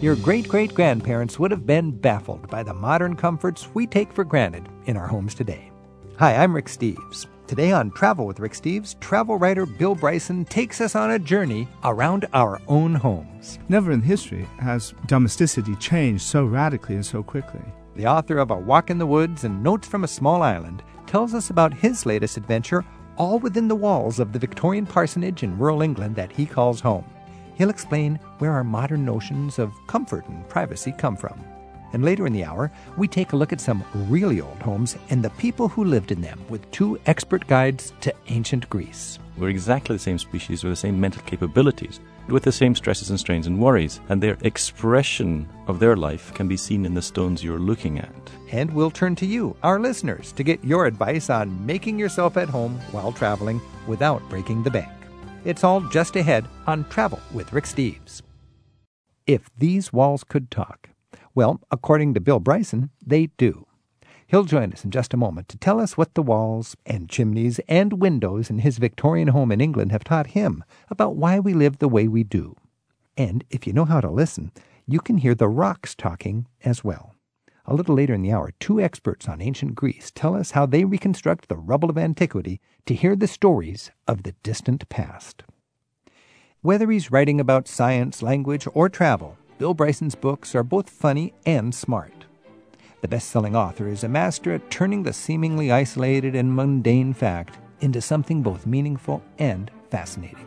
your 0.00 0.14
great 0.14 0.46
great 0.46 0.72
grandparents 0.74 1.40
would 1.40 1.50
have 1.50 1.66
been 1.66 1.90
baffled 1.90 2.48
by 2.48 2.62
the 2.62 2.72
modern 2.72 3.16
comforts 3.16 3.68
we 3.74 3.84
take 3.84 4.12
for 4.12 4.22
granted 4.22 4.68
in 4.86 4.96
our 4.96 5.08
homes 5.08 5.34
today. 5.34 5.72
Hi, 6.18 6.36
I'm 6.36 6.54
Rick 6.54 6.66
Steves. 6.66 7.26
Today 7.48 7.72
on 7.72 7.90
Travel 7.90 8.24
with 8.26 8.38
Rick 8.38 8.52
Steves, 8.52 8.98
travel 9.00 9.38
writer 9.38 9.66
Bill 9.66 9.96
Bryson 9.96 10.44
takes 10.44 10.80
us 10.80 10.94
on 10.94 11.10
a 11.10 11.18
journey 11.18 11.66
around 11.82 12.26
our 12.32 12.60
own 12.68 12.94
homes. 12.94 13.58
Never 13.68 13.90
in 13.90 14.00
history 14.00 14.46
has 14.60 14.94
domesticity 15.06 15.74
changed 15.76 16.22
so 16.22 16.44
radically 16.44 16.94
and 16.94 17.06
so 17.06 17.22
quickly. 17.22 17.62
The 17.96 18.06
author 18.06 18.38
of 18.38 18.52
A 18.52 18.56
Walk 18.56 18.90
in 18.90 18.98
the 18.98 19.06
Woods 19.06 19.42
and 19.42 19.62
Notes 19.64 19.88
from 19.88 20.04
a 20.04 20.08
Small 20.08 20.42
Island 20.42 20.84
tells 21.06 21.34
us 21.34 21.50
about 21.50 21.74
his 21.74 22.06
latest 22.06 22.36
adventure, 22.36 22.84
all 23.16 23.40
within 23.40 23.66
the 23.66 23.74
walls 23.74 24.20
of 24.20 24.32
the 24.32 24.38
Victorian 24.38 24.86
parsonage 24.86 25.42
in 25.42 25.58
rural 25.58 25.82
England 25.82 26.14
that 26.14 26.30
he 26.30 26.46
calls 26.46 26.80
home. 26.80 27.04
He'll 27.58 27.70
explain 27.70 28.20
where 28.38 28.52
our 28.52 28.62
modern 28.62 29.04
notions 29.04 29.58
of 29.58 29.74
comfort 29.88 30.26
and 30.28 30.48
privacy 30.48 30.94
come 30.96 31.16
from. 31.16 31.44
And 31.92 32.04
later 32.04 32.26
in 32.26 32.32
the 32.32 32.44
hour, 32.44 32.70
we 32.96 33.08
take 33.08 33.32
a 33.32 33.36
look 33.36 33.52
at 33.52 33.60
some 33.60 33.84
really 33.94 34.40
old 34.40 34.58
homes 34.62 34.96
and 35.10 35.24
the 35.24 35.30
people 35.30 35.68
who 35.68 35.84
lived 35.84 36.12
in 36.12 36.20
them 36.20 36.40
with 36.48 36.70
two 36.70 37.00
expert 37.06 37.46
guides 37.48 37.92
to 38.02 38.14
ancient 38.28 38.70
Greece. 38.70 39.18
We're 39.36 39.48
exactly 39.48 39.96
the 39.96 40.02
same 40.02 40.18
species 40.18 40.62
with 40.62 40.72
the 40.72 40.76
same 40.76 41.00
mental 41.00 41.22
capabilities, 41.22 41.98
with 42.28 42.44
the 42.44 42.52
same 42.52 42.74
stresses 42.74 43.10
and 43.10 43.18
strains 43.18 43.46
and 43.46 43.58
worries, 43.58 44.00
and 44.08 44.22
their 44.22 44.36
expression 44.42 45.48
of 45.66 45.80
their 45.80 45.96
life 45.96 46.32
can 46.34 46.46
be 46.46 46.56
seen 46.56 46.84
in 46.84 46.94
the 46.94 47.02
stones 47.02 47.42
you're 47.42 47.58
looking 47.58 47.98
at. 47.98 48.12
And 48.52 48.72
we'll 48.72 48.90
turn 48.90 49.16
to 49.16 49.26
you, 49.26 49.56
our 49.62 49.80
listeners, 49.80 50.30
to 50.32 50.44
get 50.44 50.62
your 50.64 50.86
advice 50.86 51.30
on 51.30 51.64
making 51.66 51.98
yourself 51.98 52.36
at 52.36 52.48
home 52.48 52.78
while 52.92 53.12
traveling 53.12 53.60
without 53.86 54.22
breaking 54.28 54.62
the 54.62 54.70
bank. 54.70 54.97
It's 55.44 55.62
all 55.62 55.80
just 55.80 56.16
ahead 56.16 56.46
on 56.66 56.84
Travel 56.88 57.20
with 57.32 57.52
Rick 57.52 57.64
Steves. 57.64 58.22
If 59.26 59.48
these 59.56 59.92
walls 59.92 60.24
could 60.24 60.50
talk, 60.50 60.90
well, 61.34 61.60
according 61.70 62.14
to 62.14 62.20
Bill 62.20 62.40
Bryson, 62.40 62.90
they 63.06 63.26
do. 63.36 63.66
He'll 64.26 64.44
join 64.44 64.72
us 64.72 64.84
in 64.84 64.90
just 64.90 65.14
a 65.14 65.18
moment 65.18 65.48
to 65.48 65.56
tell 65.56 65.80
us 65.80 65.96
what 65.96 66.14
the 66.14 66.22
walls 66.22 66.76
and 66.84 67.08
chimneys 67.08 67.60
and 67.68 67.94
windows 67.94 68.50
in 68.50 68.58
his 68.58 68.78
Victorian 68.78 69.28
home 69.28 69.52
in 69.52 69.60
England 69.60 69.92
have 69.92 70.04
taught 70.04 70.28
him 70.28 70.64
about 70.90 71.16
why 71.16 71.38
we 71.38 71.54
live 71.54 71.78
the 71.78 71.88
way 71.88 72.08
we 72.08 72.24
do. 72.24 72.56
And 73.16 73.44
if 73.48 73.66
you 73.66 73.72
know 73.72 73.84
how 73.84 74.00
to 74.00 74.10
listen, 74.10 74.50
you 74.86 74.98
can 74.98 75.18
hear 75.18 75.34
the 75.34 75.48
rocks 75.48 75.94
talking 75.94 76.46
as 76.64 76.82
well. 76.82 77.14
A 77.70 77.74
little 77.74 77.94
later 77.94 78.14
in 78.14 78.22
the 78.22 78.32
hour, 78.32 78.52
two 78.58 78.80
experts 78.80 79.28
on 79.28 79.42
ancient 79.42 79.74
Greece 79.74 80.10
tell 80.10 80.34
us 80.34 80.52
how 80.52 80.64
they 80.64 80.86
reconstruct 80.86 81.48
the 81.48 81.56
rubble 81.58 81.90
of 81.90 81.98
antiquity 81.98 82.62
to 82.86 82.94
hear 82.94 83.14
the 83.14 83.26
stories 83.26 83.90
of 84.06 84.22
the 84.22 84.32
distant 84.42 84.88
past. 84.88 85.42
Whether 86.62 86.90
he's 86.90 87.12
writing 87.12 87.38
about 87.38 87.68
science, 87.68 88.22
language, 88.22 88.66
or 88.72 88.88
travel, 88.88 89.36
Bill 89.58 89.74
Bryson's 89.74 90.14
books 90.14 90.54
are 90.54 90.62
both 90.62 90.88
funny 90.88 91.34
and 91.44 91.74
smart. 91.74 92.24
The 93.02 93.08
best 93.08 93.28
selling 93.28 93.54
author 93.54 93.86
is 93.86 94.02
a 94.02 94.08
master 94.08 94.54
at 94.54 94.70
turning 94.70 95.02
the 95.02 95.12
seemingly 95.12 95.70
isolated 95.70 96.34
and 96.34 96.56
mundane 96.56 97.12
fact 97.12 97.58
into 97.82 98.00
something 98.00 98.42
both 98.42 98.66
meaningful 98.66 99.22
and 99.38 99.70
fascinating. 99.90 100.46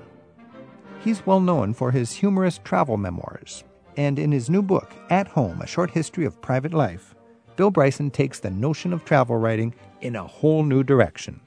He's 1.04 1.24
well 1.28 1.40
known 1.40 1.76
for 1.76 1.92
his 1.92 2.14
humorous 2.14 2.60
travel 2.64 2.98
memoirs, 2.98 3.64
and 3.98 4.18
in 4.18 4.32
his 4.32 4.50
new 4.50 4.62
book, 4.62 4.92
At 5.10 5.28
Home 5.30 5.62
A 5.62 5.68
Short 5.68 5.92
History 5.92 6.26
of 6.26 6.42
Private 6.42 6.74
Life, 6.74 7.16
Bill 7.56 7.72
Bryson 7.72 8.10
takes 8.10 8.40
the 8.40 8.50
notion 8.50 8.94
of 8.94 9.06
travel 9.06 9.38
writing 9.38 9.74
in 10.02 10.16
a 10.16 10.26
whole 10.26 10.64
new 10.64 10.84
direction 10.84 11.40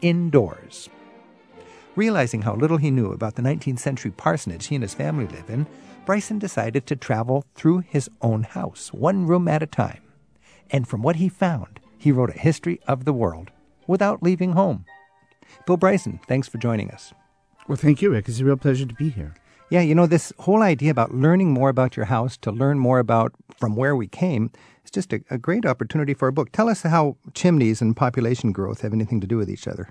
indoors. 0.00 0.88
Realizing 1.96 2.42
how 2.42 2.54
little 2.54 2.78
he 2.78 2.90
knew 2.90 3.12
about 3.12 3.34
the 3.34 3.42
19th 3.42 3.78
century 3.78 4.10
parsonage 4.10 4.68
he 4.68 4.74
and 4.74 4.82
his 4.82 4.94
family 4.94 5.26
live 5.26 5.50
in, 5.50 5.66
Bryson 6.06 6.38
decided 6.38 6.86
to 6.86 6.96
travel 6.96 7.44
through 7.54 7.80
his 7.80 8.08
own 8.22 8.42
house, 8.42 8.92
one 8.92 9.26
room 9.26 9.46
at 9.48 9.62
a 9.62 9.66
time. 9.66 10.00
And 10.70 10.88
from 10.88 11.02
what 11.02 11.16
he 11.16 11.28
found, 11.28 11.80
he 11.98 12.12
wrote 12.12 12.30
a 12.30 12.38
history 12.38 12.80
of 12.88 13.04
the 13.04 13.12
world 13.12 13.50
without 13.86 14.22
leaving 14.22 14.52
home. 14.52 14.86
Bill 15.66 15.76
Bryson, 15.76 16.20
thanks 16.26 16.48
for 16.48 16.58
joining 16.58 16.90
us. 16.90 17.12
Well, 17.68 17.76
thank 17.76 18.00
you, 18.00 18.10
Rick. 18.10 18.28
It's 18.28 18.40
a 18.40 18.44
real 18.44 18.56
pleasure 18.56 18.86
to 18.86 18.94
be 18.94 19.10
here. 19.10 19.34
Yeah, 19.70 19.80
you 19.80 19.94
know, 19.94 20.06
this 20.06 20.32
whole 20.40 20.62
idea 20.62 20.90
about 20.90 21.14
learning 21.14 21.52
more 21.52 21.68
about 21.68 21.96
your 21.96 22.06
house 22.06 22.36
to 22.38 22.50
learn 22.50 22.78
more 22.78 22.98
about 22.98 23.32
from 23.56 23.76
where 23.76 23.94
we 23.94 24.08
came 24.08 24.50
is 24.84 24.90
just 24.90 25.12
a, 25.12 25.22
a 25.30 25.38
great 25.38 25.64
opportunity 25.64 26.12
for 26.12 26.28
a 26.28 26.32
book. 26.32 26.50
Tell 26.52 26.68
us 26.68 26.82
how 26.82 27.16
chimneys 27.34 27.80
and 27.80 27.96
population 27.96 28.52
growth 28.52 28.80
have 28.80 28.92
anything 28.92 29.20
to 29.20 29.26
do 29.26 29.36
with 29.36 29.48
each 29.48 29.68
other 29.68 29.88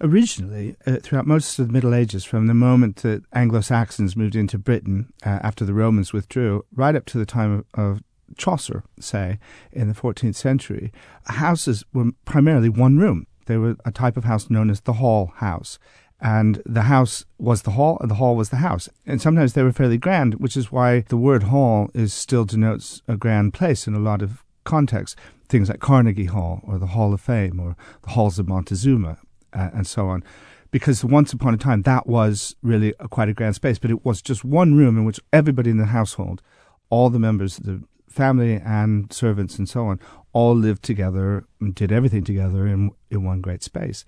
originally, 0.00 0.76
uh, 0.86 0.96
throughout 0.96 1.26
most 1.26 1.58
of 1.58 1.66
the 1.66 1.72
Middle 1.72 1.94
Ages, 1.94 2.24
from 2.24 2.46
the 2.46 2.54
moment 2.54 2.96
that 2.96 3.22
Anglo 3.32 3.60
Saxons 3.60 4.16
moved 4.16 4.36
into 4.36 4.58
Britain 4.58 5.12
uh, 5.24 5.40
after 5.42 5.64
the 5.64 5.74
Romans 5.74 6.12
withdrew, 6.12 6.64
right 6.74 6.96
up 6.96 7.06
to 7.06 7.18
the 7.18 7.26
time 7.26 7.64
of, 7.74 7.80
of 7.80 8.02
Chaucer, 8.36 8.82
say, 8.98 9.38
in 9.72 9.88
the 9.88 9.94
14th 9.94 10.34
century, 10.34 10.92
houses 11.26 11.84
were 11.92 12.10
primarily 12.24 12.68
one 12.68 12.98
room. 12.98 13.26
They 13.46 13.56
were 13.56 13.76
a 13.84 13.92
type 13.92 14.16
of 14.16 14.24
house 14.24 14.48
known 14.48 14.70
as 14.70 14.80
the 14.80 14.94
hall 14.94 15.32
house. 15.36 15.78
And 16.24 16.62
the 16.64 16.84
house 16.84 17.26
was 17.36 17.62
the 17.62 17.72
hall, 17.72 17.98
and 18.00 18.10
the 18.10 18.14
hall 18.14 18.34
was 18.34 18.48
the 18.48 18.56
house. 18.56 18.88
And 19.04 19.20
sometimes 19.20 19.52
they 19.52 19.62
were 19.62 19.72
fairly 19.72 19.98
grand, 19.98 20.36
which 20.36 20.56
is 20.56 20.72
why 20.72 21.00
the 21.08 21.18
word 21.18 21.44
hall 21.44 21.90
is 21.92 22.14
still 22.14 22.46
denotes 22.46 23.02
a 23.06 23.18
grand 23.18 23.52
place 23.52 23.86
in 23.86 23.92
a 23.94 23.98
lot 23.98 24.22
of 24.22 24.42
contexts. 24.64 25.20
Things 25.50 25.68
like 25.68 25.80
Carnegie 25.80 26.24
Hall, 26.24 26.62
or 26.66 26.78
the 26.78 26.86
Hall 26.86 27.12
of 27.12 27.20
Fame, 27.20 27.60
or 27.60 27.76
the 28.00 28.10
Halls 28.10 28.38
of 28.38 28.48
Montezuma, 28.48 29.18
uh, 29.52 29.68
and 29.74 29.86
so 29.86 30.08
on. 30.08 30.24
Because 30.70 31.04
once 31.04 31.34
upon 31.34 31.52
a 31.52 31.58
time, 31.58 31.82
that 31.82 32.06
was 32.06 32.56
really 32.62 32.94
a, 32.98 33.06
quite 33.06 33.28
a 33.28 33.34
grand 33.34 33.56
space, 33.56 33.78
but 33.78 33.90
it 33.90 34.02
was 34.02 34.22
just 34.22 34.46
one 34.46 34.74
room 34.74 34.96
in 34.96 35.04
which 35.04 35.20
everybody 35.30 35.68
in 35.68 35.76
the 35.76 35.86
household, 35.86 36.40
all 36.88 37.10
the 37.10 37.18
members, 37.18 37.58
of 37.58 37.66
the 37.66 37.82
family 38.08 38.54
and 38.64 39.12
servants 39.12 39.58
and 39.58 39.68
so 39.68 39.88
on, 39.88 40.00
all 40.32 40.56
lived 40.56 40.82
together 40.82 41.44
and 41.60 41.74
did 41.74 41.92
everything 41.92 42.24
together 42.24 42.66
in, 42.66 42.92
in 43.10 43.24
one 43.24 43.42
great 43.42 43.62
space. 43.62 44.06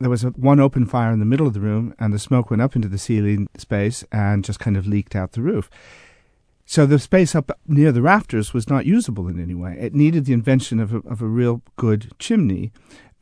There 0.00 0.10
was 0.10 0.22
one 0.22 0.60
open 0.60 0.86
fire 0.86 1.12
in 1.12 1.18
the 1.18 1.24
middle 1.24 1.46
of 1.46 1.54
the 1.54 1.60
room, 1.60 1.94
and 1.98 2.12
the 2.12 2.18
smoke 2.18 2.50
went 2.50 2.62
up 2.62 2.76
into 2.76 2.88
the 2.88 2.98
ceiling 2.98 3.48
space 3.56 4.04
and 4.12 4.44
just 4.44 4.60
kind 4.60 4.76
of 4.76 4.86
leaked 4.86 5.16
out 5.16 5.32
the 5.32 5.42
roof. 5.42 5.68
So 6.64 6.84
the 6.84 6.98
space 6.98 7.34
up 7.34 7.50
near 7.66 7.92
the 7.92 8.02
rafters 8.02 8.52
was 8.52 8.68
not 8.68 8.84
usable 8.84 9.26
in 9.26 9.40
any 9.40 9.54
way. 9.54 9.76
It 9.80 9.94
needed 9.94 10.26
the 10.26 10.34
invention 10.34 10.78
of 10.80 10.92
a, 10.92 10.98
of 10.98 11.22
a 11.22 11.26
real 11.26 11.62
good 11.76 12.12
chimney 12.18 12.72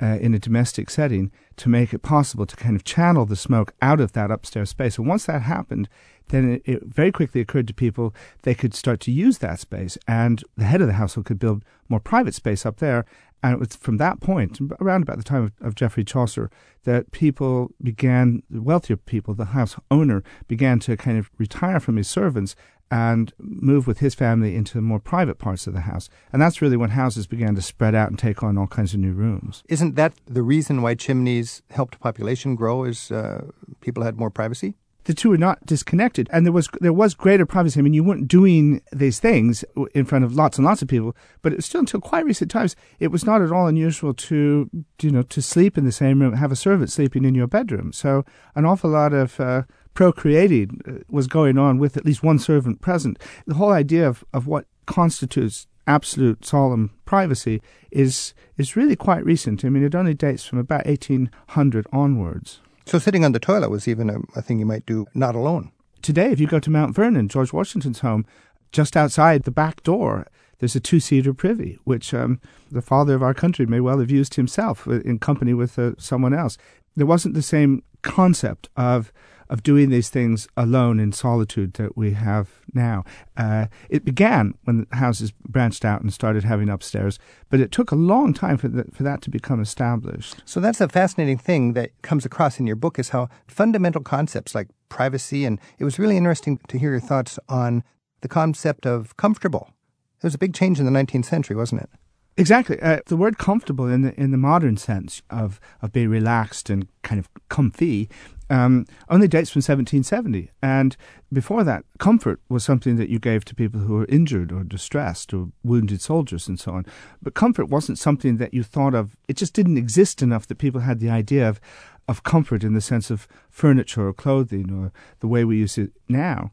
uh, 0.03 0.19
in 0.21 0.35
a 0.35 0.39
domestic 0.39 0.91
setting 0.91 1.31
to 1.57 1.69
make 1.69 1.95
it 1.95 2.01
possible 2.01 2.45
to 2.45 2.57
kind 2.57 2.77
of 2.77 2.85
channel 2.85 3.25
the 3.25 3.37
smoke 3.37 3.73
out 3.81 4.01
of 4.01 4.13
that 4.13 4.31
upstairs 4.31 4.71
space. 4.71 4.99
And 4.99 5.07
once 5.07 5.27
that 5.27 5.43
happened, 5.43 5.89
then 6.29 6.55
it, 6.55 6.63
it, 6.65 6.83
very 6.85 7.13
quickly 7.13 7.41
occurred 7.41 7.69
to 7.69 7.75
people 7.75 8.15
they 8.43 8.55
could 8.55 8.75
start 8.75 9.01
to 9.01 9.13
use 9.13 9.39
that 9.39 9.61
space, 9.61 9.97
and 10.09 10.43
the 10.57 10.65
head 10.65 10.81
of 10.81 10.89
the 10.89 10.95
household 10.95 11.27
could 11.27 11.39
build 11.39 11.65
more 11.89 12.01
private 12.01 12.35
space 12.35 12.67
up 12.67 12.79
there. 12.79 13.07
And 13.43 13.53
it 13.53 13.61
was 13.61 13.77
from 13.77 13.99
that 13.99 14.21
point, 14.21 14.59
around 14.81 15.03
about 15.03 15.19
the 15.19 15.25
time 15.25 15.45
of, 15.45 15.53
of 15.61 15.75
Geoffrey 15.75 16.05
Chaucer, 16.05 16.51
that 16.85 17.11
people 17.13 17.71
began, 17.83 18.43
wealthier 18.51 18.97
people, 18.97 19.35
the 19.35 19.47
house 19.47 19.77
owner, 19.91 20.23
began 20.49 20.79
to 20.81 20.97
kind 20.97 21.19
of 21.19 21.31
retire 21.39 21.79
from 21.79 21.97
his 21.97 22.09
servants 22.09 22.57
and 22.91 23.33
move 23.39 23.87
with 23.87 23.99
his 23.99 24.15
family 24.15 24.55
into 24.55 24.81
more 24.81 25.01
private 25.01 25.39
parts 25.39 25.67
of 25.67 25.75
the 25.75 25.81
house. 25.81 26.09
And 26.33 26.41
that's 26.41 26.63
really 26.63 26.77
when 26.77 26.91
houses 26.91 27.27
began 27.27 27.55
to 27.57 27.63
spread 27.63 27.95
out 27.95 28.11
and 28.11 28.19
take 28.19 28.43
on 28.43 28.57
all 28.57 28.69
kinds 28.69 28.95
of 28.95 29.01
new 29.01 29.13
rooms. 29.13 29.63
Isn't 29.69 29.97
that 29.97 30.15
the 30.27 30.43
reason 30.43 30.83
why 30.83 30.95
chimneys 30.95 31.63
helped 31.71 31.99
population 32.01 32.55
grow 32.55 32.85
is 32.85 33.11
uh, 33.11 33.47
people 33.81 34.05
had 34.05 34.19
more 34.19 34.31
privacy? 34.31 34.75
The 35.07 35.15
two 35.15 35.33
are 35.33 35.39
not 35.39 35.65
disconnected, 35.65 36.29
and 36.33 36.45
there 36.45 36.53
was 36.53 36.69
there 36.81 36.93
was 36.93 37.15
greater 37.15 37.47
privacy. 37.47 37.79
I 37.79 37.83
mean, 37.83 37.95
you 37.95 38.03
weren't 38.03 38.27
doing 38.27 38.83
these 38.93 39.21
things 39.21 39.65
in 39.95 40.05
front 40.05 40.25
of 40.25 40.35
lots 40.35 40.59
and 40.59 40.67
lots 40.67 40.83
of 40.83 40.89
people, 40.89 41.15
but 41.43 41.53
it 41.53 41.57
was 41.57 41.67
still 41.67 41.79
until 41.79 42.01
quite 42.01 42.25
recent 42.25 42.51
times, 42.51 42.75
it 42.99 43.13
was 43.13 43.25
not 43.25 43.41
at 43.41 43.53
all 43.53 43.69
unusual 43.69 44.13
to 44.15 44.69
you 45.01 45.11
know 45.13 45.23
to 45.23 45.41
sleep 45.41 45.79
in 45.79 45.85
the 45.85 45.93
same 45.93 46.21
room, 46.21 46.33
have 46.33 46.51
a 46.51 46.57
servant 46.57 46.91
sleeping 46.91 47.25
in 47.25 47.37
your 47.37 47.47
bedroom. 47.47 47.93
So 47.93 48.25
an 48.57 48.65
awful 48.65 48.91
lot 48.91 49.13
of 49.13 49.39
uh, 49.39 49.63
procreating 49.95 50.81
uh, 50.89 50.93
was 51.09 51.29
going 51.29 51.57
on 51.57 51.79
with 51.79 51.97
at 51.97 52.05
least 52.05 52.25
one 52.25 52.41
servant 52.41 52.81
present. 52.81 53.17
The 53.47 53.55
whole 53.55 53.73
idea 53.73 54.09
of, 54.09 54.25
of 54.35 54.49
what 54.49 54.67
constitutes 54.87 55.69
absolute 55.87 56.45
solemn 56.45 56.91
privacy 57.05 57.63
is 57.93 58.35
is 58.57 58.75
really 58.75 58.97
quite 58.97 59.25
recent. 59.25 59.65
I 59.65 59.69
mean, 59.69 59.85
it 59.85 59.95
only 59.95 60.15
dates 60.15 60.45
from 60.45 60.59
about 60.59 60.87
1800 60.87 61.87
onwards. 61.93 62.61
So 62.87 63.01
sitting 63.01 63.25
on 63.25 63.33
the 63.33 63.41
toilet 63.41 63.71
was 63.71 63.89
even 63.89 64.09
a, 64.09 64.19
a 64.37 64.43
thing 64.43 64.61
you 64.61 64.67
might 64.67 64.87
do 64.87 65.07
not 65.13 65.35
alone. 65.35 65.73
Today, 66.03 66.31
if 66.31 66.39
you 66.39 66.47
go 66.47 66.61
to 66.61 66.71
Mount 66.71 66.95
Vernon, 66.95 67.29
George 67.29 67.53
Washington's 67.53 67.99
home, 67.99 68.25
just 68.71 68.97
outside 68.97 69.43
the 69.43 69.51
back 69.51 69.83
door, 69.83 70.29
there's 70.59 70.77
a 70.77 70.81
two-seater 70.81 71.35
privy, 71.35 71.79
which 71.83 72.15
um, 72.15 72.41
the 72.71 72.81
father 72.81 73.15
of 73.15 73.25
our 73.25 73.35
country 73.35 73.67
may 73.67 73.81
well 73.81 73.99
have 73.99 74.11
used 74.11 74.35
himself 74.35 74.87
in 74.87 75.19
company 75.19 75.53
with 75.53 75.79
uh, 75.79 75.93
someone 75.99 76.33
else. 76.33 76.57
There 76.95 77.07
wasn't 77.07 77.35
the 77.35 77.43
same 77.43 77.83
concept 78.03 78.69
of 78.77 79.13
of 79.49 79.63
doing 79.63 79.91
these 79.91 80.09
things 80.09 80.49
alone 80.57 81.01
in 81.01 81.13
solitude 81.13 81.75
that 81.75 81.97
we 81.97 82.13
have 82.13 82.49
now. 82.73 83.05
Uh, 83.37 83.67
it 83.89 84.05
began 84.05 84.55
when 84.65 84.87
the 84.91 84.97
houses 84.97 85.33
branched 85.47 85.85
out 85.85 86.01
and 86.01 86.13
started 86.13 86.45
having 86.45 86.69
upstairs, 86.69 87.19
but 87.51 87.61
it 87.61 87.73
took 87.73 87.91
a 87.91 87.97
long 87.97 88.35
time 88.35 88.57
for, 88.57 88.69
the, 88.69 88.85
for 88.93 89.03
that 89.03 89.23
to 89.23 89.31
become 89.31 89.61
established. 89.61 90.37
So 90.45 90.61
that's 90.61 90.81
a 90.81 90.89
fascinating 90.89 91.39
thing 91.39 91.73
that 91.75 91.91
comes 92.03 92.25
across 92.25 92.59
in 92.59 92.67
your 92.67 92.77
book 92.77 92.99
is 92.99 93.11
how 93.11 93.29
fundamental 93.47 94.03
concepts 94.03 94.55
like 94.55 94.69
privacy 94.89 95.45
and 95.45 95.61
it 95.79 95.85
was 95.85 95.99
really 95.99 96.17
interesting 96.17 96.59
to 96.69 96.79
hear 96.79 96.91
your 96.91 97.01
thoughts 97.01 97.39
on 97.49 97.83
the 98.21 98.29
concept 98.29 98.87
of 98.87 99.17
comfortable. 99.17 99.71
It 100.19 100.25
was 100.25 100.35
a 100.35 100.39
big 100.39 100.55
change 100.55 100.81
in 100.81 100.87
the 100.87 100.93
19th 100.93 101.27
century, 101.27 101.57
wasn't 101.57 101.83
it? 101.83 101.91
Exactly. 102.39 102.79
Uh, 102.81 103.01
the 103.07 103.17
word 103.17 103.39
comfortable 103.39 103.89
in 103.89 104.03
the 104.03 104.15
in 104.21 104.31
the 104.31 104.37
modern 104.37 104.77
sense 104.77 105.23
of 105.31 105.59
of 105.81 105.93
being 105.93 106.11
relaxed 106.11 106.69
and 106.69 106.87
kind 107.03 107.19
of 107.19 107.29
comfy 107.49 108.11
um, 108.49 108.87
only 109.09 109.27
dates 109.27 109.51
from 109.51 109.61
1770. 109.61 110.51
And 110.63 110.97
before 111.33 111.65
that, 111.65 111.85
comfort 111.99 112.41
was 112.49 112.63
something 112.63 112.97
that 112.97 113.09
you 113.09 113.19
gave 113.19 113.45
to 113.47 113.55
people 113.55 113.81
who 113.81 113.95
were 113.95 114.07
injured 114.07 114.53
or 114.53 114.63
distressed 114.63 115.35
or 115.35 115.49
wounded 115.65 116.01
soldiers 116.01 116.47
and 116.47 116.61
so 116.61 116.73
on. 116.73 116.87
But 117.23 117.35
comfort 117.35 117.69
wasn't 117.69 117.99
something 117.99 118.37
that 118.37 118.55
you 118.55 118.63
thought 118.63 118.95
of. 118.95 119.17
It 119.29 119.37
just 119.37 119.55
didn't 119.55 119.79
exist 119.79 120.23
enough 120.23 120.47
that 120.47 120.59
people 120.59 120.83
had 120.83 121.01
the 121.01 121.11
idea 121.11 121.49
of 121.49 121.61
of 122.09 122.23
comfort 122.23 122.63
in 122.63 122.75
the 122.75 122.81
sense 122.81 123.11
of 123.11 123.27
furniture 123.51 124.07
or 124.07 124.13
clothing 124.13 124.71
or 124.71 124.93
the 125.19 125.27
way 125.27 125.45
we 125.45 125.57
use 125.57 125.77
it 125.77 125.91
now. 126.09 126.53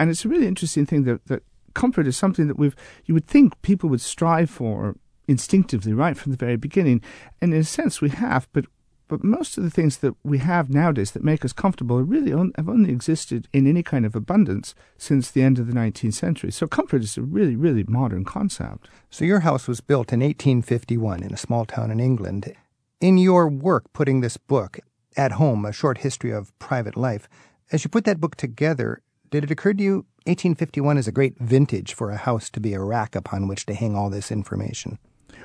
And 0.00 0.10
it's 0.10 0.24
a 0.24 0.28
really 0.28 0.48
interesting 0.48 0.84
thing 0.84 1.04
that, 1.04 1.26
that 1.26 1.44
comfort 1.74 2.08
is 2.08 2.16
something 2.16 2.48
that 2.48 2.58
we've 2.58 2.74
you 3.04 3.14
would 3.14 3.28
think 3.28 3.60
people 3.62 3.88
would 3.88 4.00
strive 4.00 4.50
for 4.50 4.96
instinctively 5.30 5.92
right 5.92 6.16
from 6.16 6.32
the 6.32 6.38
very 6.38 6.56
beginning. 6.56 7.00
And 7.40 7.54
in 7.54 7.60
a 7.60 7.64
sense, 7.64 8.00
we 8.00 8.10
have, 8.10 8.48
but 8.52 8.66
but 9.06 9.24
most 9.24 9.58
of 9.58 9.64
the 9.64 9.70
things 9.70 9.98
that 9.98 10.14
we 10.22 10.38
have 10.38 10.70
nowadays 10.70 11.10
that 11.10 11.24
make 11.24 11.44
us 11.44 11.52
comfortable 11.52 12.00
really 12.00 12.32
on, 12.32 12.52
have 12.54 12.68
only 12.68 12.92
existed 12.92 13.48
in 13.52 13.66
any 13.66 13.82
kind 13.82 14.06
of 14.06 14.14
abundance 14.14 14.72
since 14.96 15.32
the 15.32 15.42
end 15.42 15.58
of 15.58 15.66
the 15.66 15.72
19th 15.72 16.14
century. 16.14 16.52
So 16.52 16.68
comfort 16.68 17.02
is 17.02 17.16
a 17.16 17.22
really, 17.22 17.56
really 17.56 17.82
modern 17.82 18.24
concept. 18.24 18.88
So 19.10 19.24
your 19.24 19.40
house 19.40 19.66
was 19.66 19.80
built 19.80 20.12
in 20.12 20.20
1851 20.20 21.24
in 21.24 21.34
a 21.34 21.36
small 21.36 21.64
town 21.64 21.90
in 21.90 21.98
England. 21.98 22.54
In 23.00 23.18
your 23.18 23.48
work 23.48 23.92
putting 23.92 24.20
this 24.20 24.36
book, 24.36 24.78
At 25.16 25.32
Home, 25.32 25.64
A 25.64 25.72
Short 25.72 25.98
History 25.98 26.30
of 26.30 26.56
Private 26.60 26.96
Life, 26.96 27.28
as 27.72 27.82
you 27.82 27.90
put 27.90 28.04
that 28.04 28.20
book 28.20 28.36
together, 28.36 29.02
did 29.30 29.42
it 29.42 29.50
occur 29.50 29.72
to 29.72 29.82
you 29.82 29.94
1851 30.26 30.98
is 30.98 31.08
a 31.08 31.12
great 31.12 31.36
vintage 31.40 31.94
for 31.94 32.10
a 32.10 32.16
house 32.16 32.48
to 32.50 32.60
be 32.60 32.74
a 32.74 32.80
rack 32.80 33.16
upon 33.16 33.48
which 33.48 33.66
to 33.66 33.74
hang 33.74 33.96
all 33.96 34.08
this 34.08 34.30
information? 34.30 35.00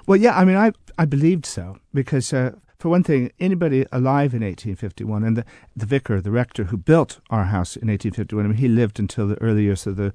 Well, 0.08 0.18
yeah, 0.18 0.38
I 0.38 0.46
mean, 0.46 0.58
I 0.58 0.72
I 0.98 1.06
believed 1.06 1.46
so 1.46 1.78
because, 1.94 2.34
uh, 2.34 2.52
for 2.80 2.90
one 2.90 3.04
thing, 3.04 3.32
anybody 3.40 3.86
alive 3.92 4.34
in 4.34 4.42
1851, 4.42 5.24
and 5.24 5.38
the 5.38 5.46
the 5.76 5.86
vicar, 5.86 6.22
the 6.22 6.32
rector 6.32 6.66
who 6.66 6.78
built 6.78 7.20
our 7.30 7.46
house 7.46 7.76
in 7.76 7.88
1851, 7.90 8.46
I 8.46 8.48
mean, 8.50 8.58
he 8.58 8.68
lived 8.68 9.00
until 9.00 9.28
the 9.28 9.42
early 9.42 9.64
years 9.64 9.88
of 9.88 9.96
the 9.96 10.14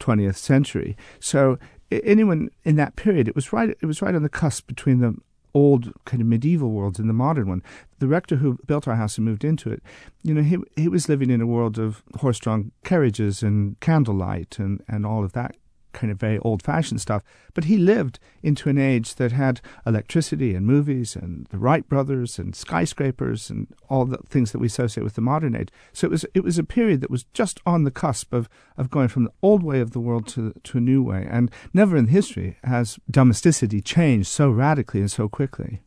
20th 0.00 0.36
century. 0.36 0.96
So 1.20 1.58
anyone 1.90 2.50
in 2.64 2.76
that 2.76 2.96
period, 2.96 3.28
it 3.28 3.34
was 3.34 3.52
right. 3.52 3.70
It 3.70 3.86
was 3.86 4.02
right 4.02 4.14
on 4.14 4.22
the 4.22 4.28
cusp 4.28 4.66
between 4.66 5.00
the 5.00 5.14
old 5.54 5.92
kind 6.04 6.20
of 6.20 6.26
medieval 6.26 6.70
world 6.70 6.98
and 6.98 7.08
the 7.08 7.14
modern 7.14 7.48
one. 7.48 7.62
The 7.98 8.06
rector 8.06 8.36
who 8.36 8.58
built 8.66 8.86
our 8.86 8.96
house 8.96 9.16
and 9.16 9.24
moved 9.24 9.44
into 9.44 9.70
it, 9.70 9.82
you 10.22 10.34
know, 10.34 10.42
he 10.42 10.58
he 10.76 10.88
was 10.88 11.08
living 11.08 11.30
in 11.30 11.40
a 11.40 11.46
world 11.46 11.78
of 11.78 12.02
horse-drawn 12.16 12.72
carriages 12.84 13.42
and 13.42 13.78
candlelight 13.80 14.58
and 14.58 14.82
and 14.88 15.06
all 15.06 15.24
of 15.24 15.32
that 15.32 15.56
kind 15.92 16.10
of 16.10 16.18
very 16.18 16.38
old 16.38 16.62
fashioned 16.62 17.00
stuff. 17.00 17.22
But 17.54 17.64
he 17.64 17.76
lived 17.76 18.18
into 18.42 18.68
an 18.68 18.78
age 18.78 19.14
that 19.16 19.32
had 19.32 19.60
electricity 19.86 20.54
and 20.54 20.66
movies 20.66 21.16
and 21.16 21.46
the 21.50 21.58
Wright 21.58 21.88
brothers 21.88 22.38
and 22.38 22.54
skyscrapers 22.54 23.50
and 23.50 23.66
all 23.88 24.04
the 24.04 24.18
things 24.28 24.52
that 24.52 24.58
we 24.58 24.66
associate 24.66 25.04
with 25.04 25.14
the 25.14 25.20
modern 25.20 25.56
age. 25.56 25.68
So 25.92 26.06
it 26.06 26.10
was 26.10 26.26
it 26.34 26.44
was 26.44 26.58
a 26.58 26.64
period 26.64 27.00
that 27.00 27.10
was 27.10 27.24
just 27.34 27.60
on 27.66 27.84
the 27.84 27.90
cusp 27.90 28.32
of, 28.32 28.48
of 28.76 28.90
going 28.90 29.08
from 29.08 29.24
the 29.24 29.32
old 29.42 29.62
way 29.62 29.80
of 29.80 29.92
the 29.92 30.00
world 30.00 30.26
to 30.28 30.52
to 30.62 30.78
a 30.78 30.82
new 30.82 31.02
way. 31.02 31.26
And 31.28 31.50
never 31.72 31.96
in 31.96 32.08
history 32.08 32.56
has 32.64 32.98
domesticity 33.10 33.80
changed 33.80 34.28
so 34.28 34.50
radically 34.50 35.00
and 35.00 35.10
so 35.10 35.28
quickly. 35.28 35.82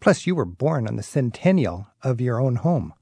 Plus 0.00 0.26
you 0.26 0.34
were 0.34 0.44
born 0.44 0.88
on 0.88 0.96
the 0.96 1.02
centennial 1.02 1.86
of 2.02 2.20
your 2.20 2.40
own 2.40 2.56
home. 2.56 2.92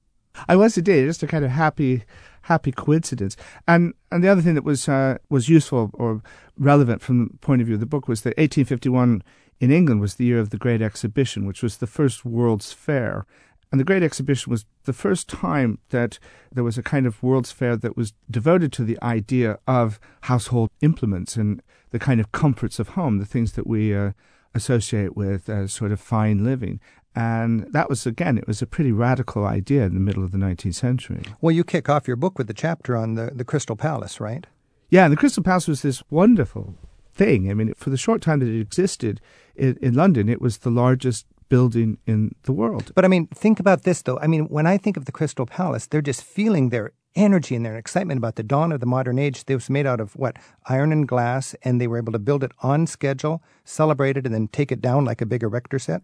I 0.48 0.56
was 0.56 0.76
indeed. 0.76 1.06
Just 1.06 1.22
a 1.22 1.26
kind 1.26 1.44
of 1.44 1.50
happy 1.50 2.04
happy 2.42 2.72
coincidence. 2.72 3.36
And 3.66 3.94
and 4.10 4.22
the 4.22 4.28
other 4.28 4.42
thing 4.42 4.54
that 4.54 4.64
was 4.64 4.88
uh, 4.88 5.18
was 5.28 5.48
useful 5.48 5.90
or 5.94 6.22
relevant 6.58 7.02
from 7.02 7.28
the 7.28 7.38
point 7.38 7.60
of 7.60 7.66
view 7.66 7.74
of 7.74 7.80
the 7.80 7.86
book 7.86 8.08
was 8.08 8.22
that 8.22 8.36
1851 8.36 9.22
in 9.60 9.70
England 9.70 10.00
was 10.00 10.14
the 10.14 10.24
year 10.24 10.38
of 10.38 10.50
the 10.50 10.56
Great 10.56 10.82
Exhibition, 10.82 11.46
which 11.46 11.62
was 11.62 11.76
the 11.76 11.86
first 11.86 12.24
World's 12.24 12.72
Fair. 12.72 13.26
And 13.70 13.78
the 13.78 13.84
Great 13.84 14.02
Exhibition 14.02 14.50
was 14.50 14.64
the 14.84 14.92
first 14.92 15.28
time 15.28 15.78
that 15.90 16.18
there 16.50 16.64
was 16.64 16.76
a 16.76 16.82
kind 16.82 17.06
of 17.06 17.22
World's 17.22 17.52
Fair 17.52 17.76
that 17.76 17.96
was 17.96 18.14
devoted 18.28 18.72
to 18.72 18.84
the 18.84 18.98
idea 19.02 19.58
of 19.66 20.00
household 20.22 20.70
implements 20.80 21.36
and 21.36 21.62
the 21.90 21.98
kind 21.98 22.20
of 22.20 22.32
comforts 22.32 22.78
of 22.78 22.90
home, 22.90 23.18
the 23.18 23.26
things 23.26 23.52
that 23.52 23.66
we 23.66 23.94
uh, 23.94 24.12
associate 24.54 25.16
with 25.16 25.48
as 25.48 25.72
sort 25.72 25.92
of 25.92 26.00
fine 26.00 26.42
living. 26.42 26.80
And 27.14 27.66
that 27.72 27.88
was, 27.88 28.06
again, 28.06 28.38
it 28.38 28.46
was 28.46 28.62
a 28.62 28.66
pretty 28.66 28.92
radical 28.92 29.44
idea 29.44 29.84
in 29.84 29.94
the 29.94 30.00
middle 30.00 30.22
of 30.22 30.30
the 30.30 30.38
19th 30.38 30.74
century. 30.74 31.22
Well, 31.40 31.50
you 31.50 31.64
kick 31.64 31.88
off 31.88 32.06
your 32.06 32.16
book 32.16 32.38
with 32.38 32.46
the 32.46 32.54
chapter 32.54 32.96
on 32.96 33.14
the, 33.14 33.32
the 33.34 33.44
Crystal 33.44 33.76
Palace, 33.76 34.20
right? 34.20 34.46
Yeah, 34.90 35.04
and 35.04 35.12
the 35.12 35.16
Crystal 35.16 35.42
Palace 35.42 35.66
was 35.66 35.82
this 35.82 36.02
wonderful 36.10 36.74
thing. 37.12 37.50
I 37.50 37.54
mean, 37.54 37.74
for 37.74 37.90
the 37.90 37.96
short 37.96 38.22
time 38.22 38.38
that 38.40 38.48
it 38.48 38.60
existed 38.60 39.20
in, 39.56 39.76
in 39.82 39.94
London, 39.94 40.28
it 40.28 40.40
was 40.40 40.58
the 40.58 40.70
largest 40.70 41.26
building 41.48 41.98
in 42.06 42.34
the 42.44 42.52
world. 42.52 42.92
But 42.94 43.04
I 43.04 43.08
mean, 43.08 43.26
think 43.26 43.58
about 43.58 43.82
this, 43.82 44.02
though. 44.02 44.18
I 44.20 44.26
mean, 44.26 44.44
when 44.44 44.66
I 44.66 44.78
think 44.78 44.96
of 44.96 45.04
the 45.04 45.12
Crystal 45.12 45.46
Palace, 45.46 45.86
they're 45.86 46.00
just 46.00 46.22
feeling 46.22 46.68
their 46.68 46.92
energy 47.16 47.56
and 47.56 47.66
their 47.66 47.76
excitement 47.76 48.18
about 48.18 48.36
the 48.36 48.42
dawn 48.42 48.72
of 48.72 48.80
the 48.80 48.86
modern 48.86 49.18
age. 49.18 49.44
It 49.46 49.54
was 49.54 49.68
made 49.68 49.86
out 49.86 50.00
of 50.00 50.14
what? 50.14 50.36
Iron 50.66 50.92
and 50.92 51.06
glass, 51.06 51.54
and 51.62 51.80
they 51.80 51.88
were 51.88 51.98
able 51.98 52.12
to 52.12 52.18
build 52.18 52.44
it 52.44 52.52
on 52.62 52.86
schedule, 52.86 53.42
celebrate 53.64 54.16
it, 54.16 54.26
and 54.26 54.34
then 54.34 54.48
take 54.48 54.70
it 54.70 54.80
down 54.80 55.04
like 55.04 55.20
a 55.20 55.26
big 55.26 55.42
erector 55.42 55.80
set. 55.80 56.02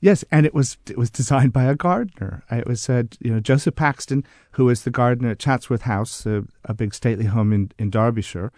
Yes, 0.00 0.24
and 0.30 0.44
it 0.44 0.54
was 0.54 0.76
it 0.88 0.98
was 0.98 1.10
designed 1.10 1.52
by 1.52 1.64
a 1.64 1.74
gardener. 1.74 2.44
It 2.50 2.66
was 2.66 2.88
uh, 2.88 3.04
you 3.20 3.32
know 3.32 3.40
Joseph 3.40 3.74
Paxton, 3.74 4.24
who 4.52 4.66
was 4.66 4.82
the 4.82 4.90
gardener 4.90 5.30
at 5.30 5.38
Chatsworth 5.38 5.82
House, 5.82 6.26
a, 6.26 6.44
a 6.64 6.74
big 6.74 6.94
stately 6.94 7.26
home 7.26 7.52
in, 7.52 7.72
in 7.78 7.90
Derbyshire. 7.90 8.52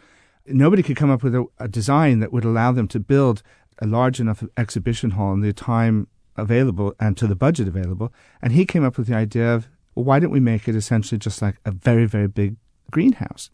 Nobody 0.46 0.82
could 0.82 0.96
come 0.96 1.10
up 1.10 1.22
with 1.22 1.34
a, 1.34 1.44
a 1.58 1.68
design 1.68 2.20
that 2.20 2.32
would 2.32 2.44
allow 2.44 2.72
them 2.72 2.88
to 2.88 3.00
build 3.00 3.42
a 3.80 3.86
large 3.86 4.20
enough 4.20 4.42
exhibition 4.56 5.12
hall 5.12 5.32
in 5.32 5.40
the 5.40 5.52
time 5.52 6.08
available 6.36 6.94
and 7.00 7.16
to 7.16 7.26
the 7.26 7.34
budget 7.34 7.68
available. 7.68 8.12
And 8.40 8.52
he 8.52 8.64
came 8.64 8.84
up 8.84 8.96
with 8.96 9.06
the 9.06 9.14
idea 9.14 9.54
of 9.54 9.68
well, 9.94 10.04
why 10.04 10.18
don't 10.18 10.30
we 10.30 10.40
make 10.40 10.68
it 10.68 10.76
essentially 10.76 11.18
just 11.18 11.42
like 11.42 11.56
a 11.64 11.70
very 11.70 12.06
very 12.06 12.28
big 12.28 12.56
greenhouse? 12.90 13.50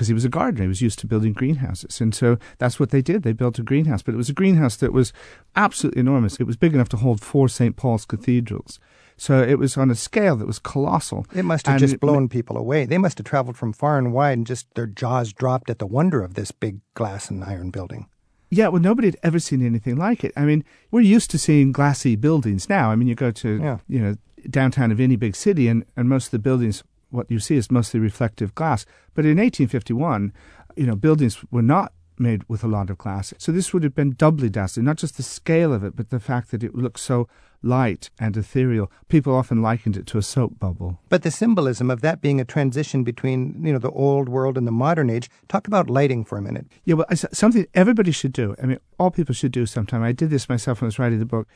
Because 0.00 0.08
he 0.08 0.14
was 0.14 0.24
a 0.24 0.30
gardener. 0.30 0.62
He 0.62 0.68
was 0.68 0.80
used 0.80 0.98
to 1.00 1.06
building 1.06 1.34
greenhouses. 1.34 2.00
And 2.00 2.14
so 2.14 2.38
that's 2.56 2.80
what 2.80 2.88
they 2.88 3.02
did. 3.02 3.22
They 3.22 3.34
built 3.34 3.58
a 3.58 3.62
greenhouse, 3.62 4.00
but 4.00 4.14
it 4.14 4.16
was 4.16 4.30
a 4.30 4.32
greenhouse 4.32 4.76
that 4.76 4.94
was 4.94 5.12
absolutely 5.56 6.00
enormous. 6.00 6.40
It 6.40 6.46
was 6.46 6.56
big 6.56 6.72
enough 6.72 6.88
to 6.88 6.96
hold 6.96 7.20
four 7.20 7.50
St. 7.50 7.76
Paul's 7.76 8.06
cathedrals. 8.06 8.80
So 9.18 9.42
it 9.42 9.58
was 9.58 9.76
on 9.76 9.90
a 9.90 9.94
scale 9.94 10.36
that 10.36 10.46
was 10.46 10.58
colossal. 10.58 11.26
It 11.34 11.44
must 11.44 11.66
have 11.66 11.74
and 11.74 11.80
just 11.80 12.00
blown 12.00 12.24
it, 12.24 12.30
people 12.30 12.56
away. 12.56 12.86
They 12.86 12.96
must 12.96 13.18
have 13.18 13.26
traveled 13.26 13.58
from 13.58 13.74
far 13.74 13.98
and 13.98 14.14
wide 14.14 14.38
and 14.38 14.46
just 14.46 14.72
their 14.72 14.86
jaws 14.86 15.34
dropped 15.34 15.68
at 15.68 15.80
the 15.80 15.86
wonder 15.86 16.22
of 16.22 16.32
this 16.32 16.50
big 16.50 16.80
glass 16.94 17.28
and 17.28 17.44
iron 17.44 17.68
building. 17.68 18.06
Yeah, 18.48 18.68
well, 18.68 18.80
nobody 18.80 19.08
had 19.08 19.18
ever 19.22 19.38
seen 19.38 19.60
anything 19.62 19.96
like 19.96 20.24
it. 20.24 20.32
I 20.34 20.46
mean, 20.46 20.64
we're 20.90 21.02
used 21.02 21.30
to 21.32 21.38
seeing 21.38 21.72
glassy 21.72 22.16
buildings 22.16 22.70
now. 22.70 22.90
I 22.90 22.96
mean, 22.96 23.06
you 23.06 23.14
go 23.14 23.32
to, 23.32 23.60
yeah. 23.62 23.78
you 23.86 23.98
know, 23.98 24.16
downtown 24.48 24.90
of 24.92 24.98
any 24.98 25.16
big 25.16 25.36
city, 25.36 25.68
and, 25.68 25.84
and 25.94 26.08
most 26.08 26.28
of 26.28 26.30
the 26.30 26.38
buildings 26.38 26.82
what 27.10 27.30
you 27.30 27.38
see 27.38 27.56
is 27.56 27.70
mostly 27.70 28.00
reflective 28.00 28.54
glass. 28.54 28.86
But 29.14 29.24
in 29.24 29.38
1851, 29.38 30.32
you 30.76 30.86
know, 30.86 30.96
buildings 30.96 31.44
were 31.50 31.62
not 31.62 31.92
made 32.18 32.44
with 32.48 32.62
a 32.62 32.68
lot 32.68 32.90
of 32.90 32.98
glass. 32.98 33.32
So 33.38 33.50
this 33.50 33.72
would 33.72 33.82
have 33.82 33.94
been 33.94 34.12
doubly 34.12 34.50
dazzling, 34.50 34.84
not 34.84 34.98
just 34.98 35.16
the 35.16 35.22
scale 35.22 35.72
of 35.72 35.82
it, 35.82 35.96
but 35.96 36.10
the 36.10 36.20
fact 36.20 36.50
that 36.50 36.62
it 36.62 36.74
looked 36.74 37.00
so 37.00 37.28
light 37.62 38.10
and 38.18 38.36
ethereal. 38.36 38.90
People 39.08 39.34
often 39.34 39.62
likened 39.62 39.96
it 39.96 40.06
to 40.06 40.18
a 40.18 40.22
soap 40.22 40.58
bubble. 40.58 40.98
But 41.08 41.22
the 41.22 41.30
symbolism 41.30 41.90
of 41.90 42.00
that 42.02 42.20
being 42.20 42.40
a 42.40 42.44
transition 42.44 43.04
between, 43.04 43.64
you 43.64 43.72
know, 43.72 43.78
the 43.78 43.90
old 43.90 44.28
world 44.28 44.56
and 44.56 44.66
the 44.66 44.72
modern 44.72 45.10
age. 45.10 45.30
Talk 45.48 45.66
about 45.66 45.90
lighting 45.90 46.24
for 46.24 46.38
a 46.38 46.42
minute. 46.42 46.66
Yeah, 46.84 46.94
well, 46.94 47.06
something 47.32 47.66
everybody 47.74 48.12
should 48.12 48.32
do. 48.32 48.54
I 48.62 48.66
mean, 48.66 48.78
all 48.98 49.10
people 49.10 49.34
should 49.34 49.52
do 49.52 49.66
sometime. 49.66 50.02
I 50.02 50.12
did 50.12 50.30
this 50.30 50.48
myself 50.48 50.80
when 50.80 50.86
I 50.86 50.88
was 50.88 50.98
writing 50.98 51.18
the 51.18 51.26
book 51.26 51.48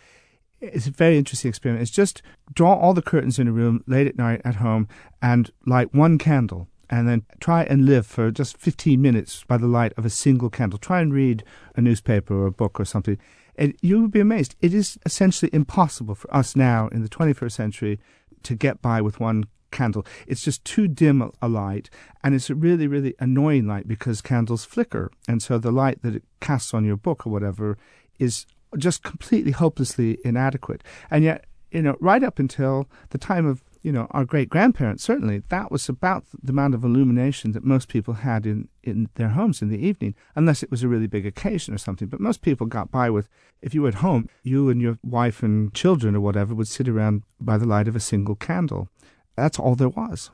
it's 0.73 0.87
a 0.87 0.91
very 0.91 1.19
interesting 1.19 1.49
experiment. 1.49 1.83
It's 1.83 1.91
just 1.91 2.23
draw 2.53 2.75
all 2.75 2.95
the 2.95 3.03
curtains 3.03 3.39
in 3.39 3.49
a 3.49 3.53
room 3.53 3.83
late 3.87 4.07
at 4.07 4.17
night 4.17 4.41
at 4.45 4.57
home 4.57 4.89
and 5.23 5.51
light 5.67 5.95
one 5.95 6.19
candle 6.19 6.69
and 6.91 7.09
then 7.09 7.25
try 7.41 7.65
and 7.65 7.87
live 7.87 8.07
for 8.07 8.31
just 8.31 8.57
15 8.59 9.01
minutes 9.01 9.45
by 9.45 9.57
the 9.57 9.67
light 9.67 9.93
of 9.97 10.05
a 10.05 10.11
single 10.11 10.51
candle. 10.51 10.79
Try 10.79 11.01
and 11.01 11.13
read 11.13 11.43
a 11.77 11.81
newspaper 11.81 12.35
or 12.35 12.47
a 12.47 12.53
book 12.53 12.79
or 12.79 12.85
something. 12.85 13.19
And 13.57 13.75
you 13.83 14.03
would 14.03 14.11
be 14.11 14.21
amazed. 14.21 14.57
It 14.61 14.75
is 14.75 14.99
essentially 15.07 15.51
impossible 15.53 16.15
for 16.15 16.33
us 16.35 16.57
now 16.57 16.89
in 16.89 17.03
the 17.03 17.09
21st 17.09 17.53
century 17.53 18.01
to 18.43 18.55
get 18.55 18.83
by 18.83 19.01
with 19.01 19.21
one 19.21 19.45
candle. 19.71 20.07
It's 20.27 20.43
just 20.43 20.65
too 20.65 20.89
dim 20.89 21.31
a 21.43 21.49
light, 21.49 21.91
and 22.23 22.35
it's 22.35 22.49
a 22.49 22.55
really, 22.55 22.87
really 22.87 23.15
annoying 23.19 23.67
light 23.67 23.89
because 23.89 24.23
candles 24.23 24.65
flicker. 24.65 25.11
And 25.29 25.43
so 25.43 25.59
the 25.59 25.73
light 25.73 26.03
that 26.03 26.15
it 26.15 26.23
casts 26.41 26.73
on 26.73 26.85
your 26.85 26.97
book 26.97 27.27
or 27.27 27.31
whatever 27.31 27.77
is 28.19 28.47
just 28.77 29.03
completely 29.03 29.53
hopelessly 29.53 30.19
inadequate. 30.25 30.83
And 31.11 31.25
yet, 31.25 31.47
you 31.71 31.83
know, 31.83 31.97
right 32.01 32.23
up 32.23 32.39
until 32.39 32.89
the 33.11 33.19
time 33.19 33.47
of 33.47 33.63
you 33.83 33.93
know 33.93 34.07
our 34.13 34.25
great 34.25 34.49
grandparents, 34.49 35.03
certainly 35.05 35.43
that 35.49 35.71
was 35.71 35.89
about 35.89 36.25
the 36.43 36.53
amount 36.53 36.75
of 36.75 36.85
illumination 36.85 37.53
that 37.53 37.65
most 37.65 37.89
people 37.89 38.15
had 38.15 38.47
in 38.47 38.69
in 38.83 39.09
their 39.17 39.31
homes 39.31 39.61
in 39.61 39.69
the 39.69 39.85
evening, 39.87 40.15
unless 40.35 40.63
it 40.63 40.71
was 40.71 40.83
a 40.83 40.89
really 40.89 41.07
big 41.07 41.27
occasion 41.27 41.75
or 41.75 41.79
something. 41.79 42.09
But 42.09 42.21
most 42.21 42.43
people 42.43 42.67
got 42.67 42.91
by 42.91 43.11
with 43.11 43.29
if 43.61 43.75
you 43.75 43.83
were 43.83 43.89
at 43.89 43.97
home, 43.97 44.29
you 44.43 44.71
and 44.71 44.81
your 44.81 44.99
wife 45.03 45.43
and 45.43 45.73
children 45.75 46.15
or 46.17 46.21
whatever 46.21 46.55
would 46.55 46.69
sit 46.69 46.89
around 46.89 47.23
by 47.41 47.59
the 47.59 47.67
light 47.67 47.89
of 47.89 47.97
a 47.97 48.01
single 48.01 48.35
candle. 48.35 48.89
That's 49.37 49.59
all 49.59 49.75
there 49.75 49.89
was. 49.89 50.31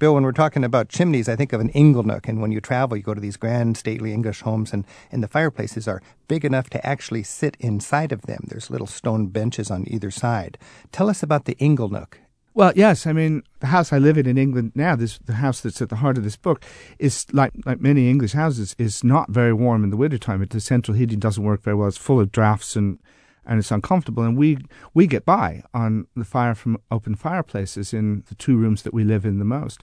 Bill, 0.00 0.14
when 0.14 0.22
we're 0.22 0.32
talking 0.32 0.64
about 0.64 0.88
chimneys, 0.88 1.28
I 1.28 1.36
think 1.36 1.52
of 1.52 1.60
an 1.60 1.70
inglenook. 1.72 2.26
And 2.26 2.40
when 2.40 2.50
you 2.52 2.60
travel, 2.62 2.96
you 2.96 3.02
go 3.02 3.12
to 3.12 3.20
these 3.20 3.36
grand, 3.36 3.76
stately 3.76 4.14
English 4.14 4.40
homes, 4.40 4.72
and, 4.72 4.86
and 5.12 5.22
the 5.22 5.28
fireplaces 5.28 5.86
are 5.86 6.00
big 6.26 6.42
enough 6.42 6.70
to 6.70 6.84
actually 6.86 7.22
sit 7.22 7.54
inside 7.60 8.10
of 8.10 8.22
them. 8.22 8.46
There's 8.48 8.70
little 8.70 8.86
stone 8.86 9.26
benches 9.26 9.70
on 9.70 9.84
either 9.86 10.10
side. 10.10 10.56
Tell 10.90 11.10
us 11.10 11.22
about 11.22 11.44
the 11.44 11.54
inglenook. 11.56 12.14
Well, 12.54 12.72
yes. 12.74 13.06
I 13.06 13.12
mean, 13.12 13.42
the 13.60 13.66
house 13.66 13.92
I 13.92 13.98
live 13.98 14.16
in 14.16 14.26
in 14.26 14.38
England 14.38 14.72
now, 14.74 14.96
this 14.96 15.18
the 15.18 15.34
house 15.34 15.60
that's 15.60 15.82
at 15.82 15.90
the 15.90 15.96
heart 15.96 16.16
of 16.16 16.24
this 16.24 16.36
book, 16.36 16.64
is 16.98 17.26
like 17.32 17.52
like 17.66 17.80
many 17.80 18.08
English 18.08 18.32
houses, 18.32 18.74
is 18.78 19.04
not 19.04 19.28
very 19.28 19.52
warm 19.52 19.84
in 19.84 19.90
the 19.90 19.98
wintertime. 19.98 20.44
The 20.48 20.60
central 20.60 20.96
heating 20.96 21.18
doesn't 21.18 21.44
work 21.44 21.62
very 21.62 21.76
well. 21.76 21.88
It's 21.88 21.98
full 21.98 22.20
of 22.20 22.32
drafts 22.32 22.74
and 22.74 22.98
and 23.46 23.58
it's 23.58 23.70
uncomfortable. 23.70 24.22
And 24.22 24.36
we 24.36 24.58
we 24.94 25.06
get 25.06 25.24
by 25.24 25.62
on 25.74 26.06
the 26.16 26.24
fire 26.24 26.54
from 26.54 26.78
open 26.90 27.14
fireplaces 27.14 27.92
in 27.92 28.24
the 28.28 28.34
two 28.34 28.56
rooms 28.56 28.82
that 28.82 28.94
we 28.94 29.04
live 29.04 29.24
in 29.24 29.38
the 29.38 29.44
most. 29.44 29.82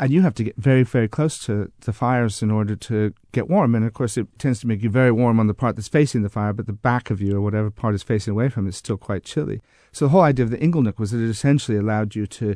And 0.00 0.12
you 0.12 0.22
have 0.22 0.34
to 0.34 0.44
get 0.44 0.56
very, 0.56 0.84
very 0.84 1.08
close 1.08 1.44
to 1.46 1.72
the 1.80 1.92
fires 1.92 2.40
in 2.40 2.52
order 2.52 2.76
to 2.76 3.12
get 3.32 3.50
warm. 3.50 3.74
And 3.74 3.84
of 3.84 3.92
course, 3.94 4.16
it 4.16 4.28
tends 4.38 4.60
to 4.60 4.68
make 4.68 4.80
you 4.80 4.90
very 4.90 5.10
warm 5.10 5.40
on 5.40 5.48
the 5.48 5.54
part 5.54 5.74
that's 5.74 5.88
facing 5.88 6.22
the 6.22 6.28
fire, 6.28 6.52
but 6.52 6.66
the 6.66 6.72
back 6.72 7.10
of 7.10 7.20
you 7.20 7.36
or 7.36 7.40
whatever 7.40 7.68
part 7.68 7.96
is 7.96 8.04
facing 8.04 8.30
away 8.30 8.48
from 8.48 8.66
it 8.66 8.70
is 8.70 8.76
still 8.76 8.96
quite 8.96 9.24
chilly. 9.24 9.60
So 9.90 10.04
the 10.04 10.10
whole 10.10 10.20
idea 10.20 10.44
of 10.44 10.52
the 10.52 10.58
inglenook 10.58 11.00
was 11.00 11.10
that 11.10 11.20
it 11.20 11.28
essentially 11.28 11.76
allowed 11.76 12.14
you 12.14 12.28
to 12.28 12.54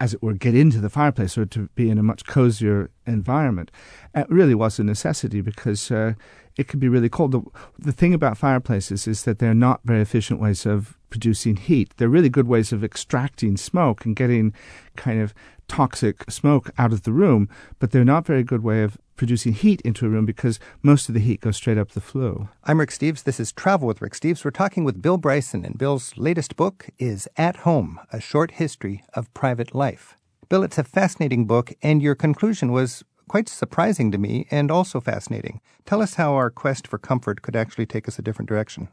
as 0.00 0.14
it 0.14 0.22
were, 0.22 0.34
get 0.34 0.54
into 0.54 0.80
the 0.80 0.90
fireplace 0.90 1.36
or 1.36 1.46
to 1.46 1.68
be 1.74 1.90
in 1.90 1.98
a 1.98 2.02
much 2.02 2.24
cozier 2.24 2.90
environment. 3.06 3.70
It 4.14 4.28
really 4.28 4.54
was 4.54 4.78
a 4.78 4.84
necessity 4.84 5.40
because 5.40 5.90
uh, 5.90 6.14
it 6.56 6.68
could 6.68 6.80
be 6.80 6.88
really 6.88 7.08
cold. 7.08 7.32
The, 7.32 7.42
the 7.78 7.92
thing 7.92 8.14
about 8.14 8.38
fireplaces 8.38 9.06
is 9.06 9.24
that 9.24 9.38
they're 9.38 9.54
not 9.54 9.80
very 9.84 10.00
efficient 10.00 10.40
ways 10.40 10.66
of 10.66 10.96
producing 11.14 11.54
heat. 11.54 11.94
They're 11.96 12.08
really 12.08 12.28
good 12.28 12.48
ways 12.48 12.72
of 12.72 12.82
extracting 12.82 13.56
smoke 13.56 14.04
and 14.04 14.16
getting 14.16 14.52
kind 14.96 15.20
of 15.20 15.32
toxic 15.68 16.28
smoke 16.28 16.72
out 16.76 16.92
of 16.92 17.04
the 17.04 17.12
room, 17.12 17.48
but 17.78 17.92
they're 17.92 18.04
not 18.04 18.26
very 18.26 18.42
good 18.42 18.64
way 18.64 18.82
of 18.82 18.98
producing 19.14 19.52
heat 19.52 19.80
into 19.82 20.06
a 20.06 20.08
room 20.08 20.26
because 20.26 20.58
most 20.82 21.08
of 21.08 21.14
the 21.14 21.20
heat 21.20 21.40
goes 21.40 21.56
straight 21.56 21.78
up 21.78 21.92
the 21.92 22.00
flue. 22.00 22.48
I'm 22.64 22.80
Rick 22.80 22.90
Steves. 22.90 23.22
This 23.22 23.38
is 23.38 23.52
Travel 23.52 23.86
with 23.86 24.02
Rick 24.02 24.14
Steves. 24.14 24.44
We're 24.44 24.50
talking 24.50 24.82
with 24.82 25.00
Bill 25.00 25.16
Bryson, 25.16 25.64
and 25.64 25.78
Bill's 25.78 26.16
latest 26.16 26.56
book 26.56 26.88
is 26.98 27.28
At 27.36 27.58
Home 27.58 28.00
A 28.12 28.20
Short 28.20 28.50
History 28.50 29.04
of 29.14 29.32
Private 29.34 29.72
Life. 29.72 30.16
Bill, 30.48 30.64
it's 30.64 30.78
a 30.78 30.82
fascinating 30.82 31.46
book, 31.46 31.72
and 31.80 32.02
your 32.02 32.16
conclusion 32.16 32.72
was 32.72 33.04
quite 33.28 33.48
surprising 33.48 34.10
to 34.10 34.18
me 34.18 34.48
and 34.50 34.68
also 34.68 34.98
fascinating. 34.98 35.60
Tell 35.86 36.02
us 36.02 36.14
how 36.14 36.34
our 36.34 36.50
quest 36.50 36.88
for 36.88 36.98
comfort 36.98 37.40
could 37.40 37.54
actually 37.54 37.86
take 37.86 38.08
us 38.08 38.18
a 38.18 38.22
different 38.22 38.48
direction. 38.48 38.88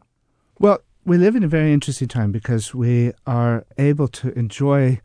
Well, 0.60 0.82
we 1.06 1.18
live 1.18 1.36
in 1.36 1.44
a 1.44 1.48
very 1.48 1.74
interesting 1.74 2.08
time 2.08 2.32
because 2.32 2.76
we 2.76 3.12
are 3.26 3.66
able 3.78 4.08
to 4.08 4.38
enjoy 4.38 5.00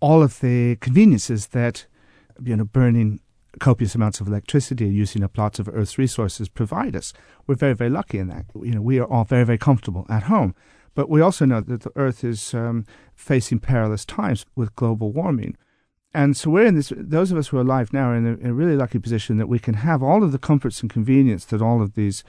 all 0.00 0.22
of 0.22 0.40
the 0.40 0.76
conveniences 0.76 1.48
that 1.48 1.86
you 2.42 2.56
know 2.56 2.64
burning 2.64 3.20
copious 3.58 3.94
amounts 3.94 4.20
of 4.20 4.26
electricity 4.26 4.84
and 4.84 4.94
using 4.94 5.22
up 5.22 5.36
lots 5.38 5.58
of 5.58 5.68
Earth's 5.68 5.98
resources 5.98 6.48
provide 6.48 6.94
us. 6.94 7.12
We're 7.46 7.54
very, 7.54 7.74
very 7.74 7.90
lucky 7.90 8.18
in 8.18 8.28
that. 8.28 8.46
You 8.54 8.72
know, 8.72 8.82
we 8.82 8.98
are 8.98 9.06
all 9.06 9.24
very, 9.24 9.44
very 9.44 9.58
comfortable 9.58 10.06
at 10.08 10.24
home. 10.24 10.54
But 10.94 11.08
we 11.08 11.20
also 11.20 11.44
know 11.44 11.60
that 11.60 11.82
the 11.82 11.92
Earth 11.96 12.24
is 12.24 12.54
um, 12.54 12.84
facing 13.14 13.58
perilous 13.58 14.04
times 14.04 14.46
with 14.54 14.76
global 14.76 15.12
warming. 15.12 15.56
And 16.14 16.36
so 16.36 16.50
we're 16.50 16.66
in 16.66 16.74
this, 16.74 16.92
those 16.96 17.30
of 17.30 17.38
us 17.38 17.48
who 17.48 17.58
are 17.58 17.62
alive 17.62 17.92
now 17.92 18.10
are 18.10 18.14
in 18.14 18.26
a, 18.26 18.34
in 18.34 18.46
a 18.46 18.54
really 18.54 18.76
lucky 18.76 18.98
position 18.98 19.36
that 19.36 19.48
we 19.48 19.58
can 19.58 19.74
have 19.74 20.02
all 20.02 20.22
of 20.22 20.32
the 20.32 20.38
comforts 20.38 20.80
and 20.80 20.90
convenience 20.90 21.44
that 21.46 21.60
all 21.60 21.82
of 21.82 21.94
these 21.94 22.24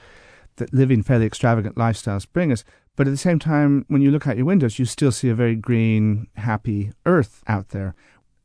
that 0.56 0.74
living 0.74 1.02
fairly 1.02 1.24
extravagant 1.24 1.76
lifestyles 1.76 2.26
bring 2.30 2.52
us. 2.52 2.64
But 2.98 3.06
at 3.06 3.12
the 3.12 3.16
same 3.16 3.38
time, 3.38 3.84
when 3.86 4.02
you 4.02 4.10
look 4.10 4.26
out 4.26 4.36
your 4.36 4.44
windows, 4.44 4.80
you 4.80 4.84
still 4.84 5.12
see 5.12 5.28
a 5.28 5.34
very 5.34 5.54
green, 5.54 6.26
happy 6.34 6.90
earth 7.06 7.44
out 7.46 7.68
there. 7.68 7.94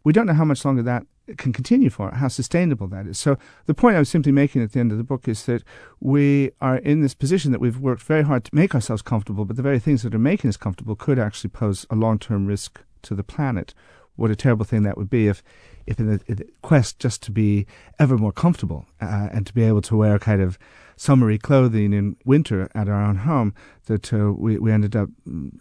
We 0.03 0.13
don't 0.13 0.27
know 0.27 0.35
how 0.35 0.45
much 0.45 0.63
longer 0.63 0.83
that 0.83 1.07
can 1.37 1.51
continue 1.51 1.89
for, 1.89 2.11
how 2.11 2.27
sustainable 2.27 2.85
that 2.89 3.07
is. 3.07 3.17
So 3.17 3.35
the 3.65 3.73
point 3.73 3.95
I 3.95 3.99
was 3.99 4.09
simply 4.09 4.31
making 4.31 4.61
at 4.61 4.71
the 4.71 4.79
end 4.79 4.91
of 4.91 4.99
the 4.99 5.03
book 5.03 5.27
is 5.27 5.47
that 5.47 5.63
we 5.99 6.51
are 6.61 6.77
in 6.77 7.01
this 7.01 7.15
position 7.15 7.51
that 7.51 7.61
we've 7.61 7.79
worked 7.79 8.03
very 8.03 8.21
hard 8.21 8.43
to 8.43 8.53
make 8.53 8.75
ourselves 8.75 9.01
comfortable, 9.01 9.43
but 9.43 9.55
the 9.55 9.63
very 9.63 9.79
things 9.79 10.03
that 10.03 10.13
are 10.13 10.19
making 10.19 10.49
us 10.49 10.57
comfortable 10.57 10.95
could 10.95 11.17
actually 11.17 11.49
pose 11.49 11.87
a 11.89 11.95
long-term 11.95 12.45
risk 12.45 12.79
to 13.01 13.15
the 13.15 13.23
planet. 13.23 13.73
What 14.17 14.29
a 14.29 14.35
terrible 14.35 14.65
thing 14.65 14.83
that 14.83 14.99
would 14.99 15.09
be 15.09 15.27
if, 15.29 15.41
if 15.85 15.99
in 15.99 16.07
the, 16.07 16.45
quest 16.61 16.99
just 16.99 17.21
to 17.23 17.31
be 17.31 17.65
ever 17.99 18.17
more 18.17 18.31
comfortable 18.31 18.85
uh, 19.01 19.29
and 19.31 19.45
to 19.47 19.53
be 19.53 19.63
able 19.63 19.81
to 19.81 19.97
wear 19.97 20.17
kind 20.19 20.41
of 20.41 20.57
summery 20.95 21.37
clothing 21.37 21.93
in 21.93 22.15
winter 22.25 22.69
at 22.75 22.87
our 22.87 23.03
own 23.03 23.17
home, 23.17 23.53
that 23.85 24.13
uh, 24.13 24.31
we, 24.31 24.57
we 24.57 24.71
ended 24.71 24.95
up 24.95 25.09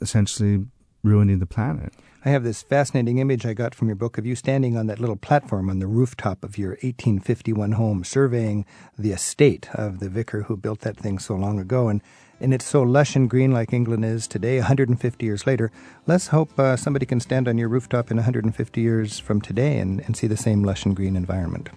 essentially 0.00 0.64
ruining 1.02 1.38
the 1.38 1.46
planet. 1.46 1.92
I 2.24 2.28
have 2.30 2.44
this 2.44 2.62
fascinating 2.62 3.18
image 3.18 3.44
I 3.44 3.52
got 3.52 3.74
from 3.74 3.88
your 3.88 3.96
book 3.96 4.16
of 4.16 4.24
you 4.24 4.36
standing 4.36 4.76
on 4.76 4.86
that 4.86 5.00
little 5.00 5.16
platform 5.16 5.68
on 5.68 5.80
the 5.80 5.88
rooftop 5.88 6.44
of 6.44 6.56
your 6.56 6.70
1851 6.70 7.72
home, 7.72 8.04
surveying 8.04 8.64
the 8.96 9.10
estate 9.10 9.68
of 9.74 9.98
the 9.98 10.08
vicar 10.08 10.42
who 10.42 10.56
built 10.56 10.82
that 10.82 10.96
thing 10.96 11.18
so 11.18 11.34
long 11.34 11.58
ago. 11.58 11.88
And, 11.88 12.00
and 12.42 12.52
it's 12.52 12.64
so 12.64 12.82
lush 12.82 13.16
and 13.16 13.30
green 13.30 13.52
like 13.52 13.72
England 13.72 14.04
is 14.04 14.26
today, 14.26 14.58
150 14.58 15.24
years 15.24 15.46
later. 15.46 15.70
Let's 16.06 16.26
hope 16.26 16.58
uh, 16.58 16.76
somebody 16.76 17.06
can 17.06 17.20
stand 17.20 17.48
on 17.48 17.56
your 17.56 17.68
rooftop 17.68 18.10
in 18.10 18.16
150 18.16 18.80
years 18.80 19.18
from 19.18 19.40
today 19.40 19.78
and, 19.78 20.00
and 20.00 20.16
see 20.16 20.26
the 20.26 20.36
same 20.36 20.62
lush 20.64 20.84
and 20.84 20.94
green 20.94 21.16
environment. 21.16 21.70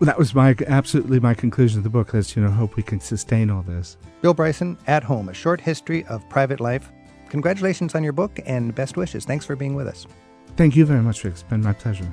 Well, 0.00 0.06
that 0.06 0.18
was 0.18 0.34
my 0.34 0.54
absolutely 0.66 1.18
my 1.20 1.34
conclusion 1.34 1.78
of 1.78 1.84
the 1.84 1.90
book. 1.90 2.14
Let's 2.14 2.36
you 2.36 2.42
know 2.42 2.50
hope 2.50 2.76
we 2.76 2.82
can 2.82 3.00
sustain 3.00 3.50
all 3.50 3.62
this. 3.62 3.96
Bill 4.22 4.34
Bryson, 4.34 4.78
at 4.86 5.02
home, 5.02 5.28
a 5.28 5.34
short 5.34 5.60
history 5.60 6.04
of 6.04 6.28
private 6.28 6.60
life. 6.60 6.90
Congratulations 7.30 7.94
on 7.94 8.04
your 8.04 8.12
book 8.12 8.38
and 8.46 8.74
best 8.74 8.96
wishes. 8.96 9.24
Thanks 9.24 9.44
for 9.44 9.56
being 9.56 9.74
with 9.74 9.88
us. 9.88 10.06
Thank 10.56 10.76
you 10.76 10.86
very 10.86 11.02
much, 11.02 11.24
Rick. 11.24 11.34
It's 11.34 11.42
been 11.42 11.62
my 11.62 11.72
pleasure. 11.72 12.10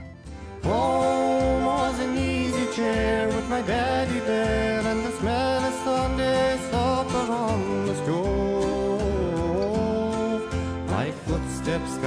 Home 0.63 2.14
footsteps 11.45 11.97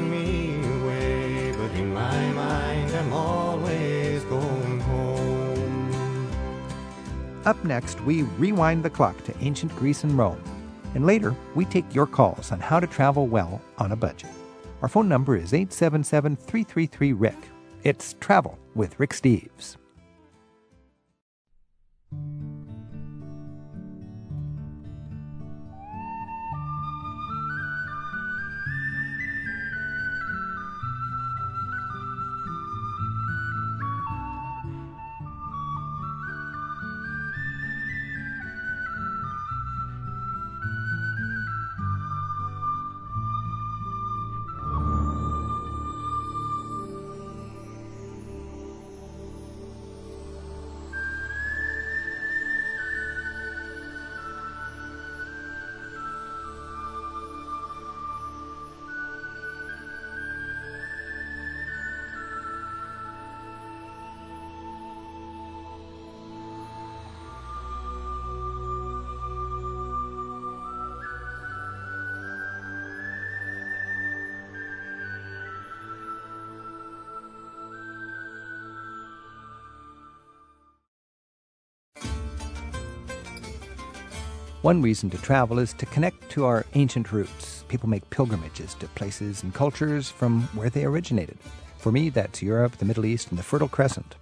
me 0.00 0.60
away, 0.80 1.52
but 1.52 1.70
in 1.72 1.92
my 1.92 2.30
mind 2.32 2.90
I'm 2.92 3.12
always 3.12 4.24
going 4.24 4.80
home. 4.80 6.28
Up 7.44 7.62
next, 7.64 8.00
we 8.02 8.22
rewind 8.22 8.82
the 8.82 8.90
clock 8.90 9.22
to 9.24 9.34
ancient 9.40 9.74
Greece 9.76 10.04
and 10.04 10.16
Rome. 10.18 10.42
And 10.94 11.06
later, 11.06 11.34
we 11.54 11.64
take 11.64 11.94
your 11.94 12.06
calls 12.06 12.50
on 12.52 12.60
how 12.60 12.80
to 12.80 12.86
travel 12.86 13.26
well 13.26 13.60
on 13.78 13.92
a 13.92 13.96
budget. 13.96 14.30
Our 14.82 14.88
phone 14.88 15.08
number 15.08 15.36
is 15.36 15.54
877 15.54 16.36
333 16.36 17.12
Rick. 17.12 17.36
It's 17.84 18.14
Travel 18.20 18.58
with 18.74 18.98
Rick 18.98 19.10
Steves. 19.10 19.76
One 84.70 84.82
reason 84.82 85.10
to 85.10 85.18
travel 85.18 85.58
is 85.58 85.72
to 85.72 85.86
connect 85.86 86.30
to 86.30 86.44
our 86.44 86.64
ancient 86.74 87.10
roots. 87.10 87.64
People 87.66 87.88
make 87.88 88.08
pilgrimages 88.10 88.74
to 88.74 88.86
places 88.94 89.42
and 89.42 89.52
cultures 89.52 90.08
from 90.08 90.42
where 90.54 90.70
they 90.70 90.84
originated. 90.84 91.38
For 91.78 91.90
me, 91.90 92.08
that's 92.08 92.40
Europe, 92.40 92.76
the 92.76 92.84
Middle 92.84 93.04
East, 93.04 93.30
and 93.30 93.38
the 93.40 93.42
Fertile 93.42 93.66
Crescent. 93.66 94.14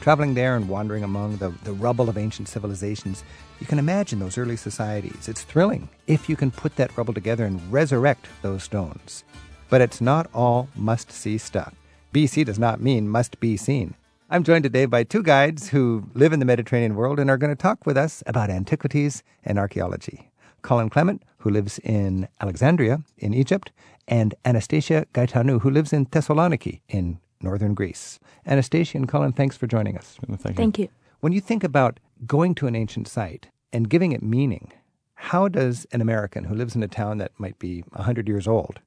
Traveling 0.00 0.34
there 0.34 0.56
and 0.56 0.68
wandering 0.68 1.04
among 1.04 1.36
the, 1.36 1.50
the 1.62 1.72
rubble 1.72 2.08
of 2.08 2.18
ancient 2.18 2.48
civilizations, 2.48 3.22
you 3.60 3.66
can 3.68 3.78
imagine 3.78 4.18
those 4.18 4.38
early 4.38 4.56
societies. 4.56 5.28
It's 5.28 5.44
thrilling 5.44 5.88
if 6.08 6.28
you 6.28 6.34
can 6.34 6.50
put 6.50 6.74
that 6.74 6.98
rubble 6.98 7.14
together 7.14 7.44
and 7.44 7.72
resurrect 7.72 8.26
those 8.42 8.64
stones. 8.64 9.22
But 9.70 9.82
it's 9.82 10.00
not 10.00 10.28
all 10.34 10.68
must 10.74 11.12
see 11.12 11.38
stuff. 11.38 11.76
BC 12.12 12.44
does 12.44 12.58
not 12.58 12.80
mean 12.80 13.08
must 13.08 13.38
be 13.38 13.56
seen. 13.56 13.94
I'm 14.32 14.44
joined 14.44 14.62
today 14.62 14.86
by 14.86 15.04
two 15.04 15.22
guides 15.22 15.68
who 15.68 16.08
live 16.14 16.32
in 16.32 16.38
the 16.38 16.46
Mediterranean 16.46 16.94
world 16.94 17.20
and 17.20 17.28
are 17.28 17.36
going 17.36 17.54
to 17.54 17.54
talk 17.54 17.84
with 17.84 17.98
us 17.98 18.22
about 18.24 18.48
antiquities 18.48 19.22
and 19.44 19.58
archaeology. 19.58 20.30
Colin 20.62 20.88
Clement, 20.88 21.22
who 21.40 21.50
lives 21.50 21.78
in 21.80 22.26
Alexandria 22.40 23.02
in 23.18 23.34
Egypt, 23.34 23.72
and 24.08 24.34
Anastasia 24.46 25.04
Gaetanou, 25.12 25.60
who 25.60 25.68
lives 25.68 25.92
in 25.92 26.06
Thessaloniki 26.06 26.80
in 26.88 27.18
northern 27.42 27.74
Greece. 27.74 28.18
Anastasia 28.46 28.96
and 28.96 29.06
Colin, 29.06 29.34
thanks 29.34 29.58
for 29.58 29.66
joining 29.66 29.98
us. 29.98 30.16
Thank, 30.26 30.48
you. 30.48 30.54
Thank 30.54 30.78
you. 30.78 30.88
When 31.20 31.34
you 31.34 31.42
think 31.42 31.62
about 31.62 32.00
going 32.26 32.54
to 32.54 32.66
an 32.66 32.74
ancient 32.74 33.08
site 33.08 33.48
and 33.70 33.90
giving 33.90 34.12
it 34.12 34.22
meaning, 34.22 34.72
how 35.12 35.46
does 35.46 35.86
an 35.92 36.00
American 36.00 36.44
who 36.44 36.54
lives 36.54 36.74
in 36.74 36.82
a 36.82 36.88
town 36.88 37.18
that 37.18 37.38
might 37.38 37.58
be 37.58 37.82
100 37.90 38.26
years 38.26 38.48
old 38.48 38.80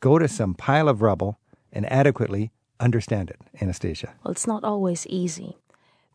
go 0.00 0.18
to 0.18 0.28
some 0.28 0.54
pile 0.54 0.88
of 0.88 1.02
rubble 1.02 1.38
and 1.74 1.84
adequately 1.92 2.52
understand 2.80 3.30
it, 3.30 3.40
Anastasia? 3.60 4.14
Well, 4.24 4.32
it's 4.32 4.46
not 4.46 4.64
always 4.64 5.06
easy. 5.06 5.56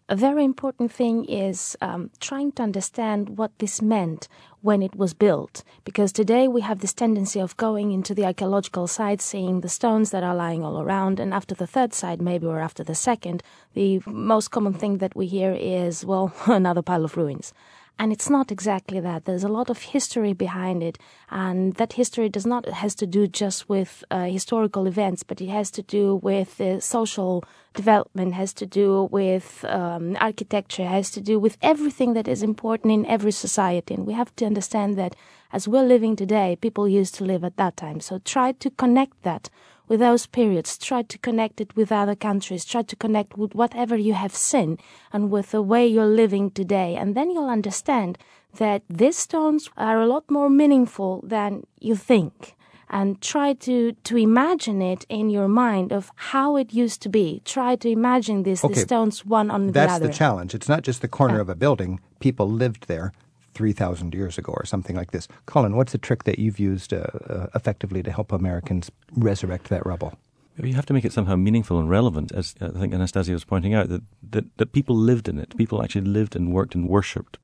A 0.09 0.17
very 0.17 0.43
important 0.43 0.91
thing 0.91 1.23
is 1.25 1.77
um, 1.79 2.11
trying 2.19 2.51
to 2.53 2.63
understand 2.63 3.37
what 3.37 3.57
this 3.59 3.81
meant 3.81 4.27
when 4.61 4.81
it 4.81 4.95
was 4.95 5.13
built. 5.13 5.63
Because 5.85 6.11
today 6.11 6.45
we 6.47 6.59
have 6.59 6.79
this 6.79 6.93
tendency 6.93 7.39
of 7.39 7.55
going 7.55 7.93
into 7.93 8.13
the 8.13 8.25
archaeological 8.25 8.85
site, 8.87 9.21
seeing 9.21 9.61
the 9.61 9.69
stones 9.69 10.11
that 10.11 10.21
are 10.21 10.35
lying 10.35 10.61
all 10.61 10.81
around, 10.81 11.21
and 11.21 11.33
after 11.33 11.55
the 11.55 11.67
third 11.67 11.93
site, 11.93 12.19
maybe, 12.19 12.45
or 12.45 12.59
after 12.59 12.83
the 12.83 12.95
second, 12.95 13.43
the 13.75 14.01
most 14.05 14.51
common 14.51 14.73
thing 14.73 14.97
that 14.97 15.15
we 15.15 15.25
hear 15.25 15.53
is, 15.53 16.05
well, 16.05 16.33
another 16.47 16.81
pile 16.81 17.05
of 17.05 17.15
ruins. 17.15 17.53
And 17.99 18.11
it's 18.11 18.29
not 18.29 18.51
exactly 18.51 18.99
that. 18.99 19.25
There's 19.25 19.43
a 19.43 19.47
lot 19.59 19.69
of 19.69 19.81
history 19.81 20.33
behind 20.33 20.81
it, 20.81 20.97
and 21.29 21.73
that 21.75 21.93
history 21.93 22.27
does 22.27 22.45
not 22.45 22.67
has 22.67 22.95
to 22.95 23.05
do 23.05 23.27
just 23.27 23.69
with 23.69 24.03
uh, 24.09 24.25
historical 24.25 24.87
events, 24.87 25.21
but 25.23 25.39
it 25.39 25.49
has 25.49 25.69
to 25.71 25.83
do 25.83 26.15
with 26.15 26.59
uh, 26.59 26.79
social 26.79 27.43
development, 27.73 28.33
has 28.33 28.51
to 28.55 28.65
do 28.65 29.07
with 29.11 29.63
um, 29.69 30.17
architecture, 30.19 30.85
has 30.85 31.11
to 31.11 31.21
do 31.21 31.39
with 31.39 31.57
everything 31.61 32.13
that 32.13 32.27
is 32.27 32.41
important 32.41 32.91
in 32.91 33.05
every 33.05 33.31
society. 33.31 33.93
And 33.93 34.07
we 34.07 34.13
have 34.13 34.35
to 34.37 34.45
understand 34.45 34.97
that 34.97 35.15
as 35.51 35.67
we're 35.67 35.83
living 35.83 36.15
today, 36.15 36.57
people 36.59 36.87
used 36.89 37.13
to 37.15 37.23
live 37.23 37.43
at 37.43 37.57
that 37.57 37.77
time. 37.77 37.99
So 37.99 38.19
try 38.19 38.53
to 38.53 38.69
connect 38.71 39.21
that 39.21 39.49
with 39.87 39.99
those 39.99 40.25
periods. 40.25 40.77
Try 40.77 41.03
to 41.03 41.17
connect 41.17 41.61
it 41.61 41.75
with 41.75 41.91
other 41.91 42.15
countries. 42.15 42.65
Try 42.65 42.83
to 42.83 42.95
connect 42.95 43.37
with 43.37 43.53
whatever 43.55 43.95
you 43.97 44.13
have 44.13 44.35
seen 44.35 44.77
and 45.11 45.29
with 45.31 45.51
the 45.51 45.61
way 45.61 45.85
you're 45.85 46.05
living 46.05 46.51
today. 46.51 46.95
And 46.95 47.15
then 47.15 47.31
you'll 47.31 47.49
understand 47.49 48.17
that 48.57 48.83
these 48.89 49.17
stones 49.17 49.69
are 49.77 49.99
a 49.99 50.07
lot 50.07 50.29
more 50.29 50.49
meaningful 50.49 51.21
than 51.23 51.65
you 51.79 51.95
think. 51.95 52.55
And 52.89 53.19
try 53.21 53.53
to, 53.53 53.93
to 54.03 54.17
imagine 54.17 54.79
it 54.79 55.03
in 55.09 55.31
your 55.31 55.47
mind 55.47 55.91
of 55.91 56.11
how 56.15 56.57
it 56.57 56.73
used 56.73 57.01
to 57.01 57.09
be. 57.09 57.41
Try 57.43 57.75
to 57.77 57.89
imagine 57.89 58.43
these, 58.43 58.63
Okay. 58.63 58.75
these 58.75 58.83
stones 58.83 59.25
one 59.25 59.49
on 59.49 59.71
the 59.71 59.79
other. 59.79 59.87
That's 59.87 59.99
the 59.99 60.13
challenge. 60.13 60.53
It's 60.53 60.69
not 60.69 60.83
just 60.83 61.01
the 61.01 61.07
corner 61.07 61.39
of 61.39 61.49
a 61.49 61.55
building. 61.55 61.99
People 62.19 62.47
lived 62.47 62.87
there 62.87 63.11
3,000 63.53 64.13
years 64.13 64.37
ago 64.37 64.53
or 64.53 64.65
something 64.65 64.95
like 64.95 65.11
this. 65.11 65.27
Colin, 65.45 65.75
what's 65.75 65.93
a 65.93 65.97
trick 65.97 66.23
that 66.23 66.39
you've 66.39 66.59
used 66.59 66.93
uh, 66.93 67.05
uh, 67.29 67.47
effectively 67.55 68.03
to 68.03 68.11
help 68.11 68.31
Americans 68.31 68.91
resurrect 69.15 69.69
that 69.69 69.85
rubble? 69.85 70.13
You 70.57 70.75
have 70.75 70.85
to 70.85 70.93
make 70.93 71.05
it 71.05 71.13
somehow 71.13 71.35
meaningful 71.35 71.79
and 71.79 71.89
relevant, 71.89 72.31
as 72.31 72.53
I 72.61 72.69
think 72.69 72.93
Anastasia 72.93 73.33
was 73.33 73.43
pointing 73.43 73.73
out, 73.73 73.89
that, 73.89 74.03
that, 74.29 74.57
that 74.57 74.71
people 74.71 74.95
lived 74.95 75.27
in 75.27 75.39
it. 75.39 75.57
People 75.57 75.81
actually 75.81 76.01
lived 76.01 76.35
and 76.35 76.53
worked 76.53 76.75
and 76.75 76.87
worshipped. 76.87 77.39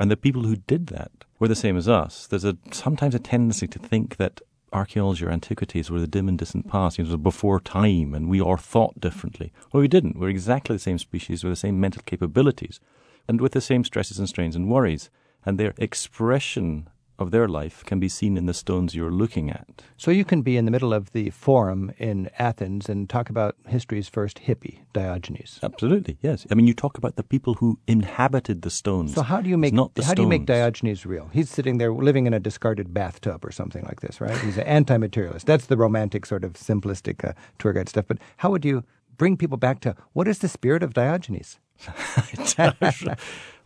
And 0.00 0.10
the 0.10 0.16
people 0.16 0.42
who 0.42 0.56
did 0.56 0.88
that 0.88 1.12
were 1.38 1.46
the 1.46 1.54
same 1.54 1.76
as 1.76 1.88
us. 1.88 2.26
There's 2.26 2.44
a 2.44 2.56
sometimes 2.72 3.14
a 3.14 3.18
tendency 3.18 3.68
to 3.68 3.78
think 3.78 4.16
that 4.16 4.40
archaeology 4.72 5.24
or 5.24 5.30
antiquities 5.30 5.90
were 5.90 6.00
the 6.00 6.06
dim 6.06 6.28
and 6.28 6.38
distant 6.38 6.68
past, 6.68 6.98
you 6.98 7.04
know, 7.04 7.16
before 7.16 7.60
time, 7.60 8.14
and 8.14 8.28
we 8.28 8.40
are 8.40 8.58
thought 8.58 9.00
differently. 9.00 9.52
Well, 9.72 9.80
we 9.80 9.88
didn't. 9.88 10.18
We're 10.18 10.28
exactly 10.28 10.76
the 10.76 10.80
same 10.80 10.98
species 10.98 11.42
with 11.42 11.52
the 11.52 11.56
same 11.56 11.80
mental 11.80 12.02
capabilities, 12.04 12.80
and 13.28 13.40
with 13.40 13.52
the 13.52 13.60
same 13.60 13.84
stresses 13.84 14.18
and 14.18 14.28
strains 14.28 14.56
and 14.56 14.68
worries. 14.68 15.10
And 15.44 15.58
their 15.58 15.74
expression 15.78 16.88
of 17.20 17.30
their 17.30 17.46
life 17.46 17.84
can 17.84 18.00
be 18.00 18.08
seen 18.08 18.36
in 18.36 18.46
the 18.46 18.54
stones 18.54 18.94
you're 18.94 19.10
looking 19.10 19.50
at. 19.50 19.82
So 19.96 20.10
you 20.10 20.24
can 20.24 20.42
be 20.42 20.56
in 20.56 20.64
the 20.64 20.70
middle 20.70 20.94
of 20.94 21.12
the 21.12 21.30
forum 21.30 21.92
in 21.98 22.30
Athens 22.38 22.88
and 22.88 23.08
talk 23.08 23.28
about 23.28 23.56
history's 23.66 24.08
first 24.08 24.40
hippie, 24.46 24.78
Diogenes. 24.92 25.60
Absolutely, 25.62 26.16
yes. 26.22 26.46
I 26.50 26.54
mean, 26.54 26.66
you 26.66 26.74
talk 26.74 26.96
about 26.96 27.16
the 27.16 27.22
people 27.22 27.54
who 27.54 27.78
inhabited 27.86 28.62
the 28.62 28.70
stones. 28.70 29.14
So 29.14 29.22
how 29.22 29.40
do 29.40 29.50
you 29.50 29.58
make 29.58 29.74
how 29.74 30.14
do 30.14 30.22
you 30.22 30.28
make. 30.28 30.46
Diogenes 30.46 31.04
real? 31.04 31.28
He's 31.32 31.50
sitting 31.50 31.78
there 31.78 31.92
living 31.92 32.26
in 32.26 32.32
a 32.32 32.40
discarded 32.40 32.94
bathtub 32.94 33.44
or 33.44 33.52
something 33.52 33.84
like 33.84 34.00
this, 34.00 34.20
right? 34.20 34.36
He's 34.38 34.56
an 34.56 34.64
anti-materialist. 34.64 35.46
That's 35.46 35.66
the 35.66 35.76
romantic 35.76 36.24
sort 36.24 36.44
of 36.44 36.54
simplistic 36.54 37.24
uh, 37.28 37.34
tour 37.58 37.72
guide 37.72 37.88
stuff. 37.88 38.06
But 38.08 38.18
how 38.38 38.50
would 38.50 38.64
you 38.64 38.84
bring 39.18 39.36
people 39.36 39.58
back 39.58 39.80
to 39.80 39.94
what 40.14 40.26
is 40.26 40.38
the 40.38 40.48
spirit 40.48 40.82
of 40.82 40.94
Diogenes? 40.94 41.58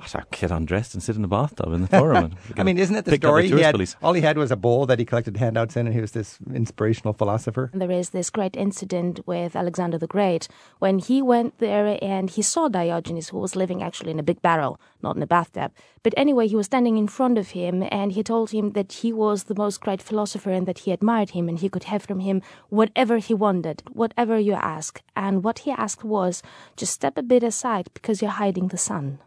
Watch 0.04 0.16
our 0.16 0.24
kid 0.32 0.50
undressed 0.50 0.92
and 0.92 1.02
sit 1.02 1.16
in 1.16 1.22
the 1.22 1.28
bathtub 1.28 1.72
in 1.72 1.80
the 1.80 1.86
forum. 1.86 2.36
I 2.58 2.62
mean, 2.62 2.76
isn't 2.76 2.94
it 2.94 3.06
the 3.06 3.12
Picked 3.12 3.24
up 3.24 3.32
by 3.32 3.46
story? 3.46 3.60
He 3.60 3.64
had, 3.64 3.94
all 4.02 4.12
he 4.12 4.20
had 4.20 4.36
was 4.36 4.50
a 4.50 4.56
bowl 4.56 4.84
that 4.84 4.98
he 4.98 5.06
collected 5.06 5.38
handouts 5.38 5.78
in, 5.78 5.86
and 5.86 5.94
he 5.94 6.00
was 6.02 6.12
this 6.12 6.36
inspirational 6.52 7.14
philosopher. 7.14 7.70
There 7.72 7.90
is 7.90 8.10
this 8.10 8.28
great 8.28 8.54
incident 8.54 9.20
with 9.26 9.56
Alexander 9.56 9.96
the 9.96 10.06
Great 10.06 10.46
when 10.78 10.98
he 10.98 11.22
went 11.22 11.56
there 11.56 11.98
and 12.02 12.28
he 12.28 12.42
saw 12.42 12.68
Diogenes, 12.68 13.30
who 13.30 13.38
was 13.38 13.56
living 13.56 13.82
actually 13.82 14.10
in 14.10 14.18
a 14.18 14.22
big 14.22 14.42
barrel, 14.42 14.78
not 15.02 15.16
in 15.16 15.22
a 15.22 15.26
bathtub. 15.26 15.72
But 16.02 16.12
anyway, 16.18 16.48
he 16.48 16.56
was 16.56 16.66
standing 16.66 16.98
in 16.98 17.08
front 17.08 17.38
of 17.38 17.52
him 17.52 17.82
and 17.90 18.12
he 18.12 18.22
told 18.22 18.50
him 18.50 18.72
that 18.72 18.92
he 18.92 19.10
was 19.10 19.44
the 19.44 19.54
most 19.54 19.80
great 19.80 20.02
philosopher 20.02 20.50
and 20.50 20.68
that 20.68 20.80
he 20.80 20.92
admired 20.92 21.30
him 21.30 21.48
and 21.48 21.58
he 21.58 21.70
could 21.70 21.84
have 21.84 22.02
from 22.02 22.20
him 22.20 22.42
whatever 22.68 23.16
he 23.16 23.32
wanted, 23.32 23.82
whatever 23.90 24.38
you 24.38 24.52
ask. 24.52 25.00
And 25.16 25.42
what 25.42 25.60
he 25.60 25.70
asked 25.70 26.04
was 26.04 26.42
just 26.76 26.92
step 26.92 27.16
a 27.16 27.22
bit 27.22 27.42
aside 27.42 27.88
because 27.94 28.20
you're 28.20 28.32
hiding 28.32 28.68
the 28.68 28.76
sun. 28.76 29.18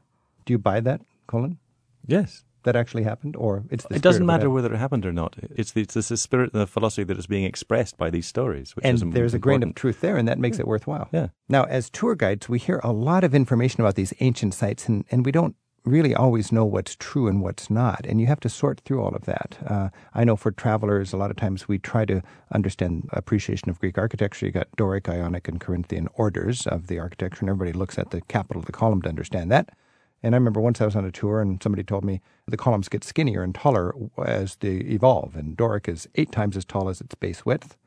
Do 0.47 0.53
you 0.53 0.57
buy 0.57 0.79
that, 0.79 1.01
Colin? 1.27 1.57
Yes. 2.05 2.45
That 2.63 2.77
actually 2.77 3.03
happened, 3.03 3.35
or 3.35 3.65
it's 3.69 3.85
the 3.85 3.95
It 3.95 4.01
doesn't 4.01 4.25
matter 4.25 4.49
whether 4.49 4.73
it 4.73 4.77
happened 4.77 5.05
or 5.05 5.11
not. 5.11 5.35
It's 5.55 5.71
the, 5.73 5.81
it's 5.81 5.93
the 5.93 6.17
spirit 6.17 6.51
and 6.53 6.61
the 6.61 6.67
philosophy 6.67 7.03
that 7.03 7.17
is 7.17 7.27
being 7.27 7.43
expressed 7.43 7.97
by 7.97 8.09
these 8.09 8.25
stories. 8.25 8.75
Which 8.75 8.85
is 8.85 9.01
and 9.01 9.13
there's 9.13 9.33
a 9.33 9.39
grain 9.39 9.61
of 9.61 9.75
truth 9.75 9.99
there, 10.01 10.17
and 10.17 10.27
that 10.27 10.39
makes 10.39 10.57
it 10.57 10.67
worthwhile. 10.67 11.09
Yeah. 11.11 11.27
Now, 11.49 11.63
as 11.65 11.89
tour 11.89 12.15
guides, 12.15 12.49
we 12.49 12.59
hear 12.59 12.79
a 12.83 12.91
lot 12.91 13.23
of 13.23 13.35
information 13.35 13.81
about 13.81 13.95
these 13.95 14.13
ancient 14.21 14.53
sites, 14.53 14.87
and, 14.87 15.05
and 15.11 15.25
we 15.25 15.31
don't 15.31 15.55
really 15.83 16.15
always 16.15 16.51
know 16.51 16.65
what's 16.65 16.95
true 16.95 17.27
and 17.27 17.41
what's 17.41 17.69
not. 17.69 18.05
And 18.05 18.19
you 18.19 18.27
have 18.27 18.41
to 18.41 18.49
sort 18.49 18.81
through 18.81 19.01
all 19.01 19.15
of 19.15 19.25
that. 19.25 19.57
Uh, 19.65 19.89
I 20.13 20.23
know 20.23 20.35
for 20.35 20.51
travelers, 20.51 21.13
a 21.13 21.17
lot 21.17 21.31
of 21.31 21.37
times 21.37 21.67
we 21.67 21.77
try 21.79 22.05
to 22.05 22.21
understand 22.53 23.09
appreciation 23.11 23.69
of 23.69 23.79
Greek 23.79 23.97
architecture. 23.97 24.45
You 24.45 24.51
got 24.51 24.67
Doric, 24.75 25.07
Ionic, 25.07 25.47
and 25.47 25.59
Corinthian 25.59 26.07
orders 26.15 26.67
of 26.67 26.87
the 26.87 26.99
architecture, 26.99 27.41
and 27.41 27.49
everybody 27.49 27.77
looks 27.77 27.97
at 27.97 28.11
the 28.11 28.21
capital 28.21 28.59
of 28.59 28.65
the 28.65 28.71
column 28.71 29.01
to 29.03 29.09
understand 29.09 29.51
that. 29.51 29.69
And 30.23 30.33
I 30.33 30.37
remember 30.37 30.59
once 30.59 30.81
I 30.81 30.85
was 30.85 30.95
on 30.95 31.05
a 31.05 31.11
tour 31.11 31.41
and 31.41 31.61
somebody 31.61 31.83
told 31.83 32.03
me 32.03 32.21
the 32.47 32.57
columns 32.57 32.89
get 32.89 33.03
skinnier 33.03 33.43
and 33.43 33.53
taller 33.53 33.93
as 34.25 34.55
they 34.55 34.77
evolve. 34.77 35.35
And 35.35 35.55
Doric 35.55 35.87
is 35.87 36.07
eight 36.15 36.31
times 36.31 36.57
as 36.57 36.65
tall 36.65 36.89
as 36.89 37.01
its 37.01 37.15
base 37.15 37.45
width. 37.45 37.77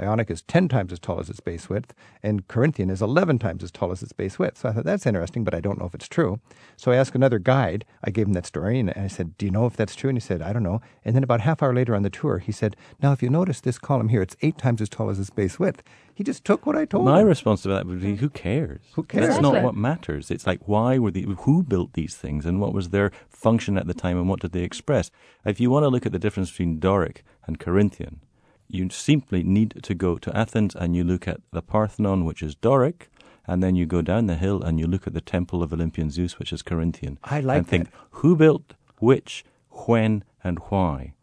Ionic 0.00 0.30
is 0.30 0.42
10 0.42 0.68
times 0.68 0.92
as 0.92 0.98
tall 0.98 1.20
as 1.20 1.28
its 1.28 1.40
base 1.40 1.68
width, 1.68 1.94
and 2.22 2.48
Corinthian 2.48 2.90
is 2.90 3.02
11 3.02 3.38
times 3.38 3.62
as 3.62 3.70
tall 3.70 3.92
as 3.92 4.02
its 4.02 4.12
base 4.12 4.38
width. 4.38 4.58
So 4.58 4.68
I 4.68 4.72
thought 4.72 4.84
that's 4.84 5.06
interesting, 5.06 5.44
but 5.44 5.54
I 5.54 5.60
don't 5.60 5.78
know 5.78 5.86
if 5.86 5.94
it's 5.94 6.08
true. 6.08 6.40
So 6.76 6.90
I 6.90 6.96
asked 6.96 7.14
another 7.14 7.38
guide. 7.38 7.84
I 8.02 8.10
gave 8.10 8.26
him 8.26 8.32
that 8.32 8.46
story, 8.46 8.78
and 8.78 8.90
I 8.90 9.06
said, 9.06 9.36
Do 9.38 9.46
you 9.46 9.52
know 9.52 9.66
if 9.66 9.76
that's 9.76 9.94
true? 9.94 10.08
And 10.10 10.16
he 10.16 10.20
said, 10.20 10.42
I 10.42 10.52
don't 10.52 10.62
know. 10.62 10.80
And 11.04 11.14
then 11.14 11.22
about 11.22 11.42
half 11.42 11.62
hour 11.62 11.74
later 11.74 11.94
on 11.94 12.02
the 12.02 12.10
tour, 12.10 12.38
he 12.38 12.52
said, 12.52 12.76
Now, 13.02 13.12
if 13.12 13.22
you 13.22 13.30
notice 13.30 13.60
this 13.60 13.78
column 13.78 14.08
here, 14.08 14.22
it's 14.22 14.36
eight 14.40 14.58
times 14.58 14.80
as 14.80 14.88
tall 14.88 15.10
as 15.10 15.20
its 15.20 15.30
base 15.30 15.58
width. 15.58 15.82
He 16.14 16.24
just 16.24 16.44
took 16.44 16.66
what 16.66 16.76
I 16.76 16.84
told 16.84 17.04
My 17.04 17.20
him. 17.20 17.24
My 17.24 17.28
response 17.28 17.62
to 17.62 17.68
that 17.68 17.86
would 17.86 18.00
be, 18.00 18.16
who 18.16 18.28
cares? 18.28 18.82
Who 18.94 19.02
cares? 19.02 19.28
That's 19.28 19.40
not 19.40 19.62
what 19.62 19.74
matters. 19.74 20.30
It's 20.30 20.46
like, 20.46 20.66
why 20.66 20.98
were 20.98 21.10
the, 21.10 21.22
who 21.40 21.62
built 21.62 21.94
these 21.94 22.16
things 22.16 22.44
and 22.44 22.60
what 22.60 22.74
was 22.74 22.90
their 22.90 23.12
function 23.28 23.78
at 23.78 23.86
the 23.86 23.94
time 23.94 24.18
and 24.18 24.28
what 24.28 24.40
did 24.40 24.52
they 24.52 24.62
express? 24.62 25.10
If 25.44 25.60
you 25.60 25.70
want 25.70 25.84
to 25.84 25.88
look 25.88 26.06
at 26.06 26.12
the 26.12 26.18
difference 26.18 26.50
between 26.50 26.80
Doric 26.80 27.24
and 27.46 27.58
Corinthian, 27.58 28.20
you 28.68 28.88
simply 28.90 29.42
need 29.42 29.80
to 29.82 29.94
go 29.94 30.16
to 30.18 30.36
Athens 30.36 30.74
and 30.74 30.96
you 30.96 31.04
look 31.04 31.28
at 31.28 31.40
the 31.52 31.62
Parthenon, 31.62 32.24
which 32.24 32.42
is 32.42 32.54
Doric, 32.54 33.08
and 33.46 33.62
then 33.62 33.74
you 33.74 33.86
go 33.86 34.02
down 34.02 34.26
the 34.26 34.36
hill 34.36 34.62
and 34.62 34.78
you 34.78 34.86
look 34.86 35.06
at 35.06 35.14
the 35.14 35.20
Temple 35.20 35.62
of 35.62 35.72
Olympian 35.72 36.10
Zeus, 36.10 36.38
which 36.38 36.52
is 36.52 36.62
Corinthian. 36.62 37.18
I 37.24 37.40
like 37.40 37.58
and 37.58 37.68
think 37.68 37.90
that. 37.90 37.98
who 38.10 38.36
built 38.36 38.74
which, 38.98 39.44
when, 39.86 40.24
and 40.44 40.58
why. 40.70 41.14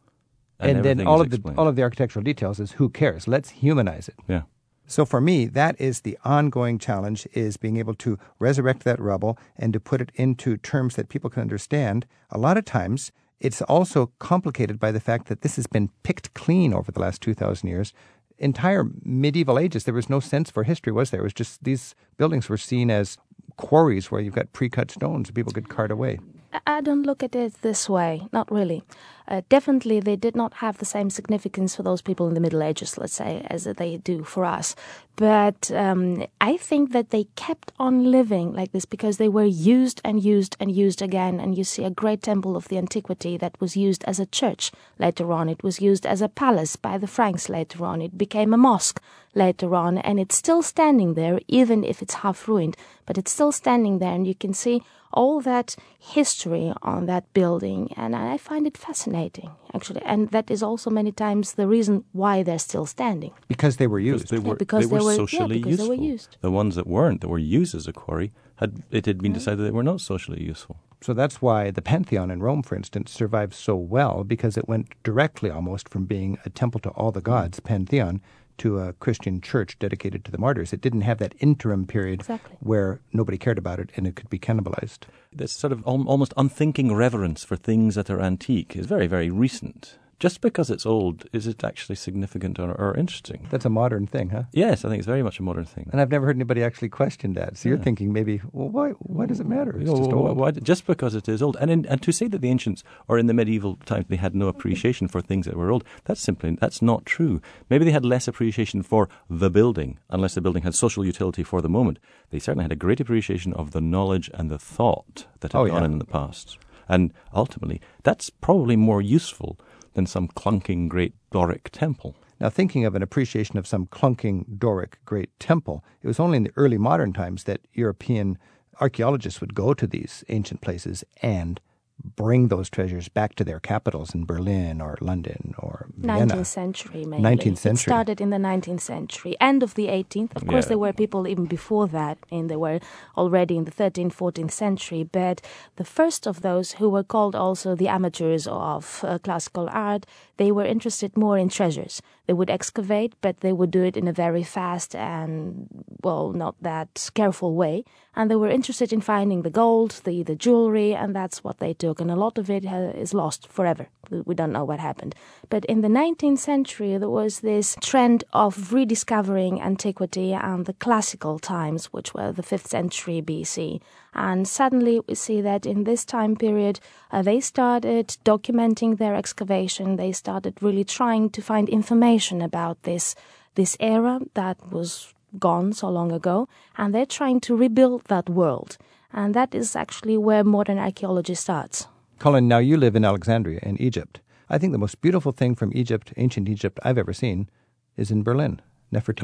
and 0.59 0.83
then 0.83 1.05
all 1.07 1.21
of 1.21 1.29
the 1.29 1.53
all 1.57 1.67
of 1.67 1.75
the 1.75 1.83
architectural 1.83 2.23
details 2.23 2.59
is 2.59 2.73
who 2.73 2.89
cares? 2.89 3.27
Let's 3.27 3.49
humanize 3.49 4.09
it. 4.09 4.15
yeah. 4.27 4.43
So 4.85 5.05
for 5.05 5.21
me, 5.21 5.45
that 5.45 5.79
is 5.79 6.01
the 6.01 6.17
ongoing 6.25 6.79
challenge 6.79 7.27
is 7.33 7.57
being 7.57 7.77
able 7.77 7.93
to 7.95 8.17
resurrect 8.39 8.83
that 8.85 8.99
rubble 8.99 9.37
and 9.55 9.71
to 9.73 9.79
put 9.79 10.01
it 10.01 10.11
into 10.15 10.57
terms 10.57 10.95
that 10.95 11.09
people 11.09 11.29
can 11.29 11.43
understand. 11.43 12.07
A 12.31 12.39
lot 12.39 12.57
of 12.57 12.65
times 12.65 13.11
it's 13.39 13.61
also 13.63 14.11
complicated 14.19 14.79
by 14.79 14.91
the 14.91 14.99
fact 14.99 15.27
that 15.27 15.41
this 15.41 15.55
has 15.55 15.67
been 15.67 15.89
picked 16.03 16.33
clean 16.33 16.73
over 16.73 16.91
the 16.91 16.99
last 16.99 17.21
2000 17.21 17.67
years. 17.67 17.93
Entire 18.37 18.85
medieval 19.03 19.59
ages 19.59 19.83
there 19.83 19.93
was 19.93 20.09
no 20.09 20.19
sense 20.19 20.49
for 20.49 20.63
history 20.63 20.93
was 20.93 21.11
there? 21.11 21.21
It 21.21 21.23
was 21.23 21.33
just 21.33 21.63
these 21.63 21.95
buildings 22.17 22.49
were 22.49 22.57
seen 22.57 22.89
as 22.91 23.17
quarries 23.57 24.11
where 24.11 24.21
you've 24.21 24.35
got 24.35 24.53
pre-cut 24.53 24.91
stones 24.91 25.29
and 25.29 25.35
people 25.35 25.53
could 25.53 25.69
cart 25.69 25.91
away. 25.91 26.19
I- 26.65 26.81
don't 26.81 27.03
look 27.03 27.23
at 27.23 27.35
it 27.35 27.61
this 27.61 27.89
way. 27.89 28.27
Not 28.31 28.51
really. 28.51 28.83
Uh, 29.27 29.41
definitely, 29.47 29.99
they 29.99 30.15
did 30.15 30.35
not 30.35 30.55
have 30.55 30.79
the 30.79 30.85
same 30.85 31.11
significance 31.11 31.75
for 31.75 31.83
those 31.83 32.01
people 32.01 32.27
in 32.27 32.33
the 32.33 32.39
Middle 32.39 32.63
Ages, 32.63 32.97
let's 32.97 33.13
say, 33.13 33.45
as 33.47 33.65
they 33.65 33.97
do 33.97 34.23
for 34.23 34.43
us. 34.43 34.75
But 35.15 35.69
um, 35.71 36.25
I 36.41 36.57
think 36.57 36.93
that 36.93 37.11
they 37.11 37.25
kept 37.35 37.71
on 37.77 38.09
living 38.09 38.53
like 38.53 38.71
this 38.71 38.85
because 38.85 39.17
they 39.17 39.29
were 39.29 39.45
used 39.45 40.01
and 40.03 40.23
used 40.23 40.57
and 40.59 40.71
used 40.71 41.01
again. 41.03 41.39
And 41.39 41.55
you 41.55 41.63
see 41.63 41.83
a 41.83 41.91
great 41.91 42.23
temple 42.23 42.55
of 42.55 42.69
the 42.69 42.77
antiquity 42.79 43.37
that 43.37 43.59
was 43.61 43.77
used 43.77 44.03
as 44.05 44.19
a 44.19 44.25
church 44.25 44.71
later 44.97 45.31
on. 45.31 45.47
It 45.47 45.61
was 45.61 45.81
used 45.81 46.07
as 46.07 46.21
a 46.23 46.29
palace 46.29 46.75
by 46.75 46.97
the 46.97 47.05
Franks 47.07 47.49
later 47.49 47.85
on. 47.85 48.01
It 48.01 48.17
became 48.17 48.53
a 48.53 48.57
mosque 48.57 48.99
later 49.35 49.75
on, 49.75 49.99
and 49.99 50.19
it's 50.19 50.35
still 50.37 50.63
standing 50.63 51.13
there, 51.13 51.39
even 51.47 51.83
if 51.83 52.01
it's 52.01 52.15
half 52.15 52.47
ruined. 52.47 52.75
But 53.09 53.17
it's 53.17 53.31
still 53.31 53.51
standing 53.51 53.97
there, 53.97 54.13
and 54.13 54.27
you 54.27 54.35
can 54.35 54.53
see 54.53 54.83
all 55.11 55.41
that 55.41 55.75
history 55.97 56.71
on 56.83 57.07
that 57.07 57.23
building, 57.33 57.91
and 57.97 58.15
I 58.15 58.37
find 58.37 58.67
it 58.67 58.77
fascinating, 58.77 59.49
actually. 59.73 60.03
And 60.03 60.29
that 60.29 60.51
is 60.51 60.61
also 60.61 60.91
many 60.91 61.11
times 61.11 61.53
the 61.53 61.67
reason 61.67 62.03
why 62.11 62.43
they're 62.43 62.59
still 62.59 62.85
standing. 62.85 63.31
Because 63.47 63.77
they 63.77 63.87
were 63.87 63.99
used. 63.99 64.29
They 64.29 64.37
were, 64.37 64.55
because 64.55 64.87
they 64.87 64.93
were 64.93 64.99
they 64.99 65.05
were- 65.05 65.11
yeah, 65.13 65.17
socially 65.17 65.57
because 65.57 65.77
they 65.77 65.83
useful. 65.85 65.97
were 65.97 66.03
used. 66.13 66.37
The 66.41 66.51
ones 66.51 66.75
that 66.75 66.85
weren't, 66.85 67.21
that 67.21 67.29
were 67.29 67.39
used 67.59 67.73
as 67.73 67.87
a 67.87 67.93
quarry, 67.93 68.31
had 68.57 68.83
it 68.91 69.07
had 69.07 69.17
been 69.23 69.33
decided 69.33 69.65
they 69.65 69.71
were 69.71 69.81
not 69.81 70.01
socially 70.01 70.43
useful. 70.43 70.75
So 71.01 71.15
that's 71.15 71.41
why 71.41 71.71
the 71.71 71.81
Pantheon 71.81 72.29
in 72.29 72.43
Rome, 72.43 72.61
for 72.61 72.75
instance, 72.75 73.09
survived 73.09 73.55
so 73.55 73.75
well 73.75 74.23
because 74.23 74.55
it 74.55 74.67
went 74.69 74.93
directly 75.01 75.49
almost 75.49 75.89
from 75.89 76.05
being 76.05 76.37
a 76.45 76.51
temple 76.51 76.79
to 76.81 76.89
all 76.89 77.11
the 77.11 77.21
gods, 77.21 77.59
Pantheon, 77.59 78.21
to 78.59 78.79
a 78.79 78.93
Christian 78.93 79.41
church 79.41 79.77
dedicated 79.79 80.23
to 80.25 80.31
the 80.31 80.37
martyrs. 80.37 80.71
It 80.73 80.81
didn't 80.81 81.01
have 81.01 81.17
that 81.19 81.35
interim 81.39 81.85
period 81.87 82.21
Exactly. 82.21 82.55
where 82.59 82.99
nobody 83.13 83.37
cared 83.37 83.57
about 83.57 83.79
it 83.79 83.89
and 83.95 84.07
it 84.07 84.15
could 84.15 84.29
be 84.29 84.39
cannibalized. 84.39 84.99
This 85.33 85.51
sort 85.51 85.73
of 85.73 85.79
al- 85.87 86.07
almost 86.07 86.33
unthinking 86.37 86.93
reverence 86.95 87.43
for 87.43 87.55
things 87.55 87.95
that 87.95 88.09
are 88.09 88.21
antique 88.21 88.75
is 88.75 88.85
very, 88.85 89.07
very 89.07 89.29
recent. 89.29 89.97
Just 90.19 90.41
because 90.41 90.69
it's 90.69 90.85
old, 90.85 91.25
is 91.31 91.47
it 91.47 91.63
actually 91.63 91.95
significant 91.95 92.59
or, 92.59 92.71
or 92.73 92.93
interesting? 92.97 93.47
That's 93.49 93.63
a 93.63 93.69
modern 93.69 94.05
thing, 94.05 94.29
huh? 94.31 94.43
Yes, 94.51 94.83
I 94.83 94.89
think 94.89 94.99
it's 94.99 95.07
very 95.07 95.23
much 95.23 95.39
a 95.39 95.43
modern 95.43 95.63
thing. 95.63 95.87
And 95.93 96.01
I've 96.01 96.11
never 96.11 96.25
heard 96.25 96.35
anybody 96.35 96.61
actually 96.61 96.89
question 96.89 97.33
that. 97.35 97.55
So 97.57 97.69
you're 97.69 97.77
thinking 97.77 98.11
maybe, 98.11 98.41
well, 98.51 98.67
why, 98.67 98.89
why 98.99 99.25
does 99.27 99.39
it 99.39 99.47
matter? 99.47 99.71
It's 99.71 99.79
You 99.79 99.85
know, 99.95 99.97
just 99.97 100.11
old. 100.11 100.37
why- 100.37 100.51
just 100.51 100.85
because 100.85 101.15
it 101.15 101.29
is 101.29 101.41
old. 101.41 101.55
And, 101.61 101.71
in, 101.71 101.85
and 101.85 102.01
to 102.01 102.11
say 102.11 102.27
that 102.27 102.41
the 102.41 102.49
ancients 102.49 102.83
or 103.07 103.17
in 103.17 103.27
the 103.27 103.33
medieval 103.33 103.77
times 103.85 104.07
they 104.09 104.17
had 104.17 104.35
no 104.35 104.49
appreciation 104.49 105.07
for 105.07 105.21
things 105.21 105.45
that 105.45 105.55
were 105.55 105.71
old, 105.71 105.85
that's 106.03 106.19
simply 106.21 106.51
that's 106.59 106.81
not 106.81 107.05
true. 107.05 107.41
Maybe 107.69 107.85
they 107.85 107.91
had 107.91 108.03
less 108.05 108.27
appreciation 108.27 108.83
for 108.83 109.07
the 109.29 109.49
building, 109.49 109.99
unless 110.09 110.35
the 110.35 110.41
building 110.41 110.63
had 110.63 110.75
social 110.75 111.05
utility 111.05 111.43
for 111.43 111.61
the 111.61 111.69
moment. 111.69 111.97
They 112.29 112.39
certainly 112.39 112.63
had 112.65 112.73
a 112.73 112.75
great 112.75 112.99
appreciation 112.99 113.53
of 113.53 113.71
the 113.71 113.79
knowledge 113.81 114.29
and 114.33 114.49
the 114.49 114.59
thought 114.59 115.27
that 115.39 115.53
had 115.53 115.59
Oh, 115.61 115.67
gone 115.67 115.81
yeah. 115.83 115.85
in 115.85 115.99
the 115.99 116.05
past. 116.05 116.57
And 116.89 117.13
ultimately, 117.33 117.79
that's 118.03 118.29
probably 118.29 118.75
more 118.75 119.01
useful 119.01 119.57
than 119.99 120.05
some 120.05 120.29
clunking 120.29 120.87
great 120.87 121.13
Doric 121.29 121.69
temple. 121.73 122.15
Now, 122.39 122.49
thinking 122.49 122.85
of 122.85 122.95
an 122.95 123.03
appreciation 123.03 123.57
of 123.57 123.67
some 123.67 123.85
clunking 123.87 124.57
Doric 124.57 124.97
great 125.03 125.37
temple, 125.41 125.83
it 126.01 126.07
was 126.07 126.21
only 126.21 126.37
in 126.37 126.43
the 126.43 126.53
early 126.55 126.77
modern 126.77 127.11
times 127.11 127.43
that 127.43 127.59
European 127.73 128.37
archaeologists 128.79 129.41
would 129.41 129.53
go 129.53 129.73
to 129.73 129.85
these 129.85 130.23
ancient 130.29 130.61
places 130.61 131.03
and 131.21 131.59
bring 132.03 132.47
those 132.47 132.69
treasures 132.69 133.09
back 133.09 133.35
to 133.35 133.43
their 133.43 133.59
capitals 133.59 134.13
in 134.15 134.25
Berlin 134.25 134.81
or 134.81 134.97
London 135.01 135.53
or 135.57 135.87
Vienna. 135.97 136.35
19th 136.35 136.45
century, 136.45 137.05
mainly. 137.05 137.23
19th 137.23 137.37
century. 137.37 137.51
It 137.51 137.57
century. 137.57 137.91
started 137.91 138.21
in 138.21 138.29
the 138.29 138.37
19th 138.37 138.81
century, 138.81 139.35
end 139.39 139.63
of 139.63 139.73
the 139.75 139.87
18th. 139.87 140.35
Of 140.35 140.47
course, 140.47 140.65
Yeah. 140.65 140.69
there 140.69 140.77
were 140.79 140.93
people 140.93 141.27
even 141.27 141.45
before 141.45 141.87
that, 141.87 142.17
and 142.31 142.49
they 142.49 142.55
were 142.55 142.79
already 143.17 143.57
in 143.57 143.65
the 143.65 143.71
13th, 143.71 144.13
14th 144.13 144.51
century. 144.51 145.03
But 145.03 145.41
the 145.75 145.85
first 145.85 146.27
of 146.27 146.41
those, 146.41 146.73
who 146.73 146.89
were 146.89 147.03
called 147.03 147.35
also 147.35 147.75
the 147.75 147.87
amateurs 147.87 148.47
of 148.47 149.03
uh, 149.03 149.17
classical 149.19 149.67
art, 149.71 150.05
they 150.37 150.51
were 150.51 150.65
interested 150.65 151.17
more 151.17 151.37
in 151.37 151.49
treasures. 151.49 152.01
They 152.29 152.33
would 152.33 152.51
excavate, 152.51 153.15
but 153.21 153.39
they 153.39 153.51
would 153.51 153.71
do 153.71 153.81
it 153.81 153.97
in 153.97 154.07
a 154.07 154.13
very 154.13 154.43
fast 154.43 154.95
and, 154.95 155.67
well, 156.03 156.31
not 156.31 156.53
that 156.61 157.09
careful 157.15 157.55
way. 157.55 157.83
And 158.15 158.29
they 158.29 158.35
were 158.35 158.51
interested 158.51 158.93
in 158.93 159.01
finding 159.01 159.41
the 159.41 159.49
gold, 159.49 160.01
the, 160.03 160.21
the 160.21 160.35
jewelry, 160.35 160.93
and 160.93 161.15
that's 161.15 161.43
what 161.43 161.57
they 161.57 161.73
took. 161.73 161.99
And 161.99 162.11
a 162.11 162.15
lot 162.15 162.37
of 162.37 162.47
it 162.47 162.65
is 162.65 163.15
lost 163.15 163.47
forever. 163.47 163.87
We 164.11 164.35
don't 164.35 164.51
know 164.51 164.63
what 164.63 164.79
happened. 164.79 165.15
But 165.49 165.65
in 165.65 165.81
the 165.81 165.87
19th 165.87 166.37
century, 166.37 166.95
there 166.97 167.09
was 167.09 167.39
this 167.39 167.75
trend 167.81 168.23
of 168.33 168.71
rediscovering 168.71 169.59
antiquity 169.59 170.31
and 170.33 170.65
the 170.67 170.73
classical 170.73 171.39
times, 171.39 171.87
which 171.87 172.13
were 172.13 172.31
the 172.31 172.43
5th 172.43 172.67
century 172.67 173.21
BC. 173.21 173.81
And 174.13 174.47
suddenly 174.47 175.01
we 175.07 175.15
see 175.15 175.41
that 175.41 175.65
in 175.65 175.85
this 175.85 176.05
time 176.05 176.35
period, 176.35 176.79
uh, 177.11 177.23
they 177.23 177.39
started 177.39 178.17
documenting 178.23 178.97
their 178.97 179.15
excavation. 179.15 179.95
They 179.95 180.11
started 180.11 180.61
really 180.61 180.83
trying 180.83 181.31
to 181.31 181.41
find 181.41 181.67
information 181.67 182.41
about 182.43 182.83
this, 182.83 183.15
this 183.55 183.75
era 183.79 184.19
that 184.35 184.71
was 184.71 185.15
gone 185.39 185.73
so 185.73 185.89
long 185.89 186.11
ago. 186.11 186.47
And 186.77 186.93
they're 186.93 187.07
trying 187.07 187.39
to 187.41 187.55
rebuild 187.55 188.05
that 188.05 188.29
world. 188.29 188.77
And 189.11 189.33
that 189.33 189.55
is 189.55 189.75
actually 189.75 190.17
where 190.17 190.43
modern 190.43 190.77
archaeology 190.77 191.33
starts. 191.33 191.87
Colin, 192.19 192.47
now 192.47 192.59
you 192.59 192.77
live 192.77 192.95
in 192.95 193.03
Alexandria 193.05 193.59
in 193.63 193.81
Egypt. 193.81 194.19
I 194.49 194.57
think 194.57 194.71
the 194.71 194.79
most 194.79 195.01
beautiful 195.01 195.31
thing 195.31 195.55
from 195.55 195.71
Egypt, 195.75 196.13
ancient 196.17 196.49
Egypt, 196.49 196.79
I've 196.83 196.97
ever 196.97 197.13
seen 197.13 197.49
is 197.97 198.11
in 198.11 198.23
Berlin, 198.23 198.61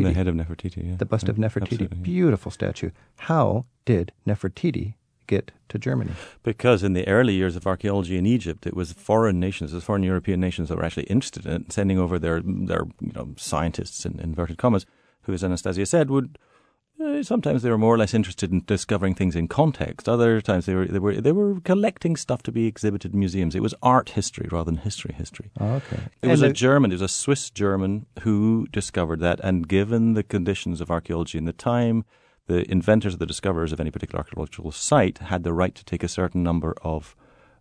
And 0.05 0.13
the 0.13 0.13
head 0.13 0.27
of 0.27 0.35
Nefertiti, 0.35 0.89
yeah. 0.89 0.95
the 0.97 1.05
bust 1.05 1.27
of 1.29 1.37
Nefertiti. 1.37 1.81
yeah. 1.81 1.87
Beautiful 2.01 2.51
statue. 2.51 2.91
How 3.17 3.65
did 3.85 4.11
Nefertiti 4.27 4.93
get 5.27 5.51
to 5.69 5.79
Germany? 5.79 6.11
Because 6.43 6.83
in 6.83 6.93
the 6.93 7.07
early 7.07 7.33
years 7.33 7.55
of 7.55 7.65
archaeology 7.65 8.17
in 8.17 8.25
Egypt, 8.25 8.67
it 8.67 8.75
was 8.75 8.93
foreign 8.93 9.39
nations, 9.39 9.71
it 9.71 9.75
was 9.75 9.83
foreign 9.83 10.03
European 10.03 10.39
nations 10.39 10.69
that 10.69 10.77
were 10.77 10.85
actually 10.85 11.05
interested 11.05 11.45
in 11.45 11.51
it, 11.53 11.71
sending 11.71 11.97
over 11.97 12.19
their 12.19 12.41
their 12.41 12.83
you 13.01 13.13
know 13.13 13.33
scientists 13.37 14.05
in 14.05 14.19
inverted 14.19 14.57
commas, 14.57 14.85
who, 15.23 15.33
as 15.33 15.43
Anastasia 15.43 15.85
said, 15.85 16.09
would 16.11 16.37
uh, 17.03 17.23
sometimes 17.23 17.61
they 17.61 17.69
were 17.69 17.77
more 17.77 17.93
or 17.93 17.97
less 17.97 18.13
interested 18.13 18.51
in 18.51 18.63
discovering 18.65 19.15
things 19.15 19.35
in 19.35 19.47
context. 19.47 20.07
Other 20.07 20.41
times 20.41 20.65
they 20.65 20.75
were 20.75 20.85
they 20.85 20.99
were 20.99 21.15
they 21.15 21.31
were 21.31 21.59
collecting 21.61 22.15
stuff 22.15 22.41
to 22.43 22.51
be 22.51 22.67
exhibited 22.67 23.13
in 23.13 23.19
museums. 23.19 23.55
It 23.55 23.61
was 23.61 23.73
art 23.81 24.09
history 24.09 24.47
rather 24.51 24.71
than 24.71 24.77
history 24.77 25.13
history. 25.13 25.51
Oh, 25.59 25.75
okay. 25.75 25.99
It 26.21 26.27
was 26.27 26.41
And 26.41 26.51
a 26.51 26.53
German, 26.53 26.91
it 26.91 26.95
was 26.95 27.01
a 27.01 27.07
Swiss 27.07 27.49
German 27.49 28.05
who 28.21 28.67
discovered 28.71 29.19
that, 29.19 29.39
and 29.43 29.67
given 29.67 30.13
the 30.13 30.23
conditions 30.23 30.81
of 30.81 30.89
archaeology 30.89 31.37
in 31.37 31.45
the 31.45 31.53
time, 31.53 32.05
the 32.47 32.69
inventors 32.71 33.15
or 33.15 33.17
the 33.17 33.25
discoverers 33.25 33.71
of 33.71 33.79
any 33.79 33.91
particular 33.91 34.19
archaeological 34.19 34.71
site 34.71 35.17
had 35.17 35.43
the 35.43 35.53
right 35.53 35.75
to 35.75 35.83
take 35.83 36.03
a 36.03 36.07
certain 36.07 36.43
number 36.43 36.75
of 36.81 37.15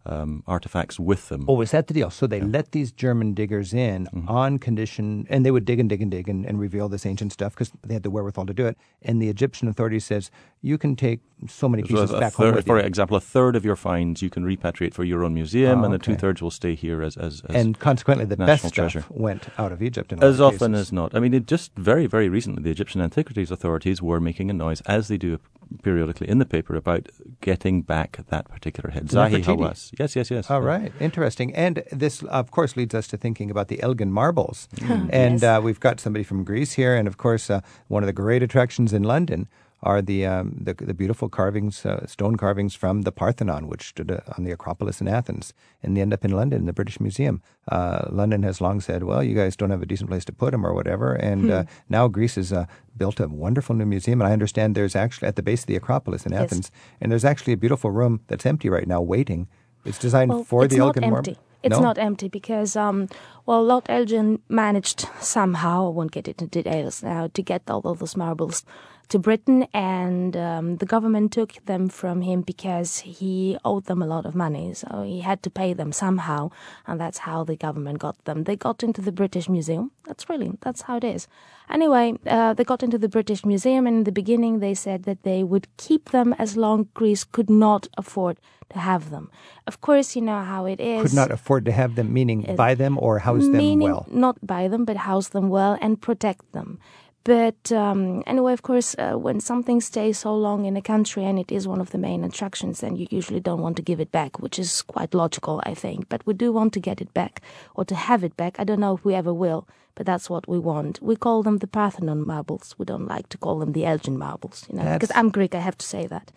um, 0.06 0.42
artifacts 0.46 0.98
with 1.00 1.28
them. 1.28 1.44
Oh, 1.48 1.60
is 1.60 1.70
that 1.70 1.86
the 1.86 1.94
deal? 1.94 2.10
So 2.10 2.26
they 2.26 2.40
let 2.40 2.72
these 2.72 2.92
German 2.92 3.34
diggers 3.34 3.72
in 3.72 4.06
Mm-hmm. 4.06 4.28
on 4.28 4.58
condition, 4.58 5.26
and 5.30 5.44
they 5.44 5.50
would 5.50 5.64
dig 5.64 5.80
and 5.80 5.88
dig 5.88 6.02
and 6.02 6.10
dig 6.10 6.28
and, 6.28 6.44
and 6.44 6.58
reveal 6.60 6.88
this 6.88 7.06
ancient 7.06 7.32
stuff 7.32 7.52
because 7.54 7.72
they 7.82 7.94
had 7.94 8.02
the 8.02 8.10
wherewithal 8.10 8.46
to 8.46 8.54
do 8.54 8.66
it. 8.66 8.76
And 9.02 9.20
the 9.20 9.28
Egyptian 9.28 9.68
authority 9.68 9.98
says 10.00 10.30
you 10.70 10.78
can 10.78 10.96
take 10.96 11.20
so 11.46 11.68
many 11.68 11.82
So 11.82 11.88
pieces 11.88 12.10
a 12.10 12.20
back 12.20 12.32
home 12.34 12.54
with 12.54 12.64
for 12.66 12.78
you. 12.78 12.84
example, 12.86 13.16
a 13.18 13.20
third 13.20 13.54
of 13.54 13.64
your 13.66 13.76
finds 13.76 14.22
you 14.22 14.30
can 14.30 14.44
repatriate 14.52 14.94
for 14.94 15.04
your 15.04 15.22
own 15.24 15.34
museum, 15.34 15.80
Oh, 15.80 15.84
and 15.84 15.92
the 15.92 15.98
two 15.98 16.16
thirds 16.16 16.40
will 16.40 16.50
stay 16.62 16.74
here 16.74 17.02
as 17.02 17.14
as, 17.18 17.42
as 17.50 17.54
and 17.60 17.78
consequently, 17.78 18.24
the 18.24 18.36
national 18.36 18.46
best 18.46 18.62
stuff 18.74 18.92
treasure. 18.92 19.04
went 19.10 19.42
out 19.58 19.70
of 19.72 19.82
Egypt. 19.82 20.08
In 20.12 20.22
as 20.24 20.40
of 20.40 20.46
often 20.54 20.72
cases. 20.72 20.88
as 20.88 20.92
not. 20.92 21.14
I 21.14 21.20
mean, 21.20 21.34
it 21.34 21.46
just 21.46 21.72
very, 21.76 22.06
very 22.06 22.28
recently, 22.30 22.62
the 22.62 22.70
Egyptian 22.70 23.00
Antiquities 23.02 23.50
Authorities 23.50 24.00
were 24.00 24.20
making 24.20 24.48
a 24.50 24.54
noise, 24.54 24.80
as 24.96 25.08
they 25.08 25.18
do 25.18 25.38
periodically 25.82 26.28
in 26.28 26.38
the 26.38 26.46
paper, 26.46 26.74
about 26.76 27.08
getting 27.42 27.82
back 27.82 28.10
that 28.28 28.48
particular 28.48 28.90
head. 28.90 29.08
Zahi 29.08 29.42
Nefertiti. 29.42 29.56
Hawass. 29.58 29.90
Yes, 29.98 30.16
yes, 30.16 30.30
yes. 30.30 30.50
All 30.50 30.62
right, 30.62 30.92
interesting. 31.00 31.54
And 31.54 31.82
this, 31.92 32.22
of 32.24 32.50
course, 32.50 32.74
leads 32.76 32.94
us 32.94 33.06
to 33.08 33.16
thinking 33.18 33.50
about 33.50 33.68
the 33.68 33.82
Elgin 33.82 34.10
marbles. 34.12 34.68
Mm. 34.76 35.10
And 35.12 35.42
Yes. 35.42 35.58
uh, 35.58 35.60
we've 35.62 35.80
got 35.80 36.00
somebody 36.00 36.24
from 36.24 36.44
Greece 36.44 36.72
here, 36.74 36.94
and 36.96 37.06
of 37.08 37.16
course, 37.18 37.50
uh, 37.50 37.60
one 37.88 38.02
of 38.02 38.06
the 38.06 38.12
great 38.14 38.42
attractions 38.42 38.92
in 38.92 39.02
London 39.02 39.46
are 39.84 40.02
the 40.02 40.26
um, 40.26 40.56
the, 40.60 40.74
the 40.74 40.94
beautiful 40.94 41.28
carvings, 41.28 41.84
uh, 41.86 42.06
stone 42.06 42.36
carvings 42.36 42.74
from 42.74 43.02
the 43.02 43.12
Parthenon, 43.12 43.68
which 43.68 43.88
stood 43.88 44.10
uh, 44.10 44.20
on 44.36 44.44
the 44.44 44.50
Acropolis 44.50 45.00
in 45.00 45.06
Athens, 45.08 45.54
and 45.82 45.96
they 45.96 46.00
end 46.00 46.12
up 46.12 46.24
in 46.24 46.32
London 46.32 46.66
the 46.66 46.72
British 46.72 46.98
Museum. 47.00 47.40
Uh, 47.70 48.06
London 48.10 48.42
has 48.42 48.60
long 48.60 48.80
said, 48.80 49.04
"Well, 49.04 49.22
you 49.22 49.34
guys 49.36 49.56
don't 49.56 49.70
have 49.70 49.82
a 49.82 49.86
decent 49.86 50.10
place 50.10 50.24
to 50.24 50.32
put 50.32 50.50
them, 50.52 50.64
or 50.66 50.72
whatever," 50.74 51.14
and 51.14 51.50
uh, 51.50 51.64
now 51.88 52.08
Greece 52.08 52.34
has 52.36 52.52
uh, 52.52 52.64
built 52.96 53.20
a 53.20 53.28
wonderful 53.28 53.74
new 53.76 53.86
museum. 53.86 54.20
And 54.20 54.28
I 54.28 54.32
understand 54.32 54.74
there's 54.74 54.96
actually 54.96 55.28
at 55.28 55.36
the 55.36 55.42
base 55.42 55.62
of 55.62 55.66
the 55.66 55.76
Acropolis 55.76 56.26
in 56.26 56.32
Yes. 56.32 56.42
Athens, 56.44 56.70
and 57.00 57.12
there's 57.12 57.24
actually 57.24 57.52
a 57.52 57.58
beautiful 57.58 57.90
room 57.90 58.20
that's 58.28 58.46
empty 58.46 58.68
right 58.70 58.88
now, 58.88 59.00
waiting. 59.02 59.48
It's 59.84 59.98
designed 59.98 60.30
Well, 60.30 60.44
for 60.44 60.64
it's 60.64 60.74
the 60.74 60.80
Elgin 60.80 61.02
marble. 61.02 61.18
empty. 61.18 61.36
It's 61.62 61.76
No? 61.76 61.80
not 61.80 61.98
empty 61.98 62.28
because, 62.28 62.76
um, 62.76 63.08
well, 63.46 63.62
Lord 63.64 63.84
Elgin 63.88 64.38
managed 64.48 65.08
somehow, 65.20 65.86
I 65.86 65.92
won't 65.96 66.10
get 66.12 66.28
into 66.28 66.46
details 66.46 67.02
now, 67.02 67.28
to 67.32 67.42
get 67.42 67.62
all 67.70 67.80
of 67.84 67.98
those 68.00 68.16
marbles 68.18 68.64
to 69.08 69.18
Britain, 69.18 69.66
and 69.72 70.36
um, 70.36 70.76
the 70.76 70.86
government 70.86 71.32
took 71.32 71.64
them 71.66 71.88
from 71.88 72.22
him 72.22 72.42
because 72.42 72.98
he 72.98 73.56
owed 73.64 73.84
them 73.86 74.02
a 74.02 74.06
lot 74.06 74.26
of 74.26 74.34
money. 74.34 74.74
So 74.74 75.02
he 75.02 75.20
had 75.20 75.42
to 75.42 75.50
pay 75.50 75.72
them 75.72 75.92
somehow, 75.92 76.50
and 76.86 77.00
that's 77.00 77.18
how 77.18 77.44
the 77.44 77.56
government 77.56 77.98
got 77.98 78.22
them. 78.24 78.44
They 78.44 78.56
got 78.56 78.82
into 78.82 79.00
the 79.00 79.12
British 79.12 79.48
Museum. 79.48 79.90
That's 80.06 80.28
really 80.28 80.52
that's 80.60 80.82
how 80.82 80.96
it 80.96 81.04
is. 81.04 81.28
Anyway, 81.70 82.14
uh, 82.26 82.52
they 82.54 82.64
got 82.64 82.82
into 82.82 82.98
the 82.98 83.08
British 83.08 83.44
Museum, 83.44 83.86
and 83.86 83.98
in 83.98 84.04
the 84.04 84.12
beginning 84.12 84.60
they 84.60 84.74
said 84.74 85.04
that 85.04 85.22
they 85.22 85.42
would 85.42 85.66
keep 85.76 86.10
them 86.10 86.34
as 86.38 86.56
long 86.56 86.88
Greece 86.94 87.24
could 87.24 87.48
not 87.48 87.88
afford 87.96 88.38
to 88.70 88.78
have 88.78 89.10
them. 89.10 89.30
Of 89.66 89.80
course, 89.80 90.16
you 90.16 90.22
know 90.22 90.42
how 90.42 90.66
it 90.66 90.80
is. 90.80 91.02
Could 91.02 91.14
not 91.14 91.30
afford 91.30 91.64
to 91.66 91.72
have 91.72 91.94
them, 91.94 92.12
meaning 92.12 92.44
buy 92.56 92.74
them 92.74 92.98
or 92.98 93.20
house 93.20 93.46
them 93.48 93.78
well. 93.78 94.06
Not 94.10 94.44
buy 94.46 94.68
them, 94.68 94.84
but 94.84 94.96
house 94.96 95.28
them 95.28 95.48
well 95.48 95.78
and 95.80 96.00
protect 96.00 96.52
them. 96.52 96.78
But 97.24 97.72
um, 97.72 98.22
anyway, 98.26 98.52
of 98.52 98.60
course, 98.60 98.94
uh, 98.98 99.14
when 99.14 99.40
something 99.40 99.80
stays 99.80 100.18
so 100.18 100.36
long 100.36 100.66
in 100.66 100.76
a 100.76 100.82
country 100.82 101.24
and 101.24 101.38
it 101.38 101.50
is 101.50 101.66
one 101.66 101.80
of 101.80 101.90
the 101.90 101.96
main 101.98 102.22
attractions, 102.22 102.80
then 102.80 102.96
you 102.96 103.06
usually 103.10 103.40
don't 103.40 103.62
want 103.62 103.76
to 103.76 103.82
give 103.82 103.98
it 103.98 104.12
back, 104.12 104.38
which 104.40 104.58
is 104.58 104.82
quite 104.82 105.14
logical, 105.14 105.62
I 105.64 105.72
think. 105.72 106.10
But 106.10 106.26
we 106.26 106.34
do 106.34 106.52
want 106.52 106.74
to 106.74 106.80
get 106.80 107.00
it 107.00 107.14
back 107.14 107.40
or 107.74 107.84
to 107.86 107.94
have 107.94 108.24
it 108.24 108.36
back. 108.36 108.60
I 108.60 108.64
don't 108.64 108.80
know 108.80 108.94
if 108.94 109.06
we 109.06 109.14
ever 109.14 109.32
will, 109.32 109.66
but 109.94 110.04
that's 110.04 110.28
what 110.28 110.46
we 110.46 110.58
want. 110.58 111.00
We 111.00 111.16
call 111.16 111.42
them 111.42 111.58
the 111.58 111.66
Parthenon 111.66 112.26
marbles. 112.26 112.74
We 112.78 112.84
don't 112.84 113.08
like 113.08 113.30
to 113.30 113.38
call 113.38 113.58
them 113.58 113.72
the 113.72 113.86
Elgin 113.86 114.18
marbles, 114.18 114.66
you 114.68 114.76
know, 114.76 114.92
because 114.92 115.12
I'm 115.14 115.30
Greek, 115.30 115.54
I 115.54 115.60
have 115.60 115.78
to 115.78 115.86
say 115.86 116.06
that. 116.06 116.30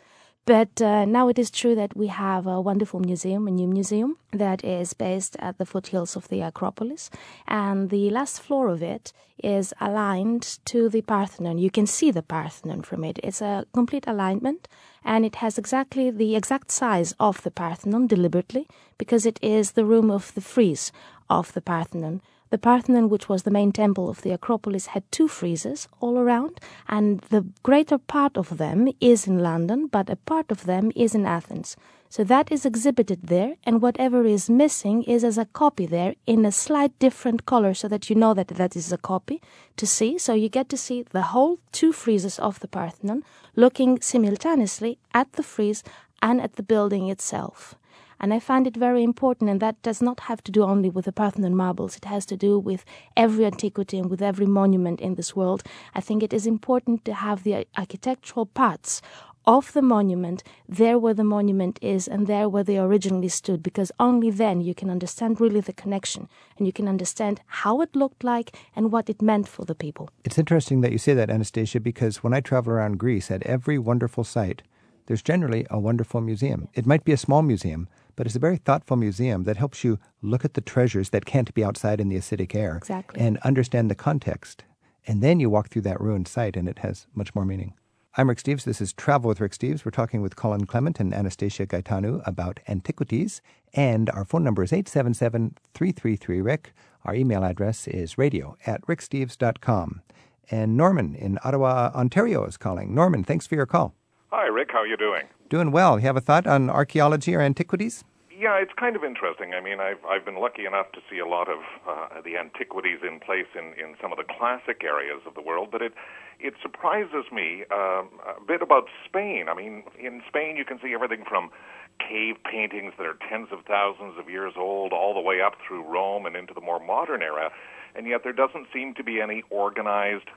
But 0.48 0.82
uh, 0.82 1.04
now 1.04 1.28
it 1.28 1.38
is 1.38 1.52
true 1.52 1.76
that 1.76 1.98
we 1.98 2.08
have 2.08 2.48
a 2.48 2.62
wonderful 2.62 3.02
museum, 3.02 3.48
a 3.48 3.52
new 3.52 3.68
museum 3.68 4.16
that 4.32 4.64
is 4.64 4.94
based 4.94 5.36
at 5.40 5.58
the 5.58 5.66
foothills 5.66 6.16
of 6.16 6.30
the 6.30 6.40
Acropolis, 6.40 7.10
and 7.50 7.90
the 7.90 8.10
last 8.12 8.40
floor 8.40 8.70
of 8.70 8.82
it 8.82 9.12
is 9.44 9.74
aligned 9.82 10.60
to 10.64 10.88
the 10.88 11.02
Parthenon. 11.02 11.58
You 11.58 11.70
can 11.70 11.86
see 11.86 12.12
the 12.12 12.24
Parthenon 12.24 12.84
from 12.84 13.04
it. 13.04 13.20
It's 13.22 13.42
a 13.42 13.66
complete 13.74 14.06
alignment, 14.08 14.70
and 15.04 15.26
it 15.26 15.36
has 15.36 15.58
exactly 15.58 16.12
the 16.12 16.38
exact 16.38 16.72
size 16.72 17.14
of 17.20 17.44
the 17.44 17.52
Parthenon 17.52 18.08
deliberately 18.08 18.70
because 18.98 19.26
it 19.26 19.40
is 19.42 19.72
the 19.72 19.84
room 19.84 20.10
of 20.10 20.34
the 20.34 20.40
frieze 20.40 20.94
of 21.30 21.52
the 21.52 21.62
Parthenon. 21.62 22.22
The 22.50 22.58
Parthenon, 22.58 23.10
which 23.10 23.28
was 23.28 23.44
the 23.44 23.52
main 23.52 23.74
temple 23.74 24.10
of 24.10 24.22
the 24.22 24.32
Acropolis, 24.32 24.88
had 24.88 25.04
two 25.12 25.28
friezes 25.28 25.88
all 26.00 26.18
around, 26.18 26.62
and 26.88 27.20
the 27.30 27.46
greater 27.62 27.98
part 27.98 28.38
of 28.38 28.58
them 28.58 28.88
is 29.02 29.28
in 29.28 29.40
London, 29.40 29.88
but 29.88 30.10
a 30.10 30.16
part 30.16 30.50
of 30.50 30.66
them 30.66 30.92
is 30.96 31.14
in 31.14 31.26
Athens. 31.26 31.76
So 32.10 32.24
that 32.24 32.50
is 32.50 32.66
exhibited 32.66 33.24
there, 33.24 33.56
and 33.66 33.82
whatever 33.82 34.26
is 34.26 34.50
missing 34.50 35.04
is 35.04 35.26
as 35.26 35.38
a 35.38 35.44
copy 35.44 35.86
there 35.86 36.16
in 36.26 36.46
a 36.46 36.52
slight 36.54 36.98
different 37.00 37.46
color, 37.46 37.74
so 37.74 37.90
that 37.90 38.10
you 38.10 38.16
know 38.16 38.34
that 38.34 38.48
that 38.48 38.78
is 38.78 38.94
a 38.94 38.98
copy 38.98 39.42
to 39.76 39.86
see. 39.86 40.18
So 40.18 40.34
you 40.34 40.48
get 40.48 40.70
to 40.70 40.78
see 40.78 41.04
the 41.04 41.24
whole 41.34 41.60
two 41.74 41.92
friezes 41.92 42.40
of 42.40 42.62
the 42.62 42.70
Parthenon 42.70 43.24
looking 43.58 44.00
simultaneously 44.00 45.00
at 45.14 45.34
the 45.34 45.44
frieze 45.44 45.84
and 46.22 46.40
at 46.40 46.56
the 46.56 46.64
building 46.64 47.10
itself. 47.10 47.76
And 48.20 48.34
I 48.34 48.40
find 48.40 48.68
it 48.68 48.76
very 48.76 49.04
important, 49.04 49.50
and 49.50 49.60
that 49.60 49.82
does 49.82 50.02
not 50.02 50.22
have 50.22 50.44
to 50.44 50.52
do 50.52 50.64
only 50.64 50.90
with 50.90 51.06
the 51.06 51.12
Parthenon 51.12 51.56
marbles. 51.56 51.98
It 51.98 52.06
has 52.06 52.26
to 52.28 52.38
do 52.38 52.58
with 52.58 52.84
every 53.16 53.46
antiquity 53.46 54.00
and 54.00 54.10
with 54.10 54.22
every 54.22 54.46
monument 54.46 55.00
in 55.02 55.16
this 55.16 55.36
world. 55.36 55.64
I 55.94 56.02
think 56.02 56.24
it 56.24 56.34
is 56.34 56.48
important 56.48 57.06
to 57.06 57.14
have 57.14 57.44
the 57.44 57.68
architectural 57.78 58.48
parts 58.48 59.02
of 59.46 59.72
the 59.72 59.82
monument 59.82 60.44
there 60.68 61.00
where 61.00 61.14
the 61.14 61.24
monument 61.24 61.80
is 61.82 62.06
and 62.06 62.28
there 62.28 62.50
where 62.50 62.66
they 62.66 62.78
originally 62.78 63.30
stood, 63.30 63.64
because 63.64 63.94
only 63.98 64.30
then 64.30 64.60
you 64.60 64.76
can 64.76 64.90
understand 64.90 65.40
really 65.40 65.62
the 65.62 65.72
connection 65.72 66.28
and 66.58 66.68
you 66.68 66.74
can 66.74 66.88
understand 66.88 67.40
how 67.46 67.80
it 67.80 67.96
looked 67.96 68.26
like 68.26 68.58
and 68.76 68.92
what 68.92 69.10
it 69.10 69.22
meant 69.22 69.48
for 69.48 69.64
the 69.64 69.74
people. 69.74 70.10
It's 70.26 70.38
interesting 70.38 70.82
that 70.82 70.92
you 70.92 70.98
say 70.98 71.14
that, 71.14 71.30
Anastasia, 71.30 71.80
because 71.80 72.24
when 72.24 72.34
I 72.34 72.42
travel 72.42 72.74
around 72.74 72.98
Greece, 72.98 73.32
at 73.32 73.42
every 73.44 73.78
wonderful 73.78 74.26
site, 74.26 74.64
there's 75.06 75.22
generally 75.22 75.66
a 75.70 75.80
wonderful 75.80 76.20
museum. 76.20 76.68
It 76.74 76.86
might 76.86 77.06
be 77.06 77.14
a 77.14 77.18
small 77.18 77.42
museum, 77.42 77.88
but 78.18 78.26
it's 78.26 78.36
a 78.36 78.40
very 78.40 78.58
thoughtful 78.58 78.98
museum 78.98 79.46
that 79.46 79.56
helps 79.56 79.86
you 79.86 79.98
look 80.22 80.44
at 80.44 80.56
the 80.56 80.62
treasures 80.62 81.12
that 81.12 81.24
can't 81.26 81.54
be 81.54 81.64
outside 81.64 82.02
in 82.02 82.10
the 82.10 82.18
acidic 82.18 82.54
air 82.54 82.76
Exactly. 82.76 83.22
and 83.22 83.38
understand 83.40 83.90
the 83.90 83.96
context. 83.96 84.66
And 85.08 85.24
then 85.24 85.40
you 85.40 85.50
walk 85.50 85.70
through 85.70 85.84
that 85.84 86.02
ruined 86.02 86.28
site, 86.28 86.58
and 86.58 86.68
it 86.68 86.80
has 86.80 87.08
much 87.16 87.34
more 87.34 87.46
meaning. 87.46 87.74
I'm 88.18 88.28
Rick 88.28 88.40
Steves. 88.40 88.64
This 88.64 88.82
is 88.82 88.92
Travel 88.94 89.28
with 89.30 89.40
Rick 89.40 89.52
Steves. 89.54 89.86
We're 89.86 89.92
talking 89.92 90.22
with 90.24 90.36
Colin 90.36 90.66
Clement 90.66 91.00
and 91.00 91.14
Anastasia 91.14 91.68
Gaetanu 91.68 92.28
about 92.28 92.60
antiquities. 92.68 93.42
And 93.74 94.10
our 94.10 94.26
phone 94.26 94.44
number 94.44 94.64
is 94.64 94.74
877 94.74 95.56
333 95.76 96.42
Rick. 96.42 96.74
Our 97.06 97.14
email 97.14 97.44
address 97.44 97.88
is 97.88 98.18
radio 98.18 98.58
at 98.66 98.82
ricksteves.com. 98.88 100.02
And 100.50 100.76
Norman 100.76 101.14
in 101.14 101.38
Ottawa, 101.44 101.92
Ontario 101.94 102.44
is 102.46 102.58
calling. 102.58 102.96
Norman, 102.96 103.24
thanks 103.24 103.46
for 103.46 103.54
your 103.56 103.68
call. 103.68 103.94
Hi, 104.32 104.48
Rick. 104.48 104.72
How 104.72 104.80
are 104.80 104.88
you 104.88 104.98
doing? 104.98 105.24
Doing 105.50 105.72
well. 105.72 106.00
You 106.00 106.06
have 106.06 106.18
a 106.18 106.22
thought 106.22 106.46
on 106.46 106.70
archaeology 106.70 107.34
or 107.34 107.42
antiquities? 107.42 108.04
Yeah, 108.30 108.60
it's 108.62 108.74
kind 108.78 108.96
of 108.96 109.04
interesting. 109.04 109.54
I 109.56 109.62
mean, 109.62 109.80
I've 109.80 110.04
I've 110.06 110.24
been 110.24 110.40
lucky 110.40 110.66
enough 110.66 110.92
to 110.92 111.00
see 111.10 111.18
a 111.18 111.26
lot 111.26 111.48
of 111.50 111.60
uh, 111.90 112.22
the 112.22 112.38
antiquities 112.38 113.00
in 113.02 113.20
place 113.20 113.48
in, 113.56 113.74
in 113.82 113.96
some 114.00 114.12
of 114.12 114.18
the 114.20 114.26
classic 114.26 114.84
areas 114.84 115.22
of 115.26 115.34
the 115.34 115.42
world, 115.42 115.70
but 115.72 115.82
it 115.82 115.94
it 116.40 116.54
surprises 116.62 117.32
me 117.32 117.64
um, 117.72 118.10
a 118.28 118.44
bit 118.46 118.62
about 118.62 118.90
Spain. 119.08 119.48
I 119.50 119.56
mean, 119.56 119.84
in 119.98 120.22
Spain 120.28 120.56
you 120.56 120.66
can 120.66 120.80
see 120.84 120.94
everything 120.94 121.24
from 121.28 121.50
cave 121.98 122.36
paintings 122.44 122.94
that 123.00 123.08
are 123.08 123.18
tens 123.28 123.48
of 123.52 123.66
thousands 123.66 124.20
of 124.20 124.30
years 124.30 124.54
old, 124.56 124.94
all 124.94 125.16
the 125.16 125.22
way 125.22 125.42
up 125.42 125.56
through 125.66 125.82
Rome 125.82 126.28
and 126.28 126.36
into 126.36 126.54
the 126.54 126.62
more 126.62 126.80
modern 126.80 127.24
era, 127.24 127.50
and 127.96 128.06
yet 128.06 128.22
there 128.24 128.34
doesn't 128.34 128.68
seem 128.72 128.94
to 128.96 129.04
be 129.04 129.20
any 129.20 129.44
organized 129.50 130.30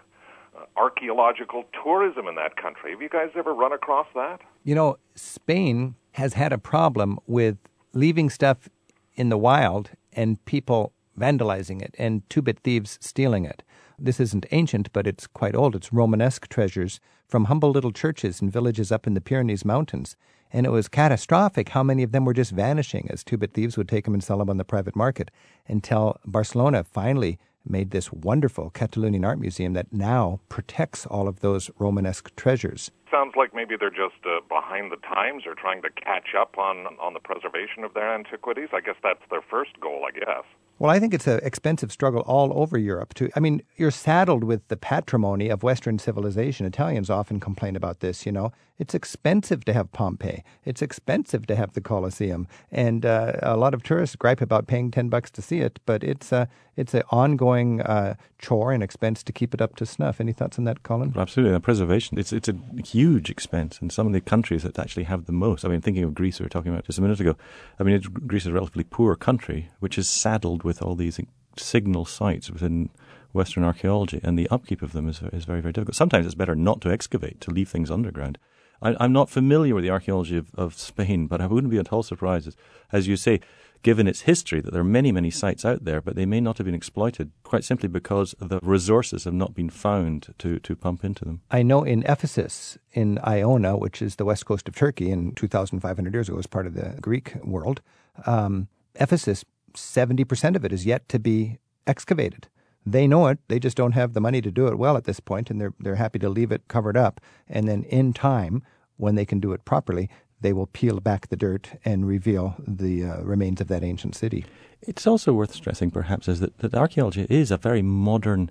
archaeological 0.76 1.64
tourism 1.82 2.26
in 2.26 2.34
that 2.36 2.56
country. 2.56 2.90
Have 2.92 3.02
you 3.02 3.08
guys 3.08 3.30
ever 3.36 3.54
run 3.54 3.72
across 3.72 4.06
that? 4.14 4.40
You 4.64 4.74
know, 4.74 4.98
Spain 5.14 5.94
has 6.12 6.34
had 6.34 6.52
a 6.52 6.58
problem 6.58 7.18
with 7.26 7.56
leaving 7.92 8.30
stuff 8.30 8.68
in 9.14 9.28
the 9.28 9.38
wild 9.38 9.90
and 10.12 10.44
people 10.44 10.92
vandalizing 11.18 11.82
it 11.82 11.94
and 11.98 12.28
two 12.30 12.42
bit 12.42 12.60
thieves 12.60 12.98
stealing 13.00 13.44
it. 13.44 13.62
This 13.98 14.18
isn't 14.18 14.46
ancient, 14.50 14.92
but 14.92 15.06
it's 15.06 15.26
quite 15.26 15.54
old. 15.54 15.76
It's 15.76 15.92
Romanesque 15.92 16.48
treasures 16.48 17.00
from 17.28 17.44
humble 17.44 17.70
little 17.70 17.92
churches 17.92 18.40
and 18.40 18.50
villages 18.50 18.90
up 18.90 19.06
in 19.06 19.14
the 19.14 19.20
Pyrenees 19.20 19.64
Mountains. 19.64 20.16
And 20.52 20.66
it 20.66 20.70
was 20.70 20.88
catastrophic 20.88 21.68
how 21.68 21.82
many 21.82 22.02
of 22.02 22.12
them 22.12 22.24
were 22.24 22.32
just 22.32 22.50
vanishing 22.50 23.08
as 23.10 23.22
two 23.22 23.36
bit 23.36 23.52
thieves 23.52 23.76
would 23.76 23.88
take 23.88 24.04
them 24.06 24.14
and 24.14 24.24
sell 24.24 24.38
them 24.38 24.50
on 24.50 24.56
the 24.56 24.64
private 24.64 24.96
market 24.96 25.30
until 25.68 26.18
Barcelona 26.24 26.82
finally 26.82 27.38
made 27.64 27.90
this 27.90 28.12
wonderful 28.12 28.70
Catalonian 28.70 29.24
art 29.24 29.38
museum 29.38 29.72
that 29.74 29.92
now 29.92 30.40
protects 30.48 31.06
all 31.06 31.28
of 31.28 31.40
those 31.40 31.70
Romanesque 31.78 32.34
treasures. 32.36 32.90
Sounds 33.10 33.34
like 33.36 33.54
maybe 33.54 33.74
they're 33.78 33.90
just 33.90 34.24
uh, 34.24 34.40
behind 34.48 34.92
the 34.92 34.96
times 34.96 35.44
or 35.46 35.54
trying 35.54 35.82
to 35.82 35.90
catch 35.90 36.34
up 36.38 36.58
on 36.58 36.86
on 37.00 37.12
the 37.12 37.20
preservation 37.20 37.82
of 37.82 37.92
their 37.94 38.14
antiquities. 38.14 38.68
I 38.72 38.80
guess 38.80 38.94
that's 39.02 39.22
their 39.30 39.42
first 39.42 39.78
goal, 39.80 40.04
I 40.06 40.12
guess. 40.12 40.44
Well, 40.78 40.90
I 40.90 40.98
think 40.98 41.12
it's 41.12 41.26
an 41.26 41.40
expensive 41.42 41.92
struggle 41.92 42.22
all 42.22 42.58
over 42.58 42.78
Europe. 42.78 43.12
To, 43.14 43.28
I 43.36 43.40
mean, 43.40 43.62
you're 43.76 43.90
saddled 43.90 44.44
with 44.44 44.66
the 44.68 44.76
patrimony 44.76 45.50
of 45.50 45.62
Western 45.62 45.98
civilization. 45.98 46.64
Italians 46.64 47.10
often 47.10 47.38
complain 47.40 47.76
about 47.76 48.00
this. 48.00 48.24
You 48.24 48.32
know, 48.32 48.52
it's 48.80 48.94
expensive 48.94 49.62
to 49.66 49.74
have 49.74 49.92
Pompeii. 49.92 50.42
It's 50.64 50.80
expensive 50.80 51.46
to 51.48 51.54
have 51.54 51.74
the 51.74 51.82
Colosseum, 51.82 52.48
and 52.72 53.04
uh, 53.04 53.34
a 53.42 53.56
lot 53.58 53.74
of 53.74 53.82
tourists 53.82 54.16
gripe 54.16 54.40
about 54.40 54.66
paying 54.66 54.90
ten 54.90 55.10
bucks 55.10 55.30
to 55.32 55.42
see 55.42 55.60
it. 55.60 55.78
But 55.84 56.02
it's 56.02 56.32
a 56.32 56.48
it's 56.76 56.94
an 56.94 57.02
ongoing 57.10 57.82
uh, 57.82 58.14
chore 58.38 58.72
and 58.72 58.82
expense 58.82 59.22
to 59.24 59.32
keep 59.32 59.52
it 59.52 59.60
up 59.60 59.76
to 59.76 59.84
snuff. 59.84 60.18
Any 60.18 60.32
thoughts 60.32 60.58
on 60.58 60.64
that, 60.64 60.82
Colin? 60.82 61.12
Absolutely, 61.14 61.54
and 61.54 61.62
preservation. 61.62 62.18
It's 62.18 62.32
it's 62.32 62.48
a 62.48 62.56
huge 62.82 63.28
expense, 63.28 63.78
and 63.82 63.92
some 63.92 64.06
of 64.06 64.14
the 64.14 64.20
countries 64.22 64.62
that 64.62 64.78
actually 64.78 65.04
have 65.04 65.26
the 65.26 65.32
most. 65.32 65.66
I 65.66 65.68
mean, 65.68 65.82
thinking 65.82 66.04
of 66.04 66.14
Greece, 66.14 66.40
we 66.40 66.44
were 66.44 66.50
talking 66.50 66.72
about 66.72 66.86
just 66.86 66.98
a 66.98 67.02
minute 67.02 67.20
ago. 67.20 67.36
I 67.78 67.82
mean, 67.82 68.00
Greece 68.26 68.44
is 68.44 68.48
a 68.48 68.54
relatively 68.54 68.84
poor 68.84 69.14
country, 69.14 69.68
which 69.80 69.98
is 69.98 70.08
saddled 70.08 70.62
with 70.64 70.80
all 70.80 70.94
these 70.94 71.20
signal 71.58 72.06
sites 72.06 72.50
within 72.50 72.88
Western 73.34 73.62
archaeology, 73.62 74.20
and 74.22 74.38
the 74.38 74.48
upkeep 74.48 74.80
of 74.80 74.92
them 74.92 75.06
is 75.06 75.20
is 75.34 75.44
very 75.44 75.60
very 75.60 75.72
difficult. 75.72 75.96
Sometimes 75.96 76.24
it's 76.24 76.34
better 76.34 76.56
not 76.56 76.80
to 76.80 76.90
excavate, 76.90 77.42
to 77.42 77.50
leave 77.50 77.68
things 77.68 77.90
underground. 77.90 78.38
I, 78.82 78.96
I'm 79.00 79.12
not 79.12 79.30
familiar 79.30 79.74
with 79.74 79.84
the 79.84 79.90
archaeology 79.90 80.36
of, 80.36 80.54
of 80.54 80.74
Spain, 80.74 81.26
but 81.26 81.40
I 81.40 81.46
wouldn't 81.46 81.70
be 81.70 81.78
at 81.78 81.92
all 81.92 82.02
surprised, 82.02 82.48
as, 82.48 82.56
as 82.92 83.08
you 83.08 83.16
say, 83.16 83.40
given 83.82 84.06
its 84.06 84.22
history, 84.22 84.60
that 84.60 84.72
there 84.72 84.82
are 84.82 84.84
many, 84.84 85.10
many 85.10 85.30
sites 85.30 85.64
out 85.64 85.84
there, 85.84 86.00
but 86.00 86.14
they 86.14 86.26
may 86.26 86.40
not 86.40 86.58
have 86.58 86.66
been 86.66 86.74
exploited 86.74 87.30
quite 87.44 87.64
simply 87.64 87.88
because 87.88 88.34
the 88.38 88.60
resources 88.62 89.24
have 89.24 89.34
not 89.34 89.54
been 89.54 89.70
found 89.70 90.34
to, 90.38 90.58
to 90.60 90.76
pump 90.76 91.02
into 91.04 91.24
them. 91.24 91.40
I 91.50 91.62
know 91.62 91.82
in 91.82 92.02
Ephesus, 92.06 92.78
in 92.92 93.18
Ionia, 93.26 93.76
which 93.76 94.02
is 94.02 94.16
the 94.16 94.24
west 94.24 94.44
coast 94.44 94.68
of 94.68 94.74
Turkey, 94.74 95.10
and 95.10 95.36
2,500 95.36 96.12
years 96.12 96.28
ago 96.28 96.36
was 96.36 96.46
part 96.46 96.66
of 96.66 96.74
the 96.74 96.96
Greek 97.00 97.34
world, 97.42 97.80
um, 98.26 98.68
Ephesus, 98.96 99.44
70% 99.74 100.56
of 100.56 100.64
it 100.64 100.72
is 100.72 100.84
yet 100.84 101.08
to 101.08 101.18
be 101.18 101.58
excavated. 101.86 102.48
They 102.86 103.06
know 103.06 103.26
it. 103.26 103.38
They 103.48 103.58
just 103.58 103.76
don't 103.76 103.92
have 103.92 104.14
the 104.14 104.20
money 104.20 104.40
to 104.40 104.50
do 104.50 104.66
it 104.68 104.78
well 104.78 104.96
at 104.96 105.04
this 105.04 105.20
point, 105.20 105.50
and 105.50 105.60
they're 105.60 105.74
they're 105.78 105.96
happy 105.96 106.18
to 106.20 106.28
leave 106.28 106.52
it 106.52 106.68
covered 106.68 106.96
up. 106.96 107.20
And 107.48 107.68
then 107.68 107.84
in 107.84 108.12
time, 108.12 108.62
when 108.96 109.14
they 109.14 109.26
can 109.26 109.40
do 109.40 109.52
it 109.52 109.64
properly, 109.64 110.08
they 110.40 110.52
will 110.52 110.66
peel 110.66 111.00
back 111.00 111.28
the 111.28 111.36
dirt 111.36 111.72
and 111.84 112.06
reveal 112.06 112.54
the 112.66 113.04
uh, 113.04 113.22
remains 113.22 113.60
of 113.60 113.68
that 113.68 113.84
ancient 113.84 114.14
city. 114.14 114.44
It's 114.82 115.06
also 115.06 115.32
worth 115.32 115.54
stressing, 115.54 115.90
perhaps, 115.90 116.28
is 116.28 116.40
that, 116.40 116.58
that 116.58 116.74
archaeology 116.74 117.26
is 117.28 117.50
a 117.50 117.58
very 117.58 117.82
modern 117.82 118.50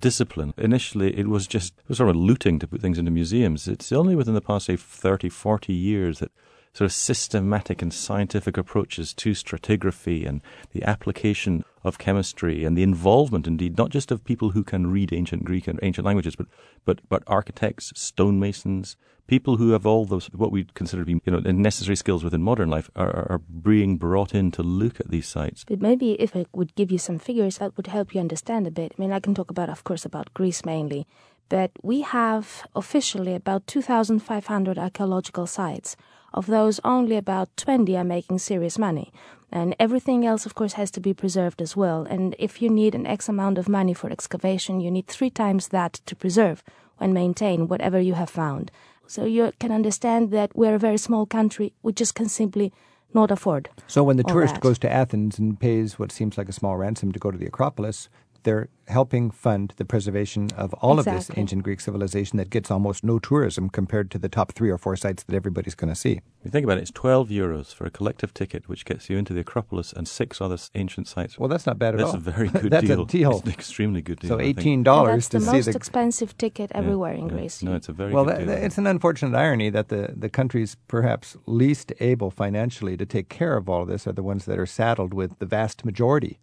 discipline. 0.00 0.52
Initially, 0.58 1.18
it 1.18 1.28
was 1.28 1.46
just 1.46 1.74
it 1.78 1.88
was 1.88 1.98
sort 1.98 2.10
of 2.10 2.16
looting 2.16 2.58
to 2.58 2.66
put 2.66 2.80
things 2.80 2.98
into 2.98 3.10
museums. 3.10 3.68
It's 3.68 3.92
only 3.92 4.14
within 4.14 4.34
the 4.34 4.40
past, 4.40 4.66
say, 4.66 4.76
30, 4.76 5.28
40 5.28 5.72
years 5.72 6.18
that 6.18 6.32
sort 6.72 6.86
of 6.86 6.92
systematic 6.92 7.82
and 7.82 7.92
scientific 7.92 8.56
approaches 8.56 9.12
to 9.14 9.32
stratigraphy 9.32 10.26
and 10.26 10.42
the 10.72 10.84
application 10.84 11.64
of 11.82 11.98
chemistry 11.98 12.64
and 12.64 12.76
the 12.76 12.82
involvement, 12.82 13.46
indeed, 13.46 13.78
not 13.78 13.90
just 13.90 14.10
of 14.10 14.24
people 14.24 14.50
who 14.50 14.62
can 14.62 14.90
read 14.90 15.12
ancient 15.12 15.44
Greek 15.44 15.66
and 15.66 15.78
ancient 15.82 16.04
languages, 16.04 16.36
but 16.36 16.46
but 16.84 17.00
but 17.08 17.22
architects, 17.26 17.92
stonemasons, 17.94 18.96
people 19.26 19.56
who 19.56 19.70
have 19.70 19.86
all 19.86 20.04
those 20.04 20.26
what 20.26 20.52
we 20.52 20.64
consider 20.74 21.02
to 21.02 21.06
be 21.06 21.20
you 21.24 21.32
know 21.32 21.38
necessary 21.52 21.96
skills 21.96 22.24
within 22.24 22.42
modern 22.42 22.68
life 22.68 22.90
are, 22.96 23.32
are 23.32 23.38
being 23.38 23.96
brought 23.96 24.34
in 24.34 24.50
to 24.50 24.62
look 24.62 25.00
at 25.00 25.10
these 25.10 25.28
sites. 25.28 25.64
But 25.64 25.80
maybe 25.80 26.12
if 26.12 26.36
I 26.36 26.46
would 26.52 26.74
give 26.74 26.90
you 26.90 26.98
some 26.98 27.18
figures, 27.18 27.58
that 27.58 27.76
would 27.76 27.86
help 27.86 28.14
you 28.14 28.20
understand 28.20 28.66
a 28.66 28.70
bit. 28.70 28.92
I 28.92 29.00
mean, 29.00 29.12
I 29.12 29.20
can 29.20 29.34
talk 29.34 29.50
about, 29.50 29.70
of 29.70 29.84
course, 29.84 30.04
about 30.04 30.34
Greece 30.34 30.64
mainly, 30.64 31.06
but 31.48 31.70
we 31.82 32.02
have 32.02 32.66
officially 32.74 33.34
about 33.34 33.66
2,500 33.66 34.78
archaeological 34.78 35.46
sites. 35.46 35.96
Of 36.32 36.46
those, 36.46 36.78
only 36.84 37.16
about 37.16 37.48
20 37.56 37.96
are 37.96 38.04
making 38.04 38.38
serious 38.38 38.78
money. 38.78 39.12
And 39.52 39.74
everything 39.80 40.24
else, 40.24 40.46
of 40.46 40.54
course, 40.54 40.74
has 40.74 40.90
to 40.92 41.00
be 41.00 41.12
preserved 41.12 41.60
as 41.60 41.76
well. 41.76 42.06
And 42.08 42.36
if 42.38 42.62
you 42.62 42.70
need 42.70 42.94
an 42.94 43.06
X 43.06 43.28
amount 43.28 43.58
of 43.58 43.68
money 43.68 43.94
for 43.94 44.10
excavation, 44.10 44.80
you 44.80 44.90
need 44.90 45.08
three 45.08 45.30
times 45.30 45.68
that 45.68 45.94
to 46.06 46.14
preserve 46.14 46.62
and 47.00 47.12
maintain 47.12 47.66
whatever 47.66 47.98
you 48.00 48.14
have 48.14 48.30
found. 48.30 48.70
So 49.06 49.24
you 49.24 49.52
can 49.58 49.72
understand 49.72 50.30
that 50.30 50.54
we're 50.54 50.76
a 50.76 50.78
very 50.78 50.98
small 50.98 51.26
country. 51.26 51.72
We 51.82 51.92
just 51.92 52.14
can 52.14 52.28
simply 52.28 52.72
not 53.12 53.32
afford. 53.32 53.68
So 53.88 54.04
when 54.04 54.16
the 54.16 54.22
tourist 54.22 54.54
that. 54.54 54.62
goes 54.62 54.78
to 54.80 54.92
Athens 54.92 55.36
and 55.38 55.58
pays 55.58 55.98
what 55.98 56.12
seems 56.12 56.38
like 56.38 56.48
a 56.48 56.52
small 56.52 56.76
ransom 56.76 57.10
to 57.10 57.18
go 57.18 57.32
to 57.32 57.38
the 57.38 57.46
Acropolis, 57.46 58.08
they're 58.42 58.68
helping 58.88 59.30
fund 59.30 59.72
the 59.76 59.84
preservation 59.84 60.48
of 60.56 60.74
all 60.74 60.98
of 60.98 61.04
this 61.04 61.30
ancient 61.36 61.62
Greek 61.62 61.80
civilization 61.80 62.36
that 62.38 62.50
gets 62.50 62.70
almost 62.70 63.04
no 63.04 63.18
tourism 63.20 63.68
compared 63.68 64.10
to 64.10 64.18
the 64.18 64.28
top 64.28 64.52
three 64.52 64.68
or 64.68 64.76
four 64.78 64.96
sites 64.96 65.22
that 65.22 65.34
everybody's 65.36 65.76
going 65.76 65.88
to 65.88 65.94
see. 65.94 66.12
If 66.40 66.46
you 66.46 66.50
think 66.50 66.64
about 66.64 66.78
it, 66.78 66.82
it's 66.82 66.90
12 66.90 67.28
euros 67.28 67.72
for 67.72 67.84
a 67.84 67.90
collective 67.90 68.34
ticket, 68.34 68.68
which 68.68 68.84
gets 68.84 69.08
you 69.08 69.16
into 69.16 69.32
the 69.32 69.40
Acropolis 69.40 69.92
and 69.92 70.08
six 70.08 70.40
other 70.40 70.56
ancient 70.74 71.06
sites. 71.06 71.38
Well, 71.38 71.48
that's 71.48 71.66
not 71.66 71.78
bad 71.78 71.94
at 71.94 71.98
That's 71.98 72.10
all. 72.14 72.16
That's 72.20 72.26
a 72.26 72.30
very 72.32 72.48
good 72.48 72.72
that's 72.72 72.86
deal. 72.86 73.02
a 73.02 73.06
deal. 73.06 73.30
It's 73.38 73.42
an 73.46 73.52
extremely 73.52 74.02
good 74.02 74.18
deal. 74.18 74.30
So 74.30 74.40
eighteen 74.40 74.78
And 74.80 74.84
dollars 74.84 75.28
that's 75.28 75.28
to 75.28 75.38
the 75.38 75.44
see 75.44 75.52
most 75.52 75.64
the. 75.66 75.76
expensive 75.76 76.36
ticket 76.36 76.70
Yeah, 76.72 76.78
everywhere 76.78 77.12
in 77.12 77.26
yeah. 77.28 77.32
Greece. 77.34 77.62
No, 77.62 77.74
it's 77.74 77.88
a 77.88 77.92
very 77.92 78.12
well, 78.12 78.24
good 78.24 78.38
that, 78.38 78.44
deal. 78.46 78.64
it's 78.64 78.78
an 78.78 78.86
unfortunate 78.86 79.36
irony 79.36 79.70
that 79.70 79.88
the, 79.88 80.12
the 80.16 80.28
countries 80.28 80.76
perhaps 80.88 81.36
least 81.46 81.92
able 82.00 82.30
financially 82.30 82.96
to 82.96 83.06
take 83.06 83.28
care 83.28 83.56
of 83.56 83.68
all 83.68 83.82
of 83.82 83.88
this 83.88 84.06
are 84.06 84.12
the 84.12 84.22
ones 84.22 84.46
that 84.46 84.58
are 84.58 84.66
saddled 84.66 85.14
with 85.14 85.38
the 85.38 85.46
vast 85.46 85.84
majority 85.84 86.40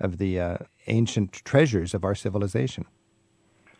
of 0.00 0.18
the 0.18 0.40
uh, 0.40 0.56
ancient 0.86 1.32
treasures 1.32 1.94
of 1.94 2.04
our 2.04 2.14
civilization. 2.14 2.86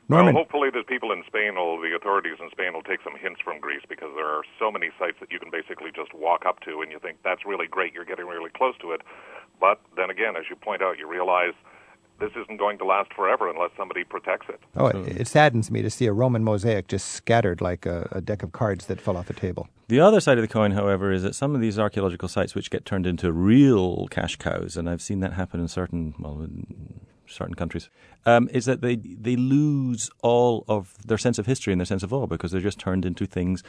Norman, 0.08 0.34
Well, 0.34 0.42
hopefully 0.42 0.70
the 0.70 0.82
people 0.82 1.12
in 1.12 1.22
Spain 1.26 1.54
will, 1.54 1.80
the 1.80 1.94
authorities 1.94 2.38
in 2.42 2.50
Spain 2.50 2.72
will 2.74 2.82
take 2.82 2.98
some 3.04 3.14
hints 3.14 3.40
from 3.40 3.60
Greece 3.60 3.82
because 3.88 4.10
there 4.16 4.26
are 4.26 4.42
so 4.58 4.70
many 4.70 4.90
sites 4.98 5.18
that 5.20 5.30
you 5.30 5.38
can 5.38 5.50
basically 5.50 5.90
just 5.94 6.12
walk 6.12 6.44
up 6.44 6.58
to 6.66 6.82
and 6.82 6.90
you 6.90 6.98
think 6.98 7.18
that's 7.22 7.46
really 7.46 7.68
great, 7.68 7.94
you're 7.94 8.04
getting 8.04 8.26
really 8.26 8.50
close 8.50 8.74
to 8.82 8.90
it. 8.90 9.02
But 9.60 9.80
then 9.96 10.10
again, 10.10 10.34
as 10.34 10.50
you 10.50 10.56
point 10.56 10.82
out, 10.82 10.98
you 10.98 11.06
realize 11.06 11.54
this 12.20 12.30
isn't 12.36 12.58
going 12.58 12.78
to 12.78 12.84
last 12.84 13.12
forever 13.14 13.50
unless 13.50 13.70
somebody 13.76 14.04
protects 14.04 14.48
it. 14.48 14.60
oh, 14.76 14.86
it, 14.86 15.22
it 15.22 15.28
saddens 15.28 15.70
me 15.70 15.82
to 15.82 15.90
see 15.90 16.06
a 16.06 16.12
Roman 16.12 16.44
mosaic 16.44 16.86
just 16.86 17.08
scattered 17.08 17.60
like 17.60 17.86
a, 17.86 18.08
a 18.12 18.20
deck 18.20 18.42
of 18.42 18.52
cards 18.52 18.86
that 18.86 19.00
fell 19.00 19.16
off 19.16 19.30
a 19.30 19.32
table. 19.32 19.68
The 19.88 20.00
other 20.00 20.20
side 20.20 20.38
of 20.38 20.42
the 20.42 20.48
coin, 20.48 20.72
however, 20.72 21.10
is 21.10 21.22
that 21.22 21.34
some 21.34 21.54
of 21.54 21.60
these 21.60 21.78
archaeological 21.78 22.28
sites 22.28 22.54
which 22.54 22.70
get 22.70 22.84
turned 22.84 23.06
into 23.06 23.32
real 23.32 24.06
cash 24.08 24.36
cows, 24.36 24.76
and 24.76 24.88
I've 24.88 25.02
seen 25.02 25.20
that 25.20 25.32
happen 25.32 25.60
in 25.60 25.68
certain, 25.68 26.14
well, 26.18 26.42
in 26.42 27.00
certain 27.26 27.54
countries, 27.54 27.88
um, 28.26 28.48
is 28.52 28.66
that 28.66 28.82
they 28.82 28.96
they 28.96 29.36
lose 29.36 30.10
all 30.22 30.64
of 30.68 30.94
their 31.06 31.18
sense 31.18 31.38
of 31.38 31.46
history 31.46 31.72
and 31.72 31.80
their 31.80 31.86
sense 31.86 32.02
of 32.02 32.12
awe 32.12 32.26
because 32.26 32.52
they're 32.52 32.60
just 32.60 32.78
turned 32.78 33.04
into 33.04 33.26
things 33.26 33.62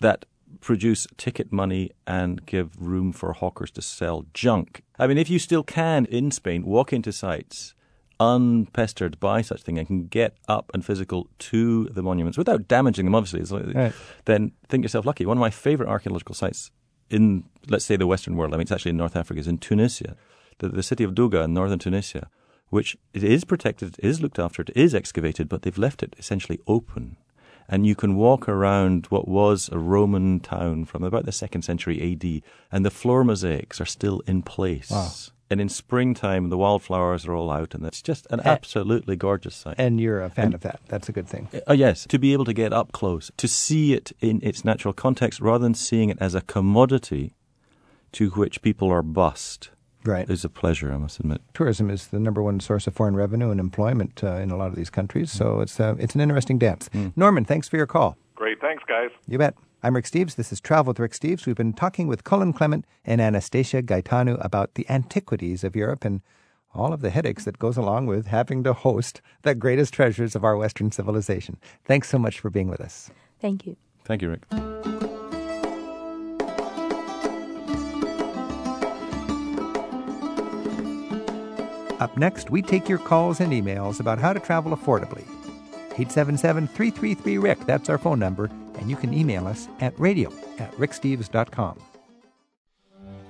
that 0.00 0.24
produce 0.60 1.06
ticket 1.16 1.52
money 1.52 1.90
and 2.06 2.44
give 2.44 2.70
room 2.78 3.12
for 3.12 3.32
hawkers 3.32 3.70
to 3.70 3.80
sell 3.80 4.26
junk. 4.34 4.82
I 4.98 5.06
mean, 5.06 5.16
if 5.16 5.30
you 5.30 5.38
still 5.38 5.62
can 5.62 6.04
in 6.06 6.30
Spain 6.30 6.64
walk 6.64 6.92
into 6.92 7.12
sites 7.12 7.74
unpestered 8.32 9.18
by 9.20 9.42
such 9.42 9.62
thing 9.62 9.78
and 9.78 9.86
can 9.86 10.06
get 10.06 10.36
up 10.48 10.70
and 10.74 10.84
physical 10.84 11.28
to 11.50 11.86
the 11.96 12.02
monuments 12.02 12.38
without 12.38 12.68
damaging 12.68 13.04
them, 13.06 13.14
obviously, 13.14 13.42
like- 13.58 13.74
Right. 13.74 13.92
then 14.24 14.52
think 14.68 14.84
yourself 14.84 15.04
lucky. 15.06 15.26
One 15.26 15.36
of 15.38 15.40
my 15.40 15.50
favorite 15.50 15.88
archaeological 15.88 16.34
sites 16.34 16.70
in, 17.10 17.44
let's 17.68 17.84
say, 17.84 17.96
the 17.96 18.06
Western 18.06 18.36
world, 18.36 18.52
I 18.52 18.56
mean, 18.56 18.62
it's 18.62 18.72
actually 18.72 18.90
in 18.90 18.96
North 18.96 19.16
Africa, 19.16 19.38
is 19.40 19.48
in 19.48 19.58
Tunisia, 19.58 20.16
the, 20.58 20.68
the 20.68 20.82
city 20.82 21.04
of 21.04 21.14
Dougga 21.14 21.42
in 21.44 21.54
northern 21.54 21.78
Tunisia, 21.78 22.28
which 22.70 22.96
it 23.12 23.22
is 23.24 23.44
protected, 23.44 23.96
it 23.98 24.04
is 24.04 24.20
looked 24.22 24.38
after, 24.38 24.62
it 24.62 24.70
is 24.74 24.94
excavated, 24.94 25.48
but 25.48 25.62
they've 25.62 25.76
left 25.86 26.02
it 26.02 26.14
essentially 26.18 26.58
open. 26.66 27.16
And 27.68 27.86
you 27.86 27.94
can 27.94 28.16
walk 28.16 28.48
around 28.48 29.06
what 29.08 29.28
was 29.28 29.68
a 29.72 29.78
Roman 29.78 30.40
town 30.40 30.84
from 30.86 31.04
about 31.04 31.26
the 31.26 31.32
second 31.32 31.62
century 31.62 31.96
AD, 32.12 32.42
and 32.72 32.84
the 32.84 32.90
floor 32.90 33.24
mosaics 33.24 33.80
are 33.80 33.86
still 33.86 34.20
in 34.26 34.42
place. 34.42 34.90
Wow. 34.90 35.10
And 35.52 35.60
in 35.60 35.68
springtime, 35.68 36.48
the 36.48 36.56
wildflowers 36.56 37.26
are 37.26 37.34
all 37.34 37.50
out, 37.50 37.74
and 37.74 37.84
it's 37.84 38.00
just 38.00 38.26
an 38.30 38.40
absolutely 38.42 39.16
gorgeous 39.16 39.54
sight. 39.54 39.74
And 39.76 40.00
you're 40.00 40.22
a 40.22 40.30
fan 40.30 40.54
of 40.54 40.62
that. 40.62 40.80
That's 40.88 41.10
a 41.10 41.12
good 41.12 41.28
thing. 41.28 41.48
Uh, 41.68 41.74
yes, 41.74 42.06
to 42.06 42.18
be 42.18 42.32
able 42.32 42.46
to 42.46 42.54
get 42.54 42.72
up 42.72 42.92
close, 42.92 43.30
to 43.36 43.46
see 43.46 43.92
it 43.92 44.12
in 44.22 44.40
its 44.42 44.64
natural 44.64 44.94
context 44.94 45.40
rather 45.40 45.62
than 45.62 45.74
seeing 45.74 46.08
it 46.08 46.16
as 46.22 46.34
a 46.34 46.40
commodity 46.40 47.34
to 48.12 48.30
which 48.30 48.62
people 48.62 48.90
are 48.90 49.02
bussed 49.02 49.68
Right. 50.04 50.28
is 50.30 50.42
a 50.42 50.48
pleasure, 50.48 50.90
I 50.90 50.96
must 50.96 51.20
admit. 51.20 51.42
Tourism 51.52 51.90
is 51.90 52.06
the 52.06 52.18
number 52.18 52.42
one 52.42 52.58
source 52.58 52.86
of 52.86 52.94
foreign 52.94 53.14
revenue 53.14 53.50
and 53.50 53.60
employment 53.60 54.24
uh, 54.24 54.36
in 54.36 54.50
a 54.50 54.56
lot 54.56 54.68
of 54.68 54.74
these 54.74 54.88
countries, 54.90 55.30
so 55.30 55.60
it's 55.60 55.78
uh, 55.78 55.96
it's 55.98 56.14
an 56.14 56.22
interesting 56.22 56.56
dance. 56.58 56.88
Norman, 57.14 57.44
thanks 57.44 57.68
for 57.68 57.76
your 57.76 57.86
call. 57.86 58.16
Great, 58.34 58.58
thanks, 58.60 58.82
guys. 58.88 59.10
You 59.28 59.36
bet. 59.36 59.54
I'm 59.84 59.96
Rick 59.96 60.04
Steves. 60.04 60.36
This 60.36 60.52
is 60.52 60.60
Travel 60.60 60.92
with 60.92 61.00
Rick 61.00 61.10
Steves. 61.10 61.44
We've 61.44 61.56
been 61.56 61.72
talking 61.72 62.06
with 62.06 62.22
Colin 62.22 62.52
Clement 62.52 62.84
and 63.04 63.20
Anastasia 63.20 63.82
Gaetanu 63.82 64.38
about 64.40 64.74
the 64.74 64.88
antiquities 64.88 65.64
of 65.64 65.74
Europe 65.74 66.04
and 66.04 66.20
all 66.72 66.92
of 66.92 67.00
the 67.00 67.10
headaches 67.10 67.44
that 67.46 67.58
goes 67.58 67.76
along 67.76 68.06
with 68.06 68.28
having 68.28 68.62
to 68.62 68.74
host 68.74 69.20
the 69.42 69.56
greatest 69.56 69.92
treasures 69.92 70.36
of 70.36 70.44
our 70.44 70.56
Western 70.56 70.92
civilization. 70.92 71.58
Thanks 71.84 72.08
so 72.08 72.16
much 72.16 72.38
for 72.38 72.48
being 72.48 72.68
with 72.68 72.80
us. 72.80 73.10
Thank 73.40 73.66
you. 73.66 73.76
Thank 74.04 74.22
you, 74.22 74.30
Rick. 74.30 74.44
Up 82.00 82.16
next, 82.16 82.50
we 82.50 82.62
take 82.62 82.88
your 82.88 82.98
calls 82.98 83.40
and 83.40 83.52
emails 83.52 83.98
about 83.98 84.20
how 84.20 84.32
to 84.32 84.38
travel 84.38 84.76
affordably. 84.76 85.24
877 85.98 86.68
333 86.68 87.38
Rick, 87.38 87.66
that's 87.66 87.88
our 87.88 87.98
phone 87.98 88.20
number, 88.20 88.48
and 88.82 88.90
you 88.90 88.96
can 88.96 89.14
email 89.14 89.46
us 89.46 89.68
at 89.80 89.98
radio 89.98 90.28
at 90.58 90.72
ricksteves.com. 90.72 91.78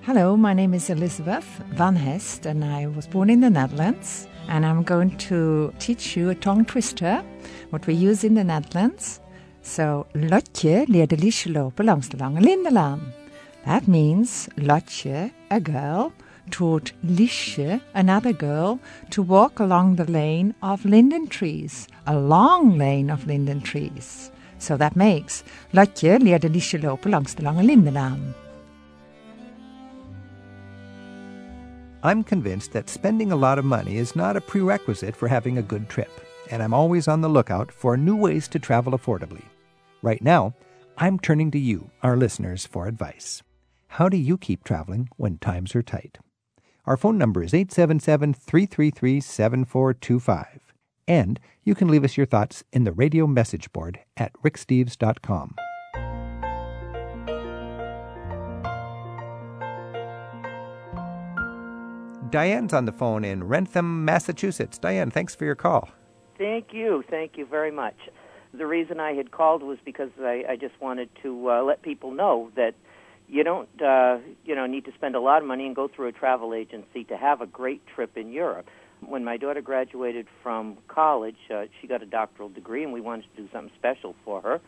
Hello, 0.01 0.37
my 0.37 0.55
name 0.55 0.75
is 0.75 0.91
Elizabeth 0.91 1.45
Van 1.75 1.95
Hest, 1.95 2.47
and 2.47 2.65
I 2.65 2.87
was 2.87 3.07
born 3.07 3.31
in 3.31 3.41
the 3.41 3.51
Netherlands. 3.51 4.27
And 4.49 4.67
I'm 4.67 4.83
going 4.83 5.17
to 5.29 5.73
teach 5.79 6.17
you 6.17 6.31
a 6.31 6.35
tongue 6.35 6.65
twister, 6.65 7.23
what 7.71 7.87
we 7.87 7.95
use 7.95 8.25
in 8.25 8.35
the 8.35 8.43
Netherlands. 8.43 9.21
So, 9.63 10.07
Lotje 10.15 10.87
leerde 10.89 11.17
Liesje 11.17 11.53
lopen 11.53 11.85
langs 11.85 12.09
de 12.09 12.17
lange 12.17 12.41
lindenlaan. 12.41 13.01
That 13.65 13.87
means 13.87 14.49
Lotje, 14.57 15.31
a 15.51 15.61
girl, 15.61 16.13
taught 16.51 16.93
Liesje, 17.05 17.81
another 17.95 18.33
girl, 18.33 18.81
to 19.11 19.23
walk 19.23 19.61
along 19.61 19.97
the 19.97 20.11
lane 20.11 20.55
of 20.63 20.85
linden 20.85 21.29
trees, 21.29 21.87
a 22.07 22.19
long 22.19 22.77
lane 22.77 23.13
of 23.13 23.27
linden 23.27 23.61
trees. 23.61 24.32
So 24.63 24.77
that 24.77 24.95
makes 24.95 25.43
langs 25.73 26.15
lange. 27.91 28.35
I'm 32.05 32.23
convinced 32.23 32.71
that 32.73 32.89
spending 32.89 33.33
a 33.33 33.37
lot 33.37 33.59
of 33.59 33.65
money 33.65 33.97
is 33.97 34.15
not 34.15 34.37
a 34.37 34.41
prerequisite 34.41 35.17
for 35.17 35.27
having 35.27 35.59
a 35.59 35.63
good 35.63 35.89
trip, 35.89 36.13
and 36.49 36.63
I'm 36.63 36.73
always 36.73 37.09
on 37.09 37.23
the 37.23 37.29
lookout 37.29 37.73
for 37.73 37.97
new 37.97 38.15
ways 38.15 38.47
to 38.49 38.61
travel 38.61 38.97
affordably. 38.97 39.43
Right 40.01 40.23
now, 40.23 40.55
I'm 40.97 41.19
turning 41.19 41.51
to 41.51 41.59
you, 41.59 41.91
our 42.05 42.17
listeners, 42.17 42.65
for 42.65 42.87
advice. 42.87 43.43
How 43.89 44.09
do 44.09 44.17
you 44.17 44.39
keep 44.39 44.63
traveling 44.63 45.09
when 45.17 45.39
times 45.39 45.75
are 45.75 45.83
tight? 45.83 46.19
Our 46.87 46.97
phone 46.97 47.19
number 47.19 47.43
is 47.43 47.53
877 47.53 48.35
333 48.35 49.21
7425, 49.21 50.62
and 51.07 51.39
you 51.65 51.75
can 51.75 51.89
leave 51.89 52.05
us 52.05 52.17
your 52.17 52.27
thoughts 52.27 52.65
in 52.73 52.85
the 52.85 52.93
radio 52.93 53.27
message 53.27 53.73
board 53.73 54.01
at 54.17 54.33
ricksteves.com. 54.43 55.55
Diane's 62.33 62.73
on 62.73 62.87
the 62.87 62.93
phone 62.93 63.25
in 63.25 63.45
Wrentham, 63.45 64.07
Massachusetts. 64.07 64.79
Diane, 64.79 65.11
thanks 65.11 65.35
for 65.35 65.45
your 65.45 65.55
call. 65.55 65.91
Thank 66.39 66.73
you. 66.73 67.05
Thank 67.11 67.37
you 67.37 67.45
very 67.45 67.71
much. 67.71 67.97
The 68.55 68.67
reason 68.67 69.01
I 69.01 69.13
had 69.13 69.33
called 69.33 69.63
was 69.63 69.77
because 69.85 70.11
I, 70.19 70.43
I 70.49 70.57
just 70.57 70.81
wanted 70.81 71.11
to 71.23 71.51
uh, 71.51 71.63
let 71.63 71.83
people 71.83 72.11
know 72.11 72.51
that 72.57 72.75
you 73.29 73.45
don't, 73.45 73.69
uh, 73.83 74.19
you 74.45 74.55
know, 74.55 74.65
need 74.65 74.87
to 74.87 74.93
spend 74.95 75.15
a 75.15 75.21
lot 75.21 75.43
of 75.43 75.49
money 75.49 75.67
and 75.67 75.77
go 75.77 75.89
through 75.89 76.09
a 76.09 76.13
travel 76.13 76.55
agency 76.55 77.05
to 77.05 77.17
have 77.19 77.43
a 77.43 77.47
great 77.47 77.87
trip 77.87 78.17
in 78.17 78.33
Europe. 78.33 78.67
When 79.07 79.25
my 79.25 79.37
daughter 79.37 79.61
graduated 79.61 80.27
from 80.43 80.79
college, 80.89 81.37
uh, 81.53 81.65
she 81.81 81.87
got 81.87 82.03
a 82.03 82.07
doctoral 82.07 82.49
degree, 82.49 82.85
and 82.85 82.93
we 82.93 83.01
wanted 83.01 83.27
to 83.37 83.43
do 83.43 83.49
something 83.53 83.73
special 83.79 84.15
for 84.25 84.41
her. 84.41 84.61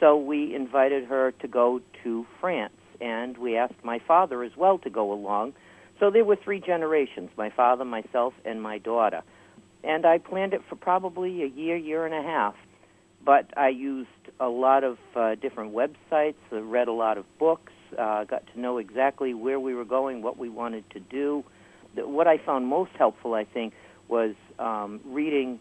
So 0.00 0.16
we 0.16 0.54
invited 0.54 1.04
her 1.04 1.32
to 1.32 1.48
go 1.48 1.80
to 2.04 2.26
France, 2.40 2.74
and 3.00 3.36
we 3.38 3.56
asked 3.56 3.82
my 3.82 3.98
father 4.06 4.42
as 4.42 4.52
well 4.56 4.78
to 4.78 4.90
go 4.90 5.12
along. 5.12 5.54
So 5.98 6.10
there 6.10 6.24
were 6.24 6.36
three 6.36 6.60
generations 6.60 7.30
my 7.36 7.50
father, 7.50 7.84
myself, 7.84 8.34
and 8.44 8.60
my 8.60 8.78
daughter. 8.78 9.22
And 9.82 10.04
I 10.04 10.18
planned 10.18 10.52
it 10.52 10.62
for 10.68 10.76
probably 10.76 11.42
a 11.42 11.46
year, 11.46 11.76
year 11.76 12.04
and 12.04 12.14
a 12.14 12.22
half. 12.22 12.54
But 13.24 13.50
I 13.56 13.68
used 13.68 14.08
a 14.38 14.48
lot 14.48 14.84
of 14.84 14.98
uh, 15.14 15.34
different 15.36 15.74
websites, 15.74 16.34
uh, 16.52 16.60
read 16.60 16.88
a 16.88 16.92
lot 16.92 17.18
of 17.18 17.24
books, 17.38 17.72
uh, 17.98 18.24
got 18.24 18.44
to 18.52 18.60
know 18.60 18.78
exactly 18.78 19.34
where 19.34 19.58
we 19.58 19.74
were 19.74 19.84
going, 19.84 20.22
what 20.22 20.36
we 20.38 20.48
wanted 20.48 20.88
to 20.90 21.00
do. 21.00 21.44
What 21.96 22.26
I 22.26 22.38
found 22.38 22.66
most 22.66 22.92
helpful, 22.98 23.34
I 23.34 23.44
think, 23.44 23.74
was 24.08 24.34
um, 24.58 25.00
reading 25.04 25.58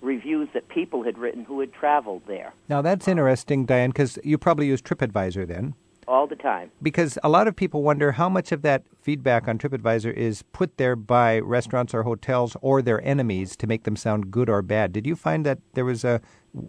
reviews 0.00 0.48
that 0.52 0.68
people 0.68 1.04
had 1.04 1.16
written 1.16 1.44
who 1.44 1.60
had 1.60 1.72
traveled 1.72 2.22
there. 2.26 2.52
Now 2.68 2.82
that's 2.82 3.06
interesting, 3.06 3.64
Diane, 3.64 3.90
because 3.90 4.18
you 4.24 4.36
probably 4.36 4.66
use 4.66 4.82
TripAdvisor 4.82 5.46
then. 5.46 5.74
All 6.08 6.26
the 6.26 6.34
time. 6.36 6.72
Because 6.82 7.16
a 7.22 7.28
lot 7.28 7.46
of 7.46 7.54
people 7.54 7.82
wonder 7.82 8.12
how 8.12 8.28
much 8.28 8.50
of 8.50 8.62
that 8.62 8.82
feedback 9.00 9.46
on 9.46 9.56
TripAdvisor 9.56 10.12
is 10.12 10.42
put 10.52 10.76
there 10.76 10.96
by 10.96 11.38
restaurants 11.38 11.94
or 11.94 12.02
hotels 12.02 12.56
or 12.60 12.82
their 12.82 13.00
enemies 13.06 13.54
to 13.56 13.68
make 13.68 13.84
them 13.84 13.94
sound 13.94 14.32
good 14.32 14.50
or 14.50 14.62
bad. 14.62 14.92
Did 14.92 15.06
you 15.06 15.14
find 15.14 15.46
that 15.46 15.60
there 15.74 15.84
was 15.84 16.04
a 16.04 16.20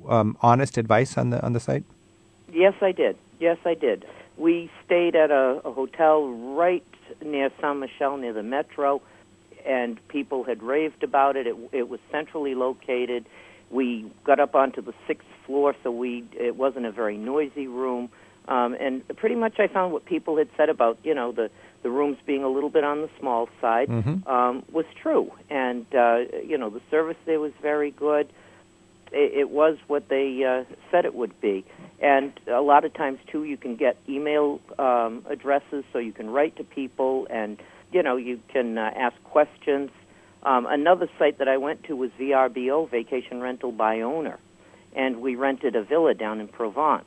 um, 0.08 0.38
honest 0.42 0.78
advice 0.78 1.18
on 1.18 1.32
the 1.32 1.44
on 1.44 1.54
the 1.54 1.60
site? 1.60 1.84
Yes, 2.52 2.76
I 2.82 2.92
did. 2.92 3.18
Yes, 3.40 3.58
I 3.66 3.74
did. 3.74 4.06
We 4.38 4.70
stayed 4.86 5.16
at 5.16 5.32
a, 5.32 5.62
a 5.66 5.72
hotel 5.72 6.30
right 6.30 6.86
near 7.26 7.50
Saint 7.62 7.80
Michel, 7.80 8.18
near 8.18 8.34
the 8.34 8.44
metro, 8.44 9.02
and 9.66 10.00
people 10.08 10.44
had 10.44 10.62
raved 10.62 11.04
about 11.04 11.36
it. 11.36 11.48
It, 11.48 11.56
it 11.72 11.90
was 11.90 12.00
centrally 12.12 12.56
located. 12.56 13.26
We 13.70 14.12
got 14.24 14.40
up 14.40 14.56
onto 14.56 14.82
the 14.82 14.94
sixth 15.08 15.28
floor, 15.46 15.76
so 15.84 15.92
we 15.92 16.26
it 16.34 16.56
wasn't 16.56 16.86
a 16.86 16.92
very 16.92 17.18
noisy 17.18 17.68
room. 17.68 18.10
Um, 18.48 18.76
and 18.80 19.08
pretty 19.16 19.36
much, 19.36 19.56
I 19.60 19.68
found 19.68 19.94
what 19.94 20.06
people 20.06 20.38
had 20.38 20.50
said 20.58 20.70
about 20.70 20.98
you 21.04 21.16
know 21.16 21.32
the 21.32 21.50
the 21.82 21.90
rooms 21.90 22.18
being 22.26 22.44
a 22.44 22.50
little 22.50 22.70
bit 22.70 22.84
on 22.84 23.02
the 23.02 23.10
small 23.20 23.50
side 23.60 23.90
Mhm. 23.90 24.26
um, 24.28 24.64
was 24.72 24.86
true. 25.02 25.32
And 25.50 25.86
uh, 25.96 26.20
you 26.46 26.58
know 26.58 26.70
the 26.70 26.82
service 26.92 27.18
there 27.26 27.40
was 27.40 27.52
very 27.62 27.92
good. 27.92 28.28
It, 29.14 29.40
it 29.40 29.50
was 29.50 29.78
what 29.88 30.10
they 30.10 30.44
uh, 30.44 30.64
said 30.92 31.06
it 31.06 31.16
would 31.16 31.40
be. 31.40 31.66
And 32.02 32.34
a 32.48 32.62
lot 32.62 32.84
of 32.84 32.94
times 32.94 33.20
too, 33.32 33.44
you 33.44 33.58
can 33.58 33.76
get 33.76 33.98
email 34.10 34.60
um, 34.78 35.26
addresses, 35.30 35.86
so 35.94 36.00
you 36.00 36.12
can 36.12 36.30
write 36.30 36.58
to 36.58 36.64
people, 36.64 37.28
and 37.30 37.58
you 37.92 38.04
know 38.04 38.18
you 38.18 38.40
can 38.52 38.78
uh, 38.78 38.92
ask 38.96 39.16
questions. 39.24 39.90
Um, 40.44 40.66
another 40.66 41.10
site 41.18 41.38
that 41.40 41.48
I 41.48 41.58
went 41.58 41.86
to 41.86 41.96
was 41.96 42.10
VRBO, 42.20 42.90
Vacation 42.90 43.40
Rental 43.40 43.72
by 43.72 44.02
Owner, 44.02 44.38
and 44.94 45.22
we 45.22 45.36
rented 45.36 45.76
a 45.76 45.84
villa 45.84 46.14
down 46.14 46.42
in 46.42 46.50
Provence. 46.50 47.06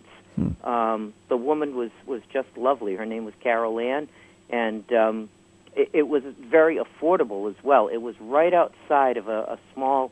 Um, 0.64 1.12
the 1.28 1.36
woman 1.36 1.76
was 1.76 1.90
was 2.06 2.22
just 2.32 2.48
lovely. 2.56 2.94
Her 2.94 3.06
name 3.06 3.24
was 3.24 3.34
Carol 3.42 3.78
Ann, 3.78 4.08
and 4.50 4.90
um, 4.92 5.28
it, 5.74 5.90
it 5.92 6.08
was 6.08 6.22
very 6.50 6.78
affordable 6.78 7.48
as 7.50 7.56
well. 7.62 7.88
It 7.88 7.98
was 7.98 8.14
right 8.20 8.52
outside 8.52 9.16
of 9.16 9.28
a, 9.28 9.40
a 9.42 9.58
small 9.74 10.10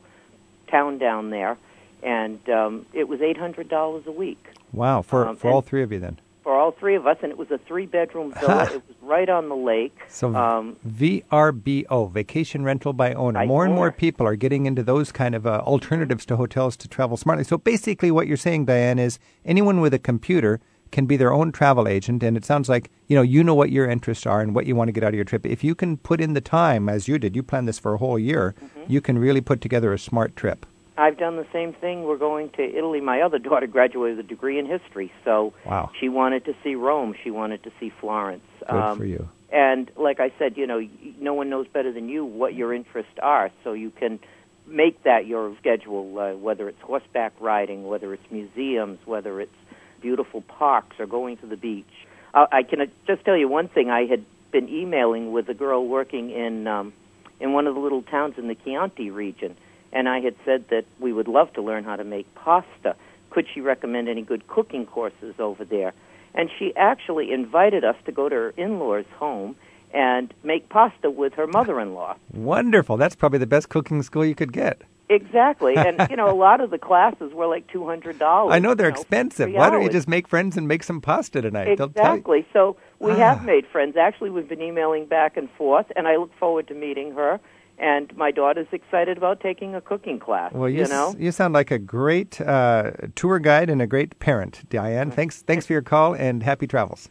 town 0.69 0.97
down 0.97 1.29
there, 1.29 1.57
and 2.05 2.39
um, 2.49 2.85
it 2.93 3.07
was 3.09 3.21
eight 3.21 3.37
hundred 3.37 3.67
dollars 3.67 4.03
a 4.07 4.11
week 4.11 4.43
Wow, 4.71 5.01
for 5.01 5.27
Um, 5.27 5.35
for 5.35 5.49
all 5.51 5.61
three 5.61 5.83
of 5.83 5.91
you 5.91 5.99
then. 5.99 6.19
for 6.43 6.53
all 6.59 6.71
three 6.71 6.95
of 6.95 7.07
us, 7.07 7.17
and 7.23 7.31
it 7.31 7.37
was 7.37 7.49
a 7.51 7.57
three 7.57 7.85
bedroom 7.87 8.31
villa. 8.39 8.63
it 8.65 8.83
was 8.87 8.97
right 9.01 9.29
on 9.29 9.49
the 9.49 9.55
lake. 9.55 9.97
So 10.09 10.35
um, 10.35 10.75
VRBO, 10.87 12.11
Vacation 12.11 12.63
Rental 12.63 12.93
by 12.93 13.13
Owner. 13.13 13.45
More 13.45 13.65
and 13.65 13.73
more 13.73 13.91
people 13.91 14.25
are 14.27 14.35
getting 14.35 14.65
into 14.65 14.83
those 14.83 15.11
kind 15.11 15.33
of 15.35 15.45
uh, 15.47 15.61
alternatives 15.65 16.25
to 16.27 16.35
hotels 16.37 16.77
to 16.77 16.87
travel 16.87 17.17
smartly. 17.17 17.43
So 17.43 17.57
basically, 17.57 18.11
what 18.11 18.27
you're 18.27 18.37
saying, 18.37 18.65
Diane, 18.65 18.99
is 18.99 19.17
anyone 19.45 19.81
with 19.81 19.93
a 19.93 19.99
computer 19.99 20.59
can 20.91 21.05
be 21.07 21.17
their 21.17 21.33
own 21.33 21.51
travel 21.51 21.87
agent, 21.87 22.21
and 22.23 22.37
it 22.37 22.45
sounds 22.45 22.69
like 22.69 22.89
you 23.07 23.15
know 23.15 23.21
you 23.21 23.43
know 23.43 23.55
what 23.55 23.71
your 23.71 23.89
interests 23.89 24.25
are 24.25 24.41
and 24.41 24.53
what 24.55 24.65
you 24.65 24.75
want 24.75 24.87
to 24.87 24.91
get 24.93 25.03
out 25.03 25.09
of 25.09 25.15
your 25.15 25.25
trip. 25.25 25.45
If 25.45 25.63
you 25.63 25.73
can 25.75 25.97
put 25.97 26.21
in 26.21 26.33
the 26.33 26.41
time, 26.41 26.87
as 26.89 27.07
you 27.07 27.17
did, 27.17 27.35
you 27.35 27.43
planned 27.43 27.67
this 27.67 27.79
for 27.79 27.93
a 27.93 27.97
whole 27.97 28.19
year, 28.19 28.53
Mm-hmm. 28.63 28.91
you 28.91 29.01
can 29.01 29.17
really 29.17 29.41
put 29.41 29.61
together 29.61 29.93
a 29.93 29.99
smart 29.99 30.35
trip. 30.35 30.65
I've 30.97 31.17
done 31.17 31.35
the 31.35 31.47
same 31.51 31.73
thing. 31.73 32.03
We're 32.03 32.17
going 32.17 32.49
to 32.51 32.63
Italy. 32.63 33.01
My 33.01 33.21
other 33.21 33.37
daughter 33.37 33.67
graduated 33.67 34.17
with 34.17 34.25
a 34.25 34.27
degree 34.27 34.57
in 34.59 34.65
history, 34.65 35.11
so 35.25 35.53
Wow. 35.65 35.91
she 35.99 36.07
wanted 36.09 36.45
to 36.45 36.55
see 36.63 36.75
Rome. 36.75 37.15
She 37.21 37.31
wanted 37.31 37.63
to 37.63 37.71
see 37.79 37.89
Florence. 37.89 38.43
Good 38.69 38.97
for 38.97 39.05
you. 39.05 39.27
And 39.51 39.91
like 39.95 40.19
I 40.19 40.31
said, 40.39 40.57
you 40.57 40.65
know, 40.67 40.85
no 41.19 41.33
one 41.33 41.49
knows 41.49 41.67
better 41.67 41.91
than 41.91 42.09
you 42.09 42.25
what 42.25 42.53
your 42.55 42.73
interests 42.73 43.17
are, 43.21 43.51
so 43.63 43.73
you 43.73 43.91
can 43.91 44.19
make 44.67 45.03
that 45.03 45.27
your 45.27 45.55
schedule. 45.57 46.17
Uh, 46.17 46.33
whether 46.33 46.67
it's 46.69 46.81
horseback 46.81 47.33
riding, 47.39 47.87
whether 47.87 48.13
it's 48.13 48.31
museums, 48.31 48.99
whether 49.05 49.39
it's 49.41 49.55
beautiful 50.01 50.41
parks, 50.41 50.99
or 50.99 51.05
going 51.05 51.37
to 51.37 51.45
the 51.45 51.57
beach. 51.57 51.85
Uh, 52.33 52.47
I 52.51 52.63
can 52.63 52.81
uh, 52.81 52.85
just 53.07 53.23
tell 53.23 53.37
you 53.37 53.47
one 53.47 53.67
thing. 53.67 53.89
I 53.89 54.05
had 54.05 54.25
been 54.51 54.67
emailing 54.69 55.31
with 55.31 55.47
a 55.49 55.53
girl 55.53 55.85
working 55.87 56.31
in 56.31 56.67
um, 56.67 56.93
in 57.39 57.53
one 57.53 57.67
of 57.67 57.75
the 57.75 57.81
little 57.81 58.01
towns 58.01 58.37
in 58.37 58.47
the 58.47 58.55
Chianti 58.55 59.09
region, 59.09 59.55
and 59.93 60.07
I 60.09 60.19
had 60.19 60.35
said 60.45 60.65
that 60.69 60.85
we 60.99 61.13
would 61.13 61.27
love 61.27 61.53
to 61.53 61.61
learn 61.61 61.83
how 61.83 61.95
to 61.95 62.03
make 62.03 62.33
pasta. 62.35 62.95
Could 63.29 63.47
she 63.53 63.61
recommend 63.61 64.07
any 64.09 64.21
good 64.21 64.47
cooking 64.47 64.85
courses 64.85 65.35
over 65.39 65.65
there? 65.65 65.93
And 66.33 66.49
she 66.59 66.75
actually 66.75 67.31
invited 67.31 67.83
us 67.83 67.95
to 68.05 68.11
go 68.11 68.27
to 68.29 68.35
her 68.35 68.49
in-laws' 68.57 69.05
home 69.17 69.55
and 69.93 70.33
make 70.43 70.67
pasta 70.69 71.09
with 71.09 71.33
her 71.33 71.47
mother-in-law. 71.47 72.15
Wonderful. 72.33 72.97
That's 72.97 73.15
probably 73.15 73.39
the 73.39 73.47
best 73.47 73.69
cooking 73.69 74.03
school 74.03 74.25
you 74.25 74.35
could 74.35 74.51
get. 74.51 74.81
Exactly, 75.07 75.75
and 75.77 76.07
you 76.09 76.15
know, 76.15 76.31
a 76.31 76.33
lot 76.33 76.61
of 76.61 76.71
the 76.71 76.79
classes 76.79 77.31
were 77.31 77.45
like 77.45 77.67
two 77.67 77.85
hundred 77.85 78.17
dollars. 78.17 78.53
I 78.55 78.59
know 78.59 78.73
they're 78.73 78.87
you 78.87 78.93
know, 78.93 78.99
expensive. 79.01 79.51
Why 79.53 79.69
don't 79.69 79.83
you 79.83 79.89
just 79.89 80.07
make 80.07 80.27
friends 80.27 80.57
and 80.57 80.67
make 80.67 80.81
some 80.81 80.99
pasta 80.99 81.41
tonight? 81.43 81.77
They'll 81.77 81.89
tell 81.89 82.05
you- 82.05 82.11
Exactly. 82.13 82.45
So 82.51 82.75
we 82.99 83.11
Ah. 83.11 83.15
have 83.17 83.45
made 83.45 83.67
friends. 83.67 83.95
Actually, 83.97 84.31
we've 84.31 84.49
been 84.49 84.63
emailing 84.63 85.05
back 85.05 85.37
and 85.37 85.47
forth, 85.51 85.85
and 85.95 86.07
I 86.07 86.15
look 86.15 86.33
forward 86.39 86.67
to 86.69 86.73
meeting 86.73 87.11
her. 87.13 87.39
And 87.77 88.15
my 88.15 88.31
daughter's 88.31 88.67
excited 88.71 89.17
about 89.17 89.41
taking 89.41 89.75
a 89.75 89.81
cooking 89.81 90.17
class. 90.19 90.53
Well, 90.53 90.69
you, 90.69 90.77
you 90.77 90.83
s- 90.83 90.89
know, 90.89 91.15
you 91.19 91.31
sound 91.31 91.53
like 91.53 91.71
a 91.71 91.79
great 91.79 92.39
uh, 92.39 92.91
tour 93.15 93.37
guide 93.39 93.69
and 93.69 93.81
a 93.81 93.87
great 93.87 94.17
parent, 94.19 94.63
Diane. 94.69 95.11
Thanks, 95.11 95.41
thanks 95.41 95.65
for 95.65 95.73
your 95.73 95.81
call 95.81 96.13
and 96.13 96.41
happy 96.43 96.67
travels. 96.67 97.09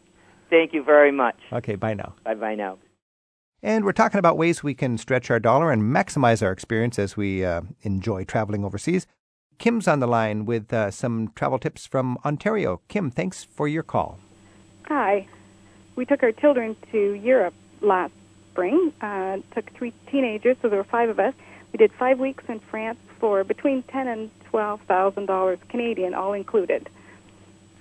thank 0.49 0.73
you 0.73 0.83
very 0.83 1.11
much. 1.11 1.37
Okay, 1.53 1.75
bye 1.75 1.93
now. 1.93 2.15
Bye 2.23 2.33
bye 2.33 2.55
now. 2.55 2.77
And 3.61 3.83
we're 3.85 3.93
talking 3.93 4.19
about 4.19 4.37
ways 4.37 4.63
we 4.63 4.73
can 4.73 4.97
stretch 4.97 5.29
our 5.31 5.39
dollar 5.39 5.71
and 5.71 5.81
maximize 5.83 6.43
our 6.43 6.51
experience 6.51 6.99
as 6.99 7.15
we 7.17 7.43
uh, 7.45 7.61
enjoy 7.81 8.23
traveling 8.23 8.63
overseas. 8.65 9.07
Kim's 9.57 9.87
on 9.87 9.99
the 9.99 10.07
line 10.07 10.45
with 10.45 10.73
uh, 10.73 10.91
some 10.91 11.31
travel 11.35 11.57
tips 11.59 11.87
from 11.87 12.17
Ontario. 12.25 12.81
Kim, 12.89 13.09
thanks 13.09 13.43
for 13.43 13.67
your 13.67 13.83
call. 13.83 14.19
Hi. 14.87 15.27
We 15.95 16.05
took 16.05 16.21
our 16.23 16.31
children 16.33 16.75
to 16.91 17.13
Europe 17.13 17.53
last 17.81 18.13
spring. 18.55 18.93
Uh, 19.01 19.39
took 19.53 19.69
three 19.73 19.91
teenagers, 20.09 20.55
so 20.61 20.69
there 20.69 20.77
were 20.79 20.83
five 20.85 21.09
of 21.09 21.19
us. 21.19 21.33
We 21.73 21.77
did 21.77 21.91
five 21.91 22.19
weeks 22.19 22.45
in 22.47 22.59
France 22.59 22.97
for 23.19 23.43
between 23.43 23.83
ten 23.83 24.07
and 24.07 24.29
twelve 24.45 24.79
thousand 24.83 25.25
dollars 25.25 25.59
Canadian, 25.67 26.13
all 26.13 26.31
included. 26.31 26.89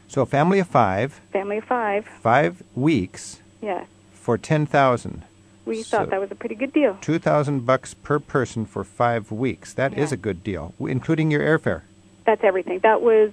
So, 0.09 0.23
a 0.23 0.27
family 0.27 0.59
of 0.59 0.67
five, 0.67 1.13
Family 1.33 1.59
of 1.59 1.65
five. 1.65 2.07
five 2.07 2.63
weeks 2.75 3.41
Yes, 3.63 3.87
for 4.13 4.37
ten 4.37 4.67
thousand. 4.67 5.23
we 5.65 5.83
So- 5.83 5.99
thought 5.99 6.11
that 6.11 6.21
was 6.21 6.33
a 6.33 6.35
pretty 6.35 6.57
good 6.57 6.73
deal. 6.73 6.99
Two 7.01 7.21
thousand 7.21 7.65
bucks 7.67 7.95
per 7.95 8.19
person 8.19 8.67
for 8.67 8.83
five 8.83 9.31
weeks. 9.31 9.73
That 9.73 9.97
is 9.97 10.11
Yeah. 10.11 10.15
a 10.15 10.19
good 10.19 10.43
deal, 10.43 10.75
including 10.81 11.31
your 11.31 11.43
airfare. 11.43 11.83
That's 12.25 12.43
everything. 12.43 12.81
That 12.81 13.01
was 13.01 13.31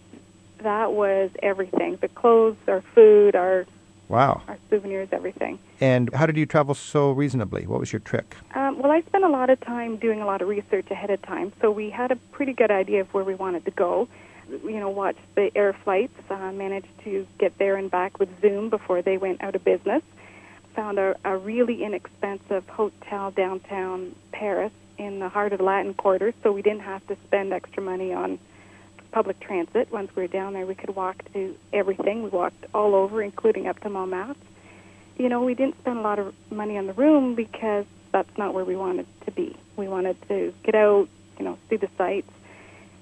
that 0.59 0.91
was 0.93 1.31
everything. 1.41 1.95
The 1.95 2.07
clothes, 2.07 2.57
our 2.67 2.81
food, 2.81 3.35
our 3.35 3.65
Wow. 4.11 4.41
our 4.49 4.57
souvenirs, 4.69 5.07
everything. 5.13 5.57
And 5.79 6.13
how 6.13 6.25
did 6.25 6.35
you 6.35 6.45
travel 6.45 6.75
so 6.75 7.11
reasonably? 7.11 7.65
What 7.65 7.79
was 7.79 7.93
your 7.93 8.01
trick? 8.01 8.35
Um, 8.53 8.77
well, 8.77 8.91
I 8.91 9.01
spent 9.01 9.23
a 9.23 9.29
lot 9.29 9.49
of 9.49 9.61
time 9.61 9.95
doing 9.95 10.21
a 10.21 10.25
lot 10.25 10.41
of 10.41 10.49
research 10.49 10.91
ahead 10.91 11.09
of 11.09 11.21
time, 11.21 11.53
so 11.61 11.71
we 11.71 11.89
had 11.89 12.11
a 12.11 12.17
pretty 12.17 12.51
good 12.51 12.71
idea 12.71 13.01
of 13.01 13.13
where 13.13 13.23
we 13.23 13.35
wanted 13.35 13.63
to 13.65 13.71
go. 13.71 14.09
You 14.49 14.81
know, 14.81 14.89
watched 14.89 15.19
the 15.35 15.49
air 15.55 15.71
flights, 15.71 16.19
uh, 16.29 16.51
managed 16.51 16.89
to 17.05 17.25
get 17.37 17.57
there 17.57 17.77
and 17.77 17.89
back 17.89 18.19
with 18.19 18.29
Zoom 18.41 18.69
before 18.69 19.01
they 19.01 19.17
went 19.17 19.41
out 19.41 19.55
of 19.55 19.63
business. 19.63 20.03
Found 20.75 20.99
a, 20.99 21.15
a 21.23 21.37
really 21.37 21.81
inexpensive 21.81 22.67
hotel 22.67 23.31
downtown 23.31 24.13
Paris 24.33 24.73
in 24.97 25.19
the 25.19 25.29
heart 25.29 25.53
of 25.53 25.59
the 25.59 25.65
Latin 25.65 25.93
Quarter, 25.93 26.33
so 26.43 26.51
we 26.51 26.61
didn't 26.61 26.81
have 26.81 27.05
to 27.07 27.15
spend 27.27 27.53
extra 27.53 27.81
money 27.81 28.13
on 28.13 28.39
public 29.11 29.39
transit. 29.39 29.91
Once 29.91 30.15
we 30.15 30.23
were 30.23 30.27
down 30.27 30.53
there, 30.53 30.65
we 30.65 30.75
could 30.75 30.95
walk 30.95 31.23
to 31.33 31.55
everything. 31.73 32.23
We 32.23 32.29
walked 32.29 32.65
all 32.73 32.95
over, 32.95 33.21
including 33.21 33.67
up 33.67 33.79
to 33.81 33.89
Montmartre 33.89 34.35
you 35.21 35.29
know, 35.29 35.43
we 35.43 35.53
didn't 35.53 35.77
spend 35.79 35.99
a 35.99 36.01
lot 36.01 36.17
of 36.17 36.33
money 36.51 36.77
on 36.77 36.87
the 36.87 36.93
room 36.93 37.35
because 37.35 37.85
that's 38.11 38.37
not 38.37 38.55
where 38.55 38.65
we 38.65 38.75
wanted 38.75 39.05
to 39.25 39.31
be. 39.31 39.55
We 39.77 39.87
wanted 39.87 40.17
to 40.29 40.53
get 40.63 40.73
out, 40.73 41.07
you 41.37 41.45
know, 41.45 41.59
see 41.69 41.75
the 41.75 41.89
sights. 41.95 42.31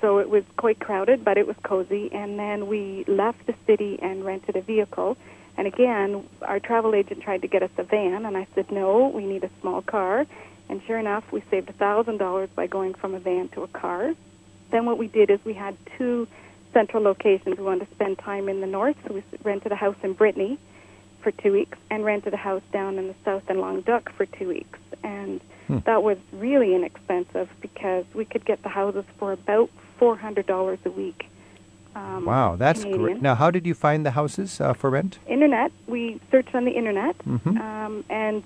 So 0.02 0.20
it 0.20 0.30
was 0.30 0.44
quite 0.58 0.80
crowded, 0.80 1.24
but 1.24 1.38
it 1.38 1.48
was 1.48 1.56
cozy. 1.64 2.12
And 2.12 2.38
then 2.38 2.68
we 2.68 3.06
left 3.08 3.46
the 3.46 3.56
city 3.66 4.00
and 4.02 4.26
rented 4.26 4.58
a 4.58 4.62
vehicle. 4.62 5.18
And 5.58 5.66
again, 5.66 6.28
our 6.42 6.60
travel 6.60 6.94
agent 6.94 7.22
tried 7.22 7.42
to 7.42 7.48
get 7.48 7.64
us 7.64 7.72
a 7.78 7.84
van, 7.84 8.26
and 8.26 8.38
I 8.38 8.48
said, 8.56 8.72
no, 8.72 9.08
we 9.08 9.26
need 9.26 9.44
a 9.44 9.50
small 9.62 9.82
car. 9.82 10.26
And 10.70 10.82
sure 10.84 10.98
enough, 11.00 11.30
we 11.32 11.42
saved 11.50 11.68
$1,000 11.68 12.50
by 12.54 12.68
going 12.68 12.94
from 12.94 13.14
a 13.14 13.20
van 13.20 13.50
to 13.50 13.64
a 13.64 13.68
car. 13.68 14.14
Then 14.72 14.86
what 14.86 14.98
we 14.98 15.08
did 15.08 15.30
is 15.30 15.40
we 15.46 15.54
had 15.54 15.76
two 15.98 16.28
central 16.74 17.02
locations. 17.04 17.58
We 17.58 17.64
wanted 17.64 17.88
to 17.90 17.96
spend 17.96 18.20
time 18.20 18.48
in 18.50 18.62
the 18.62 18.68
north, 18.68 18.96
so 19.08 19.14
we 19.16 19.24
rented 19.44 19.72
a 19.72 19.76
house 19.76 19.96
in 20.04 20.14
Brittany 20.14 20.58
for 21.22 21.32
two 21.32 21.52
weeks 21.52 21.78
and 21.90 22.06
rented 22.06 22.34
a 22.34 22.38
house 22.38 22.62
down 22.72 22.98
in 22.98 23.08
the 23.08 23.16
south 23.26 23.50
in 23.50 23.60
Languedoc 23.60 24.10
for 24.12 24.26
two 24.26 24.48
weeks. 24.48 24.80
And 25.04 25.42
Hmm. 25.68 25.80
that 25.86 26.02
was 26.02 26.18
really 26.34 26.74
inexpensive 26.74 27.50
because 27.62 28.06
we 28.14 28.26
could 28.26 28.44
get 28.46 28.64
the 28.64 28.70
houses 28.70 29.06
for 29.20 29.32
about 29.34 29.70
$400 30.00 30.80
a 30.86 30.90
week. 30.92 31.28
Um, 31.96 32.26
Wow, 32.26 32.56
that's 32.56 32.82
Canadian. 32.84 33.06
great. 33.06 33.22
Now, 33.22 33.36
how 33.36 33.52
did 33.52 33.66
you 33.68 33.74
find 33.74 34.06
the 34.06 34.12
houses 34.12 34.60
uh, 34.62 34.74
for 34.74 34.90
rent? 34.90 35.20
Internet. 35.28 35.72
We 35.88 36.20
searched 36.32 36.54
on 36.56 36.66
the 36.66 36.72
internet, 36.72 37.18
Mhm. 37.20 37.60
um, 37.60 38.04
and 38.10 38.44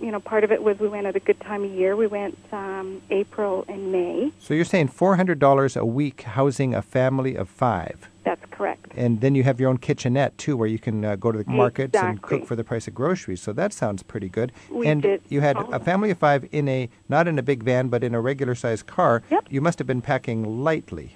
you 0.00 0.10
know, 0.10 0.20
part 0.20 0.44
of 0.44 0.52
it 0.52 0.62
was 0.62 0.78
we 0.78 0.88
went 0.88 1.06
at 1.06 1.16
a 1.16 1.20
good 1.20 1.40
time 1.40 1.64
of 1.64 1.70
year. 1.70 1.96
We 1.96 2.06
went 2.06 2.38
um, 2.52 3.02
April 3.10 3.64
and 3.68 3.92
May. 3.92 4.32
So 4.38 4.54
you're 4.54 4.64
saying 4.64 4.88
$400 4.88 5.76
a 5.76 5.84
week 5.84 6.22
housing 6.22 6.74
a 6.74 6.82
family 6.82 7.34
of 7.34 7.48
five. 7.48 8.08
That's 8.24 8.44
correct. 8.50 8.92
And 8.96 9.20
then 9.20 9.36
you 9.36 9.44
have 9.44 9.60
your 9.60 9.70
own 9.70 9.78
kitchenette 9.78 10.36
too, 10.36 10.56
where 10.56 10.66
you 10.66 10.80
can 10.80 11.04
uh, 11.04 11.14
go 11.14 11.30
to 11.30 11.44
the 11.44 11.48
markets 11.48 11.96
and 11.96 12.20
cook 12.20 12.44
for 12.44 12.56
the 12.56 12.64
price 12.64 12.88
of 12.88 12.94
groceries. 12.94 13.40
So 13.40 13.52
that 13.52 13.72
sounds 13.72 14.02
pretty 14.02 14.28
good. 14.28 14.50
We 14.68 14.88
and 14.88 15.00
did 15.00 15.22
you 15.28 15.42
had 15.42 15.56
a 15.56 15.78
family 15.78 16.10
of 16.10 16.18
five 16.18 16.48
in 16.50 16.68
a 16.68 16.88
not 17.08 17.28
in 17.28 17.38
a 17.38 17.42
big 17.42 17.62
van, 17.62 17.86
but 17.86 18.02
in 18.02 18.16
a 18.16 18.20
regular 18.20 18.56
sized 18.56 18.88
car. 18.88 19.22
Yep. 19.30 19.46
You 19.48 19.60
must 19.60 19.78
have 19.78 19.86
been 19.86 20.02
packing 20.02 20.64
lightly. 20.64 21.14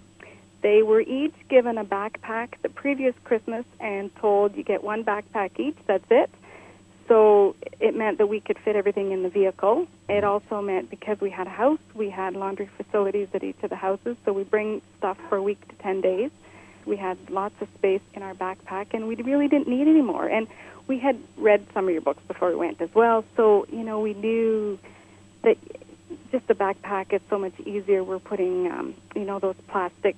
They 0.62 0.83
were 0.83 1.01
each 1.01 1.35
given 1.49 1.78
a 1.78 1.85
backpack 1.85 2.61
the 2.62 2.68
previous 2.68 3.14
Christmas 3.24 3.64
and 3.81 4.14
told 4.16 4.57
you 4.57 4.62
get 4.62 4.85
one 4.85 5.03
backpack 5.03 5.59
each. 5.59 5.76
That's 5.87 6.05
it. 6.11 6.31
So 7.11 7.56
it 7.80 7.96
meant 7.96 8.18
that 8.18 8.28
we 8.28 8.38
could 8.38 8.56
fit 8.56 8.76
everything 8.76 9.11
in 9.11 9.24
the 9.24 9.28
vehicle. 9.28 9.88
It 10.08 10.22
also 10.22 10.62
meant 10.62 10.90
because 10.90 11.20
we 11.20 11.28
had 11.28 11.48
a 11.48 11.50
house, 11.50 11.80
we 11.92 12.08
had 12.08 12.36
laundry 12.36 12.70
facilities 12.76 13.26
at 13.34 13.42
each 13.42 13.61
of 13.64 13.70
the 13.70 13.74
houses. 13.74 14.16
So 14.24 14.32
we 14.32 14.44
bring 14.44 14.80
stuff 14.98 15.18
for 15.28 15.34
a 15.34 15.42
week 15.42 15.66
to 15.66 15.74
10 15.74 16.02
days. 16.02 16.30
We 16.86 16.94
had 16.94 17.18
lots 17.28 17.61
of 17.61 17.68
space 17.74 18.00
in 18.14 18.22
our 18.22 18.34
backpack, 18.34 18.94
and 18.94 19.08
we 19.08 19.16
really 19.16 19.48
didn't 19.48 19.66
need 19.66 19.88
any 19.88 20.02
more. 20.02 20.24
And 20.24 20.46
we 20.86 21.00
had 21.00 21.18
read 21.36 21.66
some 21.74 21.88
of 21.88 21.90
your 21.90 22.00
books 22.00 22.22
before 22.28 22.50
we 22.50 22.54
went 22.54 22.80
as 22.80 22.94
well. 22.94 23.24
So, 23.36 23.66
you 23.72 23.82
know, 23.82 23.98
we 23.98 24.14
knew 24.14 24.78
that 25.42 25.58
just 26.30 26.46
the 26.46 26.54
backpack 26.54 27.12
is 27.12 27.20
so 27.28 27.40
much 27.40 27.58
easier. 27.58 28.04
We're 28.04 28.20
putting, 28.20 28.70
um, 28.70 28.94
you 29.16 29.24
know, 29.24 29.40
those 29.40 29.56
plastic 29.66 30.14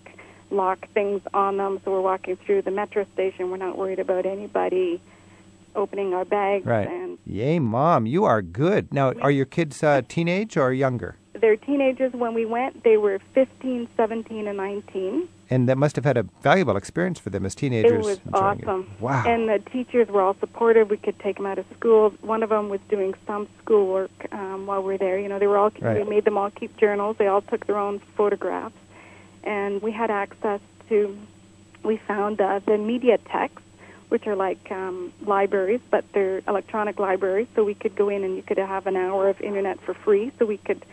lock 0.51 0.87
things 0.89 1.23
on 1.33 1.57
them. 1.57 1.81
So 1.87 1.91
we're 1.91 2.03
walking 2.03 2.37
through 2.37 2.63
the 2.63 2.71
metro 2.71 3.07
station. 3.15 3.51
We're 3.51 3.57
not 3.57 3.79
worried 3.79 3.99
about 3.99 4.27
anybody 4.27 5.01
opening 5.75 6.15
our 6.15 6.25
bags. 6.25 6.65
Right. 6.67 6.89
And 6.89 7.19
Yay, 7.27 7.59
mom, 7.59 8.07
you 8.07 8.25
are 8.25 8.43
good. 8.43 8.93
Now, 8.93 9.13
are 9.21 9.31
your 9.31 9.47
kids 9.47 9.83
uh, 9.83 10.03
teenage 10.09 10.57
or 10.57 10.73
younger? 10.73 11.17
they're 11.35 11.57
teenagers. 11.57 12.13
When 12.13 12.35
we 12.35 12.45
went, 12.47 12.85
they 12.85 12.97
were 12.99 13.19
15, 13.35 13.89
17, 13.97 14.47
and 14.47 14.57
19. 14.57 15.29
And 15.51 15.69
that 15.69 15.77
must 15.77 15.97
have 15.97 16.05
had 16.05 16.17
a 16.17 16.23
valuable 16.41 16.77
experience 16.77 17.19
for 17.19 17.31
them 17.31 17.45
as 17.45 17.57
teenagers. 17.57 17.91
It 17.93 17.99
was 17.99 18.19
enjoying 18.27 18.59
it. 18.61 18.65
awesome. 18.69 18.91
Wow. 19.01 19.25
And 19.27 19.49
the 19.49 19.59
teachers 19.59 20.07
were 20.09 20.23
all 20.23 20.35
supportive. 20.39 20.89
We 20.89 20.99
could 20.99 21.19
take 21.19 21.37
them 21.39 21.47
out 21.47 21.59
of 21.59 21.67
school. 21.77 22.11
One 22.21 22.45
of 22.45 22.51
them 22.51 22.69
was 22.69 22.81
doing 22.89 23.15
some 23.27 23.49
schoolwork 23.61 24.13
um, 24.33 24.67
while 24.67 24.83
we 24.83 24.93
were 24.93 24.99
there. 24.99 25.19
You 25.19 25.29
know, 25.29 25.41
they 25.41 25.49
were 25.49 25.59
all 25.59 25.73
Right. 25.81 26.05
we 26.05 26.09
made 26.09 26.25
them 26.25 26.39
all 26.39 26.51
keep 26.51 26.77
journals. 26.77 27.17
They 27.19 27.27
all 27.27 27.43
took 27.43 27.67
their 27.67 27.77
own 27.79 27.99
photographs, 28.17 28.77
and 29.43 29.83
we 29.83 29.91
had 29.91 30.11
access 30.13 30.61
to. 30.91 31.19
We 31.83 31.97
found 31.97 32.41
uh, 32.41 32.61
the 32.65 32.73
Médiathèques, 32.73 33.62
which 34.13 34.27
are 34.27 34.37
like 34.37 34.71
um, 34.71 35.11
libraries, 35.23 35.81
but 35.91 36.05
they're 36.13 36.43
electronic 36.47 36.99
libraries. 36.99 37.49
So 37.57 37.65
we 37.65 37.73
could 37.73 37.97
go 37.97 38.11
in 38.11 38.25
and 38.25 38.37
you 38.37 38.43
could 38.43 38.59
have 38.59 38.87
an 38.87 38.95
hour 38.95 39.31
of 39.31 39.41
internet 39.41 39.81
for 39.81 39.95
free. 39.95 40.31
So 40.39 40.45
we 40.45 40.59
could 40.59 40.85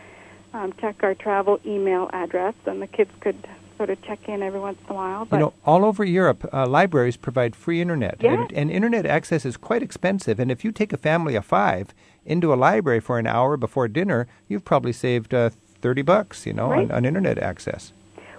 um, 0.54 0.72
check 0.80 1.02
our 1.02 1.14
travel 1.14 1.60
email 1.66 2.08
address, 2.14 2.54
and 2.64 2.80
the 2.80 2.86
kids 2.86 3.10
could 3.20 3.36
sort 3.76 3.90
of 3.90 4.00
check 4.00 4.26
in 4.26 4.42
every 4.42 4.58
once 4.58 4.78
in 4.86 4.92
a 4.92 4.96
while. 4.96 5.26
But 5.26 5.36
You 5.36 5.40
know, 5.42 5.52
all 5.66 5.84
over 5.84 6.02
Europe, 6.02 6.48
uh, 6.50 6.66
libraries 6.66 7.18
provide 7.18 7.54
free 7.54 7.82
internet. 7.82 8.16
Yes. 8.20 8.38
And, 8.38 8.52
and 8.56 8.70
internet 8.70 9.04
access 9.04 9.44
is 9.44 9.58
quite 9.58 9.82
expensive. 9.82 10.40
And 10.40 10.50
if 10.50 10.64
you 10.64 10.72
take 10.72 10.90
a 10.94 10.96
family 10.96 11.34
of 11.34 11.44
five 11.44 11.92
into 12.24 12.54
a 12.54 12.56
library 12.56 13.00
for 13.00 13.18
an 13.18 13.26
hour 13.26 13.58
before 13.58 13.86
dinner, 13.86 14.28
you've 14.48 14.64
probably 14.64 14.94
saved 14.94 15.34
uh, 15.34 15.50
30 15.82 16.00
bucks, 16.00 16.46
you 16.46 16.54
know, 16.54 16.72
on, 16.72 16.90
on 16.90 17.04
internet 17.04 17.36
access. 17.36 17.92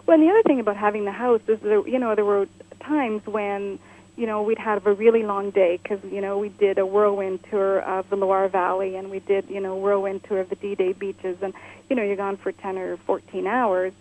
Well, 0.07 0.19
and 0.19 0.27
the 0.27 0.31
other 0.31 0.41
thing 0.41 0.59
about 0.59 0.75
having 0.75 1.05
the 1.05 1.11
house 1.11 1.41
is 1.47 1.59
that 1.59 1.83
you 1.87 1.99
know 1.99 2.15
there 2.15 2.25
were 2.25 2.47
times 2.79 3.23
when 3.27 3.77
you 4.17 4.25
know 4.27 4.43
we'd 4.43 4.57
have 4.59 4.85
a 4.85 4.93
really 4.93 5.23
long 5.23 5.51
day 5.51 5.79
because 5.81 5.99
you 6.11 6.21
know 6.21 6.37
we 6.37 6.49
did 6.49 6.77
a 6.77 6.85
whirlwind 6.85 7.39
tour 7.49 7.79
of 7.81 8.09
the 8.09 8.15
Loire 8.15 8.47
Valley 8.49 8.95
and 8.95 9.09
we 9.09 9.19
did 9.19 9.49
you 9.49 9.59
know 9.59 9.75
whirlwind 9.75 10.23
tour 10.25 10.39
of 10.39 10.49
the 10.49 10.55
D-Day 10.55 10.93
beaches 10.93 11.37
and 11.41 11.53
you 11.89 11.95
know 11.95 12.03
you're 12.03 12.15
gone 12.15 12.37
for 12.37 12.51
ten 12.51 12.77
or 12.77 12.97
fourteen 12.97 13.47
hours. 13.47 13.93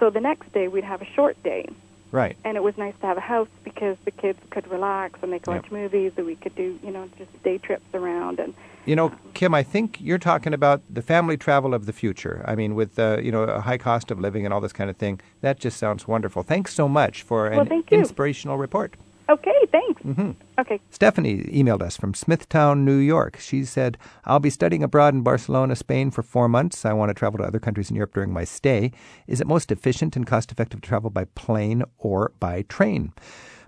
So 0.00 0.10
the 0.10 0.20
next 0.20 0.52
day 0.52 0.68
we'd 0.68 0.84
have 0.84 1.02
a 1.02 1.06
short 1.06 1.40
day, 1.42 1.68
Right. 2.10 2.36
and 2.44 2.56
it 2.56 2.62
was 2.62 2.76
nice 2.76 2.94
to 3.00 3.06
have 3.06 3.16
a 3.16 3.20
house 3.20 3.48
because 3.62 3.96
the 4.04 4.10
kids 4.10 4.38
could 4.50 4.66
relax 4.70 5.20
and 5.22 5.32
they 5.32 5.38
could 5.38 5.52
Yep. 5.54 5.62
watch 5.62 5.70
movies 5.72 6.12
and 6.16 6.26
we 6.26 6.34
could 6.36 6.54
do 6.56 6.78
you 6.82 6.90
know 6.90 7.08
just 7.18 7.30
day 7.42 7.58
trips 7.58 7.86
around 7.94 8.38
and 8.40 8.54
You 8.86 8.96
know, 8.96 9.12
Kim, 9.32 9.54
I 9.54 9.62
think 9.62 9.98
you're 10.00 10.18
talking 10.18 10.52
about 10.52 10.82
the 10.90 11.00
family 11.00 11.38
travel 11.38 11.72
of 11.72 11.86
the 11.86 11.92
future. 11.92 12.44
I 12.46 12.54
mean, 12.54 12.74
with 12.74 12.98
uh, 12.98 13.16
you 13.22 13.32
know 13.32 13.44
a 13.44 13.60
high 13.62 13.78
cost 13.78 14.10
of 14.10 14.20
living 14.20 14.44
and 14.44 14.52
all 14.52 14.60
this 14.60 14.74
kind 14.74 14.90
of 14.90 14.96
thing. 14.98 15.20
That 15.40 15.58
just 15.58 15.78
sounds 15.78 16.06
wonderful. 16.06 16.42
Thanks 16.42 16.74
so 16.74 16.86
much 16.86 17.22
for 17.22 17.48
Well, 17.48 17.60
an 17.60 17.66
thank 17.66 17.90
you. 17.90 17.98
inspirational 17.98 18.58
report. 18.58 18.94
Okay 19.28 19.60
thanks 19.72 20.02
hmm 20.02 20.30
okay 20.58 20.80
Stephanie 20.90 21.42
emailed 21.44 21.82
us 21.82 21.96
from 21.96 22.14
Smithtown, 22.14 22.84
New 22.84 22.96
York. 22.96 23.38
She 23.40 23.64
said, 23.64 23.98
I'll 24.24 24.38
be 24.38 24.50
studying 24.50 24.82
abroad 24.82 25.12
in 25.14 25.22
Barcelona, 25.22 25.74
Spain 25.74 26.10
for 26.10 26.22
four 26.22 26.48
months. 26.48 26.84
I 26.84 26.92
want 26.92 27.10
to 27.10 27.14
travel 27.14 27.38
to 27.38 27.44
other 27.44 27.58
countries 27.58 27.90
in 27.90 27.96
Europe 27.96 28.14
during 28.14 28.32
my 28.32 28.44
stay. 28.44 28.92
Is 29.26 29.40
it 29.40 29.46
most 29.46 29.72
efficient 29.72 30.14
and 30.14 30.26
cost 30.26 30.52
effective 30.52 30.80
to 30.80 30.88
travel 30.88 31.10
by 31.10 31.24
plane 31.24 31.82
or 31.98 32.32
by 32.38 32.62
train? 32.62 33.12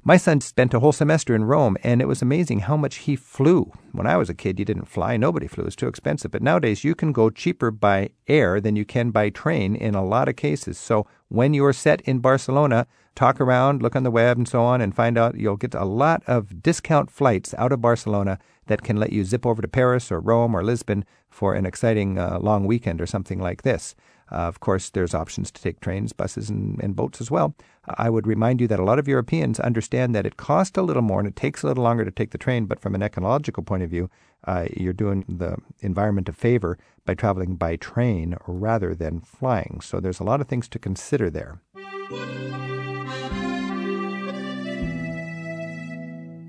My 0.04 0.16
son 0.16 0.40
spent 0.40 0.72
a 0.72 0.78
whole 0.78 0.92
semester 0.92 1.34
in 1.34 1.46
Rome, 1.46 1.76
and 1.82 2.00
it 2.00 2.06
was 2.06 2.22
amazing 2.22 2.60
how 2.60 2.76
much 2.76 2.98
he 2.98 3.16
flew. 3.16 3.72
When 3.90 4.06
I 4.06 4.16
was 4.16 4.30
a 4.30 4.34
kid, 4.34 4.56
you 4.60 4.64
didn't 4.64 4.84
fly. 4.84 5.16
Nobody 5.16 5.48
flew. 5.48 5.62
It 5.62 5.64
was 5.64 5.74
too 5.74 5.88
expensive. 5.88 6.30
But 6.30 6.42
nowadays, 6.42 6.84
you 6.84 6.94
can 6.94 7.10
go 7.10 7.28
cheaper 7.28 7.72
by 7.72 8.10
air 8.28 8.60
than 8.60 8.76
you 8.76 8.84
can 8.84 9.10
by 9.10 9.30
train 9.30 9.74
in 9.74 9.96
a 9.96 10.04
lot 10.04 10.28
of 10.28 10.36
cases. 10.36 10.78
So 10.78 11.08
when 11.28 11.54
you're 11.54 11.72
set 11.72 12.00
in 12.02 12.20
Barcelona, 12.20 12.86
talk 13.14 13.40
around, 13.40 13.82
look 13.82 13.96
on 13.96 14.02
the 14.02 14.10
web, 14.10 14.36
and 14.36 14.48
so 14.48 14.62
on, 14.62 14.80
and 14.80 14.94
find 14.94 15.18
out 15.18 15.36
you'll 15.36 15.56
get 15.56 15.74
a 15.74 15.84
lot 15.84 16.22
of 16.26 16.62
discount 16.62 17.10
flights 17.10 17.54
out 17.58 17.72
of 17.72 17.80
Barcelona 17.80 18.38
that 18.66 18.82
can 18.82 18.96
let 18.96 19.12
you 19.12 19.24
zip 19.24 19.46
over 19.46 19.62
to 19.62 19.68
Paris 19.68 20.12
or 20.12 20.20
Rome 20.20 20.54
or 20.54 20.62
Lisbon 20.62 21.04
for 21.28 21.54
an 21.54 21.66
exciting 21.66 22.18
uh, 22.18 22.38
long 22.40 22.66
weekend 22.66 23.00
or 23.00 23.06
something 23.06 23.40
like 23.40 23.62
this. 23.62 23.94
Uh, 24.30 24.36
of 24.36 24.60
course, 24.60 24.90
there's 24.90 25.14
options 25.14 25.50
to 25.50 25.62
take 25.62 25.80
trains, 25.80 26.12
buses, 26.12 26.50
and, 26.50 26.80
and 26.82 26.96
boats 26.96 27.20
as 27.20 27.30
well. 27.30 27.54
I 27.86 28.10
would 28.10 28.26
remind 28.26 28.60
you 28.60 28.66
that 28.68 28.80
a 28.80 28.84
lot 28.84 28.98
of 28.98 29.06
Europeans 29.06 29.60
understand 29.60 30.14
that 30.14 30.26
it 30.26 30.36
costs 30.36 30.76
a 30.76 30.82
little 30.82 31.02
more 31.02 31.20
and 31.20 31.28
it 31.28 31.36
takes 31.36 31.62
a 31.62 31.66
little 31.68 31.84
longer 31.84 32.04
to 32.04 32.10
take 32.10 32.30
the 32.30 32.38
train, 32.38 32.66
but 32.66 32.80
from 32.80 32.94
an 32.94 33.02
ecological 33.02 33.62
point 33.62 33.82
of 33.84 33.90
view, 33.90 34.10
uh, 34.44 34.66
you're 34.76 34.92
doing 34.92 35.24
the 35.28 35.56
environment 35.80 36.28
a 36.28 36.32
favor 36.32 36.78
by 37.04 37.14
traveling 37.14 37.56
by 37.56 37.76
train 37.76 38.36
rather 38.46 38.94
than 38.94 39.20
flying. 39.20 39.80
So 39.80 40.00
there's 40.00 40.20
a 40.20 40.24
lot 40.24 40.40
of 40.40 40.48
things 40.48 40.68
to 40.68 40.78
consider 40.78 41.30
there. 41.30 41.60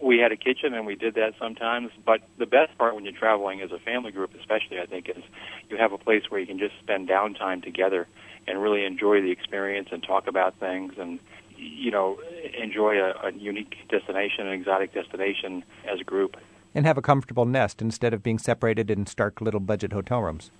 We 0.03 0.19
had 0.19 0.31
a 0.31 0.37
kitchen 0.37 0.75
and 0.75 0.85
we 0.85 0.95
did 0.95 1.15
that 1.15 1.33
sometimes, 1.39 1.89
but 2.05 2.21
the 2.37 2.45
best 2.45 2.77
part 2.77 2.93
when 2.93 3.05
you're 3.05 3.19
traveling 3.25 3.61
as 3.61 3.71
a 3.71 3.79
family 3.79 4.11
group, 4.11 4.35
especially, 4.39 4.79
I 4.79 4.85
think, 4.85 5.09
is 5.09 5.23
you 5.69 5.77
have 5.77 5.93
a 5.93 5.97
place 5.97 6.23
where 6.29 6.39
you 6.39 6.45
can 6.45 6.59
just 6.59 6.77
spend 6.79 7.09
downtime 7.09 7.63
together 7.63 8.07
and 8.47 8.61
really 8.61 8.85
enjoy 8.85 9.21
the 9.21 9.31
experience 9.31 9.89
and 9.91 10.03
talk 10.03 10.27
about 10.27 10.59
things 10.59 10.93
and 10.99 11.19
you 11.59 11.91
know 11.91 12.19
enjoy 12.57 12.97
a, 12.97 13.27
a 13.27 13.31
unique 13.33 13.75
destination, 13.89 14.47
an 14.47 14.53
exotic 14.53 14.93
destination 14.93 15.63
as 15.87 15.99
a 15.99 16.03
group. 16.03 16.37
And 16.75 16.85
have 16.85 16.97
a 16.97 17.01
comfortable 17.01 17.45
nest 17.45 17.81
instead 17.81 18.13
of 18.13 18.21
being 18.21 18.37
separated 18.37 18.91
in 18.91 19.05
stark 19.07 19.41
little 19.41 19.59
budget 19.59 19.91
hotel 19.91 20.21
rooms. 20.21 20.51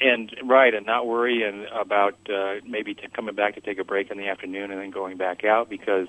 And 0.00 0.34
right, 0.44 0.74
and 0.74 0.84
not 0.84 1.06
worry 1.06 1.42
and 1.42 1.64
about 1.68 2.18
uh, 2.28 2.56
maybe 2.66 2.94
t- 2.94 3.08
coming 3.14 3.34
back 3.34 3.54
to 3.54 3.62
take 3.62 3.78
a 3.78 3.84
break 3.84 4.10
in 4.10 4.18
the 4.18 4.28
afternoon 4.28 4.70
and 4.70 4.80
then 4.80 4.90
going 4.90 5.16
back 5.16 5.44
out 5.44 5.70
because 5.70 6.08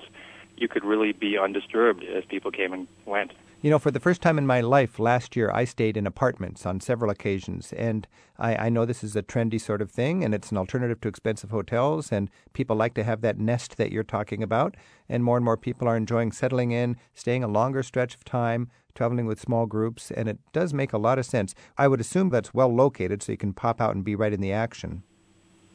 you 0.56 0.68
could 0.68 0.84
really 0.84 1.12
be 1.12 1.38
undisturbed 1.38 2.04
as 2.04 2.24
people 2.26 2.50
came 2.50 2.72
and 2.74 2.86
went. 3.06 3.32
You 3.60 3.70
know, 3.70 3.80
for 3.80 3.90
the 3.90 3.98
first 3.98 4.22
time 4.22 4.38
in 4.38 4.46
my 4.46 4.60
life 4.60 5.00
last 5.00 5.34
year, 5.34 5.50
I 5.52 5.64
stayed 5.64 5.96
in 5.96 6.06
apartments 6.06 6.64
on 6.64 6.78
several 6.78 7.10
occasions. 7.10 7.72
And 7.72 8.06
I, 8.38 8.54
I, 8.54 8.68
know 8.68 8.84
this 8.84 9.02
is 9.02 9.16
a 9.16 9.22
trendy 9.22 9.60
sort 9.60 9.82
of 9.82 9.90
thing, 9.90 10.22
and 10.22 10.32
it's 10.32 10.52
an 10.52 10.56
alternative 10.56 11.00
to 11.00 11.08
expensive 11.08 11.50
hotels. 11.50 12.12
And 12.12 12.30
people 12.52 12.76
like 12.76 12.94
to 12.94 13.02
have 13.02 13.20
that 13.22 13.36
nest 13.36 13.76
that 13.76 13.90
you're 13.90 14.04
talking 14.04 14.44
about. 14.44 14.76
And 15.08 15.24
more 15.24 15.36
and 15.36 15.44
more 15.44 15.56
people 15.56 15.88
are 15.88 15.96
enjoying 15.96 16.30
settling 16.30 16.70
in, 16.70 16.98
staying 17.14 17.42
a 17.42 17.48
longer 17.48 17.82
stretch 17.82 18.14
of 18.14 18.22
time, 18.22 18.70
traveling 18.94 19.26
with 19.26 19.40
small 19.40 19.66
groups. 19.66 20.12
And 20.12 20.28
it 20.28 20.38
does 20.52 20.72
make 20.72 20.92
a 20.92 20.98
lot 20.98 21.18
of 21.18 21.26
sense. 21.26 21.56
I 21.76 21.88
would 21.88 22.00
assume 22.00 22.28
that's 22.28 22.54
well 22.54 22.72
located 22.72 23.24
so 23.24 23.32
you 23.32 23.38
can 23.38 23.54
pop 23.54 23.80
out 23.80 23.96
and 23.96 24.04
be 24.04 24.14
right 24.14 24.32
in 24.32 24.40
the 24.40 24.52
action. 24.52 25.02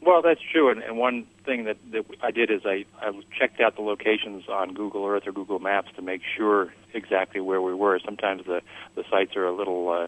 Well, 0.04 0.20
that's 0.22 0.40
true. 0.52 0.70
And, 0.70 0.82
and 0.82 0.98
one 0.98 1.26
thing 1.44 1.64
that, 1.64 1.78
that 1.92 2.04
I 2.22 2.30
did 2.30 2.50
is 2.50 2.62
I, 2.64 2.84
I 3.00 3.12
checked 3.38 3.60
out 3.60 3.76
the 3.76 3.82
locations 3.82 4.48
on 4.48 4.74
Google 4.74 5.06
Earth 5.06 5.26
or 5.26 5.32
Google 5.32 5.58
Maps 5.58 5.88
to 5.96 6.02
make 6.02 6.20
sure 6.36 6.74
exactly 6.92 7.40
where 7.40 7.62
we 7.62 7.74
were. 7.74 7.98
Sometimes 8.04 8.44
the, 8.44 8.60
the 8.96 9.04
sites 9.10 9.34
are 9.34 9.46
a 9.46 9.52
little 9.52 9.88
uh, 9.88 10.06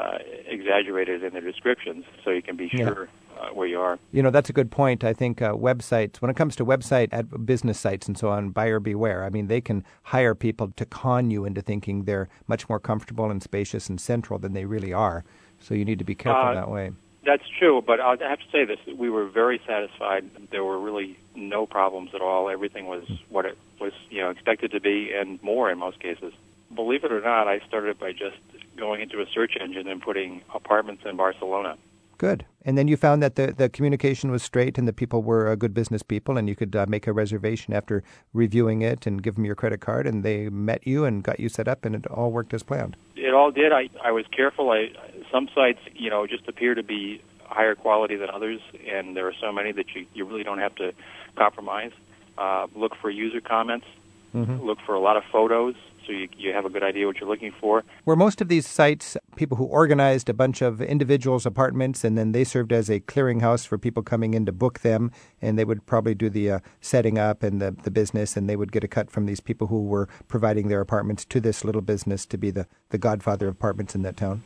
uh, 0.00 0.18
exaggerated 0.46 1.22
in 1.22 1.32
their 1.32 1.42
descriptions, 1.42 2.04
so 2.24 2.30
you 2.30 2.42
can 2.42 2.56
be 2.56 2.68
sure 2.68 3.08
yeah. 3.36 3.40
uh, 3.40 3.48
where 3.50 3.68
you 3.68 3.80
are. 3.80 3.98
You 4.12 4.22
know, 4.22 4.30
that's 4.30 4.50
a 4.50 4.52
good 4.52 4.70
point. 4.70 5.04
I 5.04 5.12
think 5.12 5.40
uh, 5.40 5.52
websites, 5.52 6.16
when 6.16 6.30
it 6.30 6.36
comes 6.36 6.56
to 6.56 6.66
website 6.66 7.08
at 7.12 7.46
business 7.46 7.78
sites 7.78 8.08
and 8.08 8.18
so 8.18 8.28
on, 8.28 8.50
buyer 8.50 8.80
beware. 8.80 9.24
I 9.24 9.30
mean, 9.30 9.46
they 9.46 9.60
can 9.60 9.84
hire 10.02 10.34
people 10.34 10.72
to 10.76 10.84
con 10.84 11.30
you 11.30 11.44
into 11.44 11.62
thinking 11.62 12.04
they're 12.04 12.28
much 12.48 12.68
more 12.68 12.80
comfortable 12.80 13.30
and 13.30 13.42
spacious 13.42 13.88
and 13.88 14.00
central 14.00 14.38
than 14.38 14.54
they 14.54 14.64
really 14.64 14.92
are. 14.92 15.24
So 15.60 15.74
you 15.74 15.84
need 15.84 15.98
to 16.00 16.04
be 16.04 16.14
careful 16.14 16.50
uh, 16.50 16.54
that 16.54 16.70
way. 16.70 16.90
That's 17.26 17.42
true, 17.58 17.82
but 17.84 17.98
I 17.98 18.10
have 18.20 18.38
to 18.38 18.50
say 18.52 18.64
this: 18.64 18.78
we 18.96 19.10
were 19.10 19.26
very 19.26 19.60
satisfied. 19.66 20.30
There 20.50 20.62
were 20.62 20.78
really 20.78 21.18
no 21.34 21.66
problems 21.66 22.14
at 22.14 22.20
all. 22.20 22.48
Everything 22.48 22.86
was 22.86 23.04
what 23.28 23.44
it 23.44 23.58
was, 23.80 23.92
you 24.10 24.20
know, 24.22 24.30
expected 24.30 24.70
to 24.70 24.80
be, 24.80 25.12
and 25.12 25.42
more 25.42 25.68
in 25.68 25.76
most 25.78 25.98
cases. 25.98 26.32
Believe 26.72 27.02
it 27.02 27.10
or 27.10 27.20
not, 27.20 27.48
I 27.48 27.58
started 27.66 27.98
by 27.98 28.12
just 28.12 28.36
going 28.76 29.00
into 29.00 29.20
a 29.20 29.26
search 29.26 29.56
engine 29.60 29.88
and 29.88 30.00
putting 30.00 30.42
apartments 30.54 31.02
in 31.04 31.16
Barcelona. 31.16 31.76
Good. 32.18 32.46
And 32.64 32.78
then 32.78 32.88
you 32.88 32.96
found 32.96 33.22
that 33.22 33.34
the, 33.34 33.52
the 33.56 33.68
communication 33.68 34.30
was 34.30 34.42
straight 34.42 34.78
and 34.78 34.88
the 34.88 34.92
people 34.92 35.22
were 35.22 35.48
uh, 35.48 35.54
good 35.54 35.74
business 35.74 36.02
people, 36.02 36.38
and 36.38 36.48
you 36.48 36.56
could 36.56 36.74
uh, 36.74 36.86
make 36.88 37.06
a 37.06 37.12
reservation 37.12 37.74
after 37.74 38.02
reviewing 38.32 38.82
it 38.82 39.06
and 39.06 39.22
give 39.22 39.34
them 39.34 39.44
your 39.44 39.54
credit 39.54 39.80
card, 39.80 40.06
and 40.06 40.22
they 40.22 40.48
met 40.48 40.86
you 40.86 41.04
and 41.04 41.22
got 41.24 41.40
you 41.40 41.48
set 41.48 41.68
up, 41.68 41.84
and 41.84 41.94
it 41.94 42.06
all 42.06 42.30
worked 42.30 42.54
as 42.54 42.62
planned. 42.62 42.96
All 43.36 43.50
did. 43.50 43.72
I, 43.72 43.88
I 44.02 44.12
was 44.12 44.24
careful. 44.28 44.70
I 44.70 44.90
some 45.30 45.48
sites, 45.54 45.80
you 45.94 46.10
know, 46.10 46.26
just 46.26 46.48
appear 46.48 46.74
to 46.74 46.82
be 46.82 47.22
higher 47.44 47.74
quality 47.74 48.16
than 48.16 48.30
others, 48.30 48.60
and 48.86 49.16
there 49.16 49.26
are 49.28 49.34
so 49.40 49.52
many 49.52 49.72
that 49.72 49.94
you, 49.94 50.06
you 50.14 50.24
really 50.24 50.42
don't 50.42 50.58
have 50.58 50.74
to 50.76 50.92
compromise. 51.36 51.92
Uh, 52.36 52.66
look 52.74 52.94
for 52.96 53.10
user 53.10 53.40
comments. 53.40 53.86
Mm-hmm. 54.34 54.64
Look 54.64 54.78
for 54.84 54.94
a 54.94 55.00
lot 55.00 55.16
of 55.16 55.24
photos 55.30 55.74
so 56.06 56.12
you, 56.12 56.28
you 56.36 56.52
have 56.52 56.64
a 56.64 56.70
good 56.70 56.82
idea 56.82 57.06
what 57.06 57.18
you're 57.20 57.28
looking 57.28 57.52
for. 57.60 57.84
Were 58.04 58.16
most 58.16 58.40
of 58.40 58.48
these 58.48 58.66
sites 58.66 59.16
people 59.36 59.56
who 59.56 59.64
organized 59.64 60.28
a 60.28 60.34
bunch 60.34 60.62
of 60.62 60.80
individuals' 60.80 61.44
apartments 61.44 62.04
and 62.04 62.16
then 62.16 62.32
they 62.32 62.44
served 62.44 62.72
as 62.72 62.88
a 62.88 63.00
clearinghouse 63.00 63.66
for 63.66 63.76
people 63.78 64.02
coming 64.02 64.34
in 64.34 64.46
to 64.46 64.52
book 64.52 64.80
them, 64.80 65.10
and 65.42 65.58
they 65.58 65.64
would 65.64 65.84
probably 65.86 66.14
do 66.14 66.30
the 66.30 66.50
uh, 66.50 66.58
setting 66.80 67.18
up 67.18 67.42
and 67.42 67.60
the, 67.60 67.76
the 67.82 67.90
business, 67.90 68.36
and 68.36 68.48
they 68.48 68.56
would 68.56 68.72
get 68.72 68.84
a 68.84 68.88
cut 68.88 69.10
from 69.10 69.26
these 69.26 69.40
people 69.40 69.66
who 69.66 69.84
were 69.84 70.08
providing 70.28 70.68
their 70.68 70.80
apartments 70.80 71.24
to 71.24 71.40
this 71.40 71.64
little 71.64 71.82
business 71.82 72.24
to 72.26 72.38
be 72.38 72.50
the, 72.50 72.66
the 72.90 72.98
godfather 72.98 73.48
of 73.48 73.54
apartments 73.54 73.94
in 73.94 74.02
that 74.02 74.16
town? 74.16 74.42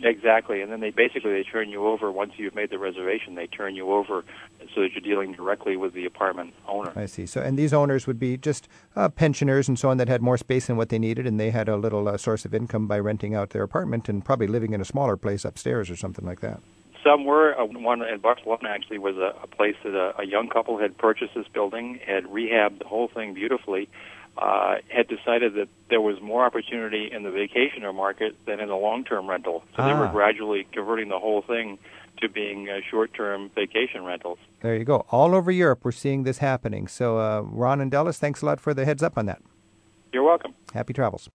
Exactly, 0.00 0.62
and 0.62 0.70
then 0.70 0.78
they 0.78 0.90
basically 0.90 1.32
they 1.32 1.42
turn 1.42 1.68
you 1.70 1.86
over 1.86 2.12
once 2.12 2.32
you've 2.36 2.54
made 2.54 2.70
the 2.70 2.78
reservation. 2.78 3.34
They 3.34 3.48
turn 3.48 3.74
you 3.74 3.92
over 3.92 4.24
so 4.72 4.82
that 4.82 4.92
you're 4.92 5.00
dealing 5.00 5.32
directly 5.32 5.76
with 5.76 5.92
the 5.92 6.04
apartment 6.04 6.54
owner. 6.68 6.92
I 6.94 7.06
see. 7.06 7.26
So, 7.26 7.40
and 7.40 7.58
these 7.58 7.72
owners 7.72 8.06
would 8.06 8.18
be 8.18 8.36
just 8.36 8.68
uh, 8.94 9.08
pensioners 9.08 9.66
and 9.66 9.76
so 9.76 9.90
on 9.90 9.96
that 9.96 10.06
had 10.08 10.22
more 10.22 10.38
space 10.38 10.68
than 10.68 10.76
what 10.76 10.90
they 10.90 11.00
needed, 11.00 11.26
and 11.26 11.40
they 11.40 11.50
had 11.50 11.68
a 11.68 11.76
little 11.76 12.08
uh, 12.08 12.16
source 12.16 12.44
of 12.44 12.54
income 12.54 12.86
by 12.86 13.00
renting 13.00 13.34
out 13.34 13.50
their 13.50 13.64
apartment 13.64 14.08
and 14.08 14.24
probably 14.24 14.46
living 14.46 14.72
in 14.72 14.80
a 14.80 14.84
smaller 14.84 15.16
place 15.16 15.44
upstairs 15.44 15.90
or 15.90 15.96
something 15.96 16.24
like 16.24 16.40
that. 16.40 16.60
Some 17.02 17.24
were. 17.24 17.58
Uh, 17.58 17.64
one 17.64 18.02
in 18.02 18.20
Barcelona 18.20 18.68
actually 18.68 18.98
was 18.98 19.16
a, 19.16 19.32
a 19.42 19.48
place 19.48 19.76
that 19.82 19.94
a, 19.94 20.20
a 20.20 20.24
young 20.24 20.48
couple 20.48 20.78
had 20.78 20.96
purchased 20.96 21.34
this 21.34 21.48
building, 21.52 21.98
had 22.06 22.24
rehabbed 22.24 22.78
the 22.78 22.86
whole 22.86 23.08
thing 23.08 23.34
beautifully 23.34 23.88
uh, 24.40 24.76
had 24.88 25.08
decided 25.08 25.54
that 25.54 25.68
there 25.90 26.00
was 26.00 26.16
more 26.22 26.44
opportunity 26.44 27.10
in 27.10 27.24
the 27.24 27.30
vacationer 27.30 27.94
market 27.94 28.36
than 28.46 28.60
in 28.60 28.68
the 28.68 28.76
long-term 28.76 29.28
rental. 29.28 29.64
So 29.76 29.82
ah. 29.82 29.86
they 29.88 29.94
were 29.94 30.06
ah. 30.06 30.12
gradually 30.12 30.66
converting 30.72 31.08
the 31.08 31.18
whole 31.18 31.42
thing 31.42 31.78
to 32.20 32.28
being 32.28 32.68
uh, 32.68 32.80
short-term 32.88 33.50
vacation 33.54 34.04
rentals. 34.04 34.38
There 34.60 34.76
you 34.76 34.84
go. 34.84 35.06
All 35.10 35.34
over 35.34 35.50
Europe, 35.50 35.80
we're 35.82 35.92
seeing 35.92 36.22
this 36.22 36.38
happening. 36.38 36.88
So, 36.88 37.18
uh, 37.18 37.42
Ron 37.42 37.80
and 37.80 37.90
Dallas, 37.90 38.18
thanks 38.18 38.42
a 38.42 38.46
lot 38.46 38.60
for 38.60 38.74
the 38.74 38.84
heads 38.84 39.02
up 39.02 39.18
on 39.18 39.26
that. 39.26 39.42
You're 40.12 40.24
welcome. 40.24 40.54
Happy 40.72 40.92
travels. 40.92 41.28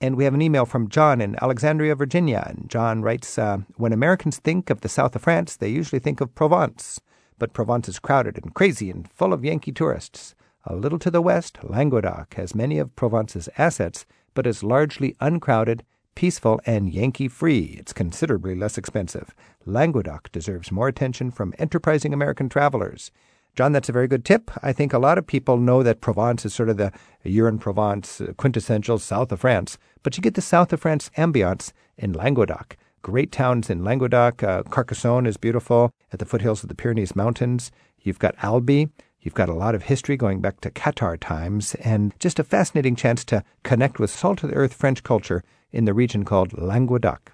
And 0.00 0.16
we 0.16 0.24
have 0.24 0.34
an 0.34 0.42
email 0.42 0.66
from 0.66 0.88
John 0.88 1.20
in 1.20 1.36
Alexandria, 1.40 1.94
Virginia. 1.94 2.44
And 2.46 2.68
John 2.68 3.02
writes 3.02 3.38
uh, 3.38 3.58
When 3.76 3.92
Americans 3.92 4.38
think 4.38 4.68
of 4.68 4.80
the 4.80 4.88
south 4.88 5.14
of 5.14 5.22
France, 5.22 5.56
they 5.56 5.68
usually 5.68 6.00
think 6.00 6.20
of 6.20 6.34
Provence. 6.34 7.00
But 7.38 7.52
Provence 7.52 7.88
is 7.88 7.98
crowded 7.98 8.38
and 8.42 8.54
crazy 8.54 8.90
and 8.90 9.08
full 9.10 9.32
of 9.32 9.44
Yankee 9.44 9.72
tourists. 9.72 10.34
A 10.64 10.76
little 10.76 10.98
to 11.00 11.10
the 11.10 11.20
west, 11.20 11.58
Languedoc 11.64 12.34
has 12.34 12.54
many 12.54 12.78
of 12.78 12.94
Provence's 12.94 13.48
assets, 13.58 14.06
but 14.32 14.46
is 14.46 14.62
largely 14.62 15.16
uncrowded, 15.20 15.82
peaceful, 16.14 16.60
and 16.64 16.92
Yankee 16.92 17.26
free. 17.26 17.76
It's 17.78 17.92
considerably 17.92 18.54
less 18.54 18.78
expensive. 18.78 19.34
Languedoc 19.66 20.30
deserves 20.30 20.70
more 20.70 20.86
attention 20.86 21.32
from 21.32 21.52
enterprising 21.58 22.14
American 22.14 22.48
travelers. 22.48 23.10
John, 23.56 23.72
that's 23.72 23.88
a 23.88 23.92
very 23.92 24.06
good 24.08 24.24
tip. 24.24 24.50
I 24.62 24.72
think 24.72 24.92
a 24.92 24.98
lot 24.98 25.18
of 25.18 25.26
people 25.26 25.58
know 25.58 25.82
that 25.82 26.00
Provence 26.00 26.46
is 26.46 26.54
sort 26.54 26.70
of 26.70 26.76
the 26.76 26.92
in 27.24 27.58
Provence, 27.58 28.20
uh, 28.20 28.32
quintessential 28.36 28.98
south 28.98 29.32
of 29.32 29.40
France, 29.40 29.78
but 30.02 30.16
you 30.16 30.22
get 30.22 30.34
the 30.34 30.40
south 30.40 30.72
of 30.72 30.80
France 30.80 31.10
ambiance 31.18 31.72
in 31.98 32.12
Languedoc. 32.12 32.76
Great 33.02 33.32
towns 33.32 33.68
in 33.68 33.82
Languedoc. 33.84 34.42
Uh, 34.42 34.62
Carcassonne 34.62 35.26
is 35.26 35.36
beautiful 35.36 35.90
at 36.12 36.20
the 36.20 36.24
foothills 36.24 36.62
of 36.62 36.68
the 36.68 36.74
Pyrenees 36.74 37.16
Mountains. 37.16 37.72
You've 38.00 38.20
got 38.20 38.36
Albi, 38.42 38.88
You've 39.22 39.34
got 39.34 39.48
a 39.48 39.54
lot 39.54 39.76
of 39.76 39.84
history 39.84 40.16
going 40.16 40.40
back 40.40 40.60
to 40.62 40.70
Cathar 40.70 41.16
times, 41.18 41.76
and 41.76 42.12
just 42.18 42.40
a 42.40 42.44
fascinating 42.44 42.96
chance 42.96 43.24
to 43.26 43.44
connect 43.62 44.00
with 44.00 44.10
salt 44.10 44.42
of 44.42 44.50
the 44.50 44.56
earth 44.56 44.74
French 44.74 45.04
culture 45.04 45.44
in 45.70 45.84
the 45.84 45.94
region 45.94 46.24
called 46.24 46.58
Languedoc. 46.58 47.32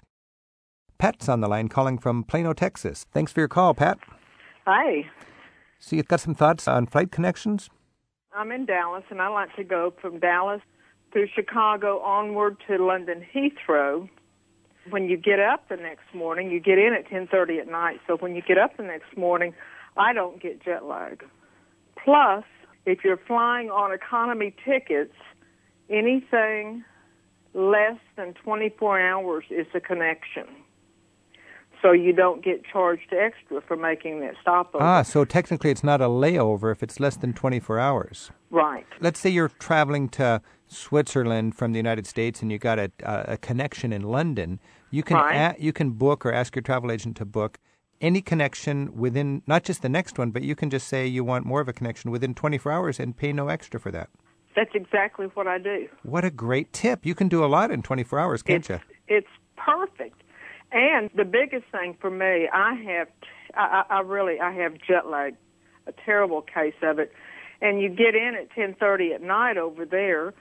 Pat's 0.99 1.27
on 1.27 1.41
the 1.41 1.47
line 1.47 1.67
calling 1.67 1.97
from 1.97 2.23
Plano, 2.23 2.53
Texas. 2.53 3.07
Thanks 3.11 3.31
for 3.31 3.39
your 3.39 3.47
call, 3.47 3.73
Pat. 3.73 3.97
Hi. 4.67 5.09
So 5.79 5.95
you've 5.95 6.07
got 6.07 6.19
some 6.19 6.35
thoughts 6.35 6.67
on 6.67 6.85
flight 6.85 7.11
connections? 7.11 7.71
I'm 8.35 8.51
in 8.51 8.67
Dallas, 8.67 9.05
and 9.09 9.19
I 9.19 9.29
like 9.29 9.55
to 9.55 9.63
go 9.63 9.91
from 9.99 10.19
Dallas 10.19 10.61
through 11.11 11.29
Chicago 11.33 12.01
onward 12.01 12.57
to 12.67 12.77
London 12.77 13.25
Heathrow. 13.33 14.07
When 14.91 15.09
you 15.09 15.17
get 15.17 15.39
up 15.39 15.67
the 15.69 15.77
next 15.77 16.13
morning, 16.13 16.51
you 16.51 16.59
get 16.59 16.77
in 16.77 16.93
at 16.93 17.07
10:30 17.09 17.59
at 17.59 17.67
night. 17.67 17.99
So 18.05 18.15
when 18.17 18.35
you 18.35 18.43
get 18.43 18.59
up 18.59 18.77
the 18.77 18.83
next 18.83 19.17
morning, 19.17 19.55
I 19.97 20.13
don't 20.13 20.39
get 20.39 20.63
jet 20.63 20.85
lag. 20.85 21.23
Plus, 22.03 22.43
if 22.85 23.03
you're 23.03 23.17
flying 23.27 23.69
on 23.69 23.91
economy 23.91 24.55
tickets, 24.65 25.13
anything 25.89 26.83
less 27.53 27.99
than 28.15 28.33
24 28.35 28.99
hours 28.99 29.45
is 29.49 29.67
a 29.73 29.79
connection. 29.79 30.45
So 31.81 31.93
you 31.93 32.11
don't 32.11 32.43
get 32.43 32.63
charged 32.65 33.13
extra 33.13 33.61
for 33.61 33.77
making 33.77 34.19
that 34.19 34.35
stopover. 34.41 34.83
Ah, 34.83 35.01
so 35.01 35.23
technically 35.23 35.71
it's 35.71 35.83
not 35.83 36.01
a 36.01 36.07
layover 36.07 36.71
if 36.73 36.83
it's 36.83 36.99
less 36.99 37.15
than 37.15 37.31
24 37.33 37.79
hours. 37.79 38.31
Right. 38.49 38.85
Let's 38.99 39.19
say 39.19 39.29
you're 39.29 39.49
traveling 39.59 40.09
to 40.09 40.41
Switzerland 40.67 41.55
from 41.55 41.71
the 41.71 41.77
United 41.77 42.05
States 42.05 42.41
and 42.41 42.51
you 42.51 42.57
got 42.57 42.79
a, 42.79 42.91
a 43.03 43.37
connection 43.37 43.93
in 43.93 44.03
London. 44.03 44.59
You 44.91 45.03
can 45.03 45.17
right. 45.17 45.55
a, 45.57 45.61
you 45.61 45.71
can 45.71 45.91
book 45.91 46.25
or 46.25 46.33
ask 46.33 46.53
your 46.55 46.63
travel 46.63 46.91
agent 46.91 47.15
to 47.17 47.25
book 47.25 47.59
any 48.01 48.21
connection 48.21 48.95
within 48.97 49.41
not 49.47 49.63
just 49.63 49.81
the 49.81 49.89
next 49.89 50.17
one, 50.17 50.31
but 50.31 50.43
you 50.43 50.55
can 50.55 50.69
just 50.69 50.87
say 50.87 51.05
you 51.05 51.23
want 51.23 51.45
more 51.45 51.61
of 51.61 51.67
a 51.67 51.73
connection 51.73 52.11
within 52.11 52.33
24 52.33 52.71
hours 52.71 52.99
and 52.99 53.15
pay 53.15 53.33
no 53.33 53.47
extra 53.47 53.79
for 53.79 53.91
that. 53.91 54.09
That's 54.55 54.71
exactly 54.73 55.27
what 55.33 55.47
I 55.47 55.57
do. 55.57 55.87
What 56.03 56.25
a 56.25 56.31
great 56.31 56.73
tip. 56.73 57.05
You 57.05 57.15
can 57.15 57.27
do 57.27 57.43
a 57.43 57.47
lot 57.47 57.71
in 57.71 57.81
24 57.81 58.19
hours, 58.19 58.41
can't 58.41 58.59
it's, 58.59 58.69
you? 58.69 58.79
It's 59.07 59.27
perfect. 59.55 60.21
And 60.71 61.09
the 61.15 61.25
biggest 61.25 61.65
thing 61.71 61.95
for 61.99 62.09
me, 62.09 62.47
I 62.53 62.73
have, 62.73 63.07
I, 63.55 63.83
I 63.89 63.99
really, 64.01 64.39
I 64.39 64.51
have 64.53 64.73
jet 64.85 65.07
lag, 65.07 65.35
a 65.87 65.93
terrible 66.05 66.41
case 66.41 66.75
of 66.83 66.99
it. 66.99 67.11
And 67.61 67.81
you 67.81 67.89
get 67.89 68.15
in 68.15 68.35
at 68.35 68.49
10:30 68.55 69.15
at 69.15 69.21
night 69.21 69.57
over 69.57 69.85
there, 69.85 70.33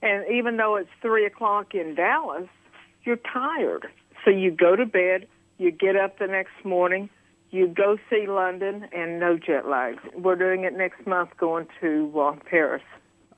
and 0.00 0.24
even 0.32 0.56
though 0.58 0.76
it's 0.76 0.90
three 1.00 1.26
o'clock 1.26 1.74
in 1.74 1.94
Dallas, 1.94 2.48
you're 3.04 3.18
tired. 3.32 3.86
So 4.24 4.30
you 4.30 4.52
go 4.52 4.76
to 4.76 4.86
bed, 4.86 5.26
you 5.58 5.70
get 5.70 5.96
up 5.96 6.18
the 6.18 6.26
next 6.26 6.64
morning, 6.64 7.08
you 7.50 7.68
go 7.68 7.98
see 8.08 8.26
London, 8.26 8.88
and 8.92 9.20
no 9.20 9.36
jet 9.36 9.68
lag. 9.68 9.96
We're 10.16 10.36
doing 10.36 10.64
it 10.64 10.72
next 10.72 11.06
month, 11.06 11.30
going 11.38 11.66
to 11.80 12.12
uh, 12.18 12.36
Paris. 12.48 12.82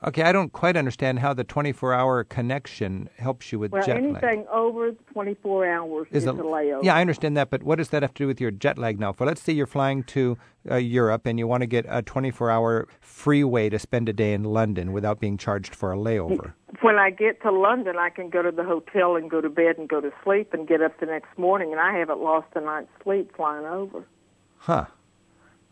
Okay, 0.05 0.21
I 0.21 0.31
don't 0.31 0.53
quite 0.53 0.77
understand 0.77 1.17
how 1.17 1.33
the 1.33 1.43
24-hour 1.43 2.25
connection 2.25 3.09
helps 3.17 3.51
you 3.51 3.57
with 3.57 3.71
Well, 3.71 3.83
jet 3.83 3.95
lag. 3.95 4.03
anything 4.23 4.45
over 4.53 4.91
24 5.13 5.65
hours 5.65 6.07
is, 6.11 6.27
a- 6.27 6.31
a 6.31 6.33
layover. 6.35 6.83
Yeah, 6.83 6.93
I 6.95 7.01
understand 7.01 7.35
that, 7.37 7.49
but 7.49 7.63
what 7.63 7.77
does 7.79 7.89
that 7.89 8.03
have 8.03 8.13
to 8.13 8.23
do 8.23 8.27
with 8.27 8.39
your 8.39 8.51
jet 8.51 8.77
lag 8.77 8.99
now? 8.99 9.11
For 9.13 9.25
let's 9.25 9.41
say 9.41 9.51
you're 9.53 9.65
flying 9.65 10.03
to 10.03 10.37
uh, 10.69 10.75
Europe 10.75 11.25
and 11.25 11.39
you 11.39 11.47
want 11.47 11.61
to 11.61 11.67
get 11.67 11.85
a 11.89 12.03
24-hour 12.03 12.87
freeway 13.01 13.67
to 13.69 13.79
spend 13.79 14.07
a 14.07 14.13
day 14.13 14.33
in 14.33 14.43
London 14.43 14.93
without 14.93 15.19
being 15.19 15.37
charged 15.37 15.73
for 15.73 15.91
a 15.91 15.97
layover. 15.97 16.53
when 16.81 16.97
I 16.99 17.09
get 17.09 17.41
to 17.41 17.51
London, 17.51 17.95
I 17.97 18.11
can 18.11 18.29
go 18.29 18.43
to 18.43 18.51
the 18.51 18.63
hotel 18.63 19.15
and 19.15 19.27
go 19.27 19.41
to 19.41 19.49
bed 19.49 19.79
and 19.79 19.89
go 19.89 20.01
to 20.01 20.11
sleep 20.23 20.53
and 20.53 20.67
get 20.67 20.83
up 20.83 20.99
the 20.99 21.07
next 21.07 21.35
morning, 21.37 21.71
and 21.71 21.81
I 21.81 21.97
haven't 21.97 22.19
lost 22.19 22.47
a 22.53 22.61
night's 22.61 22.89
sleep 23.03 23.35
flying 23.35 23.65
over. 23.65 24.05
Huh? 24.57 24.85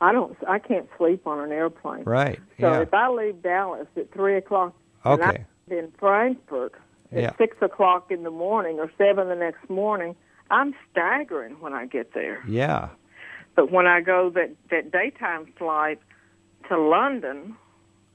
I 0.01 0.11
don't. 0.11 0.35
I 0.47 0.59
can't 0.59 0.87
sleep 0.97 1.25
on 1.27 1.39
an 1.39 1.51
airplane. 1.51 2.03
Right. 2.03 2.39
So 2.59 2.71
yeah. 2.71 2.81
if 2.81 2.93
I 2.93 3.09
leave 3.09 3.41
Dallas 3.41 3.87
at 3.95 4.11
three 4.11 4.35
o'clock, 4.37 4.73
and 5.05 5.21
Okay. 5.21 5.45
I'm 5.71 5.77
in 5.77 5.91
Frankfurt 5.99 6.73
at 7.11 7.21
Yeah. 7.21 7.31
six 7.37 7.55
o'clock 7.61 8.11
in 8.11 8.23
the 8.23 8.31
morning 8.31 8.79
or 8.79 8.91
seven 8.97 9.29
the 9.29 9.35
next 9.35 9.69
morning, 9.69 10.15
I'm 10.51 10.73
staggering 10.91 11.53
when 11.61 11.73
I 11.73 11.85
get 11.85 12.13
there. 12.13 12.43
Yeah. 12.47 12.89
But 13.55 13.71
when 13.71 13.85
I 13.87 14.01
go 14.01 14.29
that 14.31 14.51
that 14.71 14.91
daytime 14.91 15.45
flight 15.57 15.99
to 16.69 16.77
London, 16.79 17.55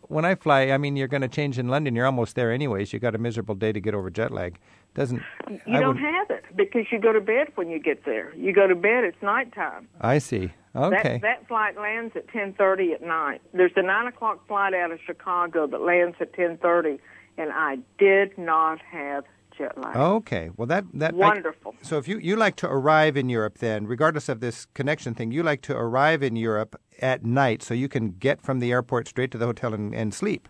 When 0.09 0.25
I 0.25 0.35
fly, 0.37 0.71
I 0.71 0.79
mean, 0.79 0.97
you're 0.97 1.07
going 1.09 1.21
to 1.21 1.29
change 1.29 1.59
in 1.59 1.69
London. 1.69 1.95
You're 1.95 2.07
almost 2.07 2.35
there 2.35 2.51
anyways. 2.51 2.93
You 2.95 2.99
got 2.99 3.15
a 3.15 3.19
miserable 3.19 3.55
day 3.55 3.73
to 3.73 3.81
get 3.81 3.95
over 3.95 4.09
jet 4.11 4.31
lag. 4.31 4.59
Doesn't 4.95 5.23
you 5.49 5.61
I 5.77 5.81
don't 5.81 5.95
would- 5.95 6.03
have 6.03 6.31
it 6.31 6.45
because 6.57 6.87
you 6.91 6.99
go 6.99 7.13
to 7.13 7.21
bed 7.21 7.49
when 7.55 7.71
you 7.71 7.79
get 7.79 8.05
there. 8.05 8.33
You 8.35 8.53
go 8.53 8.67
to 8.67 8.75
bed; 8.75 9.05
it's 9.05 9.21
nighttime. 9.23 9.89
I 10.01 10.19
see. 10.19 10.53
Okay. 10.77 11.15
That, 11.15 11.23
that 11.23 11.49
flight 11.49 11.77
lands 11.77 12.15
at 12.17 12.27
10:30 12.29 12.95
at 12.95 13.03
night. 13.03 13.41
There's 13.53 13.73
a 13.77 13.83
nine 13.83 14.07
o'clock 14.07 14.47
flight 14.47 14.75
out 14.75 14.91
of 14.91 14.99
Chicago 15.05 15.67
that 15.67 15.81
lands 15.81 16.17
at 16.21 16.33
10:30, 16.33 16.99
and 17.37 17.51
I 17.53 17.79
did 17.99 18.37
not 18.39 18.81
have 18.81 19.25
jet 19.57 19.77
lag. 19.79 19.97
Okay. 19.97 20.51
Well, 20.57 20.67
that 20.67 20.85
that 20.95 21.15
I- 21.15 21.17
Wonderful. 21.17 21.75
so 21.83 21.99
if 21.99 22.07
you 22.09 22.19
you 22.19 22.37
like 22.37 22.57
to 22.57 22.69
arrive 22.69 23.17
in 23.17 23.29
Europe, 23.29 23.59
then 23.59 23.87
regardless 23.87 24.29
of 24.29 24.41
this 24.41 24.67
connection 24.75 25.15
thing, 25.15 25.31
you 25.33 25.43
like 25.43 25.63
to 25.63 25.77
arrive 25.77 26.23
in 26.23 26.37
Europe 26.37 26.77
at 27.01 27.25
night 27.25 27.63
so 27.63 27.73
you 27.75 27.89
can 27.89 28.11
get 28.11 28.41
from 28.41 28.59
the 28.61 28.71
airport 28.73 29.09
straight 29.09 29.31
to 29.31 29.39
the 29.39 29.47
hotel 29.47 29.73
and, 29.75 29.95
and 29.95 30.13
sleep. 30.15 30.49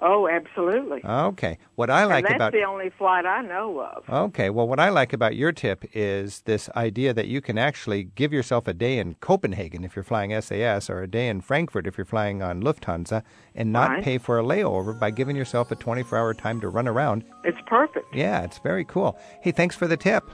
Oh, 0.00 0.28
absolutely. 0.28 1.00
Okay. 1.04 1.58
What 1.74 1.90
I 1.90 2.04
like 2.04 2.18
and 2.24 2.26
that's 2.26 2.36
about 2.36 2.52
the 2.52 2.62
only 2.62 2.90
flight 2.90 3.26
I 3.26 3.42
know 3.42 3.80
of. 3.80 4.08
Okay, 4.08 4.48
well, 4.48 4.68
what 4.68 4.78
I 4.78 4.90
like 4.90 5.12
about 5.12 5.34
your 5.34 5.50
tip 5.50 5.84
is 5.92 6.42
this 6.42 6.70
idea 6.76 7.12
that 7.14 7.26
you 7.26 7.40
can 7.40 7.58
actually 7.58 8.04
give 8.04 8.32
yourself 8.32 8.68
a 8.68 8.74
day 8.74 8.98
in 8.98 9.14
Copenhagen 9.14 9.82
if 9.84 9.96
you're 9.96 10.04
flying 10.04 10.38
SAS 10.40 10.88
or 10.88 11.02
a 11.02 11.08
day 11.08 11.28
in 11.28 11.40
Frankfurt 11.40 11.86
if 11.86 11.98
you're 11.98 12.04
flying 12.04 12.42
on 12.42 12.62
Lufthansa 12.62 13.22
and 13.56 13.72
not 13.72 13.90
Right. 13.90 14.04
pay 14.04 14.18
for 14.18 14.38
a 14.38 14.42
layover 14.42 14.98
by 14.98 15.10
giving 15.10 15.34
yourself 15.34 15.72
a 15.72 15.74
24 15.74 16.16
hour 16.16 16.32
time 16.34 16.60
to 16.60 16.68
run 16.68 16.86
around. 16.86 17.24
It's 17.42 17.58
perfect. 17.66 18.14
Yeah, 18.14 18.42
it's 18.44 18.58
very 18.58 18.84
cool. 18.84 19.18
Hey, 19.40 19.50
thanks 19.50 19.74
for 19.74 19.88
the 19.88 19.96
tip. 19.96 20.24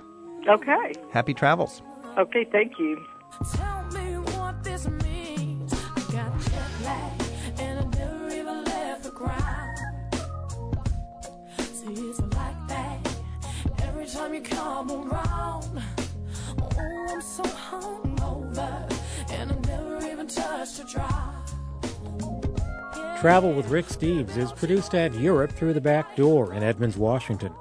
Okay. 0.47 0.93
Happy 1.11 1.33
travels. 1.33 1.81
Okay. 2.19 2.45
Thank 2.53 2.79
you. 2.79 3.03
You 14.35 14.41
come 14.41 14.91
around. 14.91 15.80
Oh, 16.59 16.68
I'm 16.76 17.22
so 17.22 17.45
hungover 17.45 18.93
and 19.30 19.53
I 19.53 19.55
never 19.68 20.05
even 20.05 20.26
touched 20.26 20.80
a 20.80 20.85
drop. 20.85 21.51
Travel 23.20 23.53
with 23.53 23.68
Rick 23.68 23.87
Steves 23.87 24.37
is 24.37 24.51
produced 24.51 24.93
at 24.97 25.14
Europe 25.14 25.53
Through 25.53 25.74
the 25.74 25.80
Back 25.80 26.16
Door 26.16 26.55
in 26.55 26.64
Edmonds, 26.64 26.97
Washington. 26.97 27.53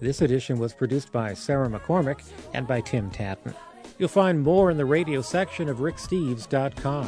This 0.00 0.20
edition 0.20 0.58
was 0.58 0.74
produced 0.74 1.12
by 1.12 1.32
Sarah 1.32 1.68
McCormick 1.68 2.24
and 2.54 2.66
by 2.66 2.80
Tim 2.80 3.08
Tattan. 3.12 3.54
You'll 3.96 4.08
find 4.08 4.42
more 4.42 4.68
in 4.72 4.78
the 4.78 4.84
radio 4.84 5.22
section 5.22 5.68
of 5.68 5.78
ricksteves.com. 5.78 7.06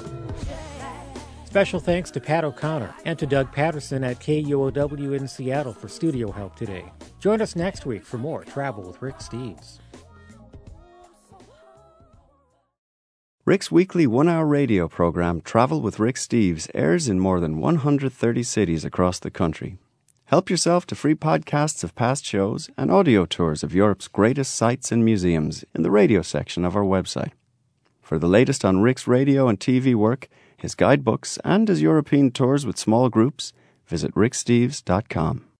Special 1.52 1.80
thanks 1.80 2.10
to 2.12 2.18
Pat 2.18 2.44
O'Connor 2.44 2.94
and 3.04 3.18
to 3.18 3.26
Doug 3.26 3.52
Patterson 3.52 4.02
at 4.04 4.18
KUOW 4.20 5.14
in 5.14 5.28
Seattle 5.28 5.74
for 5.74 5.86
studio 5.86 6.32
help 6.32 6.56
today. 6.56 6.90
Join 7.20 7.42
us 7.42 7.54
next 7.54 7.84
week 7.84 8.06
for 8.06 8.16
more 8.16 8.42
Travel 8.42 8.84
with 8.84 9.02
Rick 9.02 9.18
Steves. 9.18 9.78
Rick's 13.44 13.70
weekly 13.70 14.06
one 14.06 14.30
hour 14.30 14.46
radio 14.46 14.88
program, 14.88 15.42
Travel 15.42 15.82
with 15.82 15.98
Rick 15.98 16.16
Steves, 16.16 16.70
airs 16.74 17.06
in 17.06 17.20
more 17.20 17.38
than 17.38 17.60
130 17.60 18.42
cities 18.42 18.86
across 18.86 19.18
the 19.18 19.30
country. 19.30 19.76
Help 20.24 20.48
yourself 20.48 20.86
to 20.86 20.94
free 20.94 21.14
podcasts 21.14 21.84
of 21.84 21.94
past 21.94 22.24
shows 22.24 22.70
and 22.78 22.90
audio 22.90 23.26
tours 23.26 23.62
of 23.62 23.74
Europe's 23.74 24.08
greatest 24.08 24.54
sites 24.54 24.90
and 24.90 25.04
museums 25.04 25.66
in 25.74 25.82
the 25.82 25.90
radio 25.90 26.22
section 26.22 26.64
of 26.64 26.74
our 26.74 26.82
website. 26.82 27.32
For 28.00 28.18
the 28.18 28.26
latest 28.26 28.64
on 28.64 28.80
Rick's 28.80 29.06
radio 29.06 29.48
and 29.48 29.60
TV 29.60 29.94
work, 29.94 30.30
his 30.62 30.76
guidebooks, 30.76 31.38
and 31.44 31.66
his 31.66 31.82
European 31.82 32.30
tours 32.30 32.64
with 32.64 32.78
small 32.78 33.08
groups, 33.08 33.52
visit 33.84 34.14
ricksteves.com. 34.14 35.44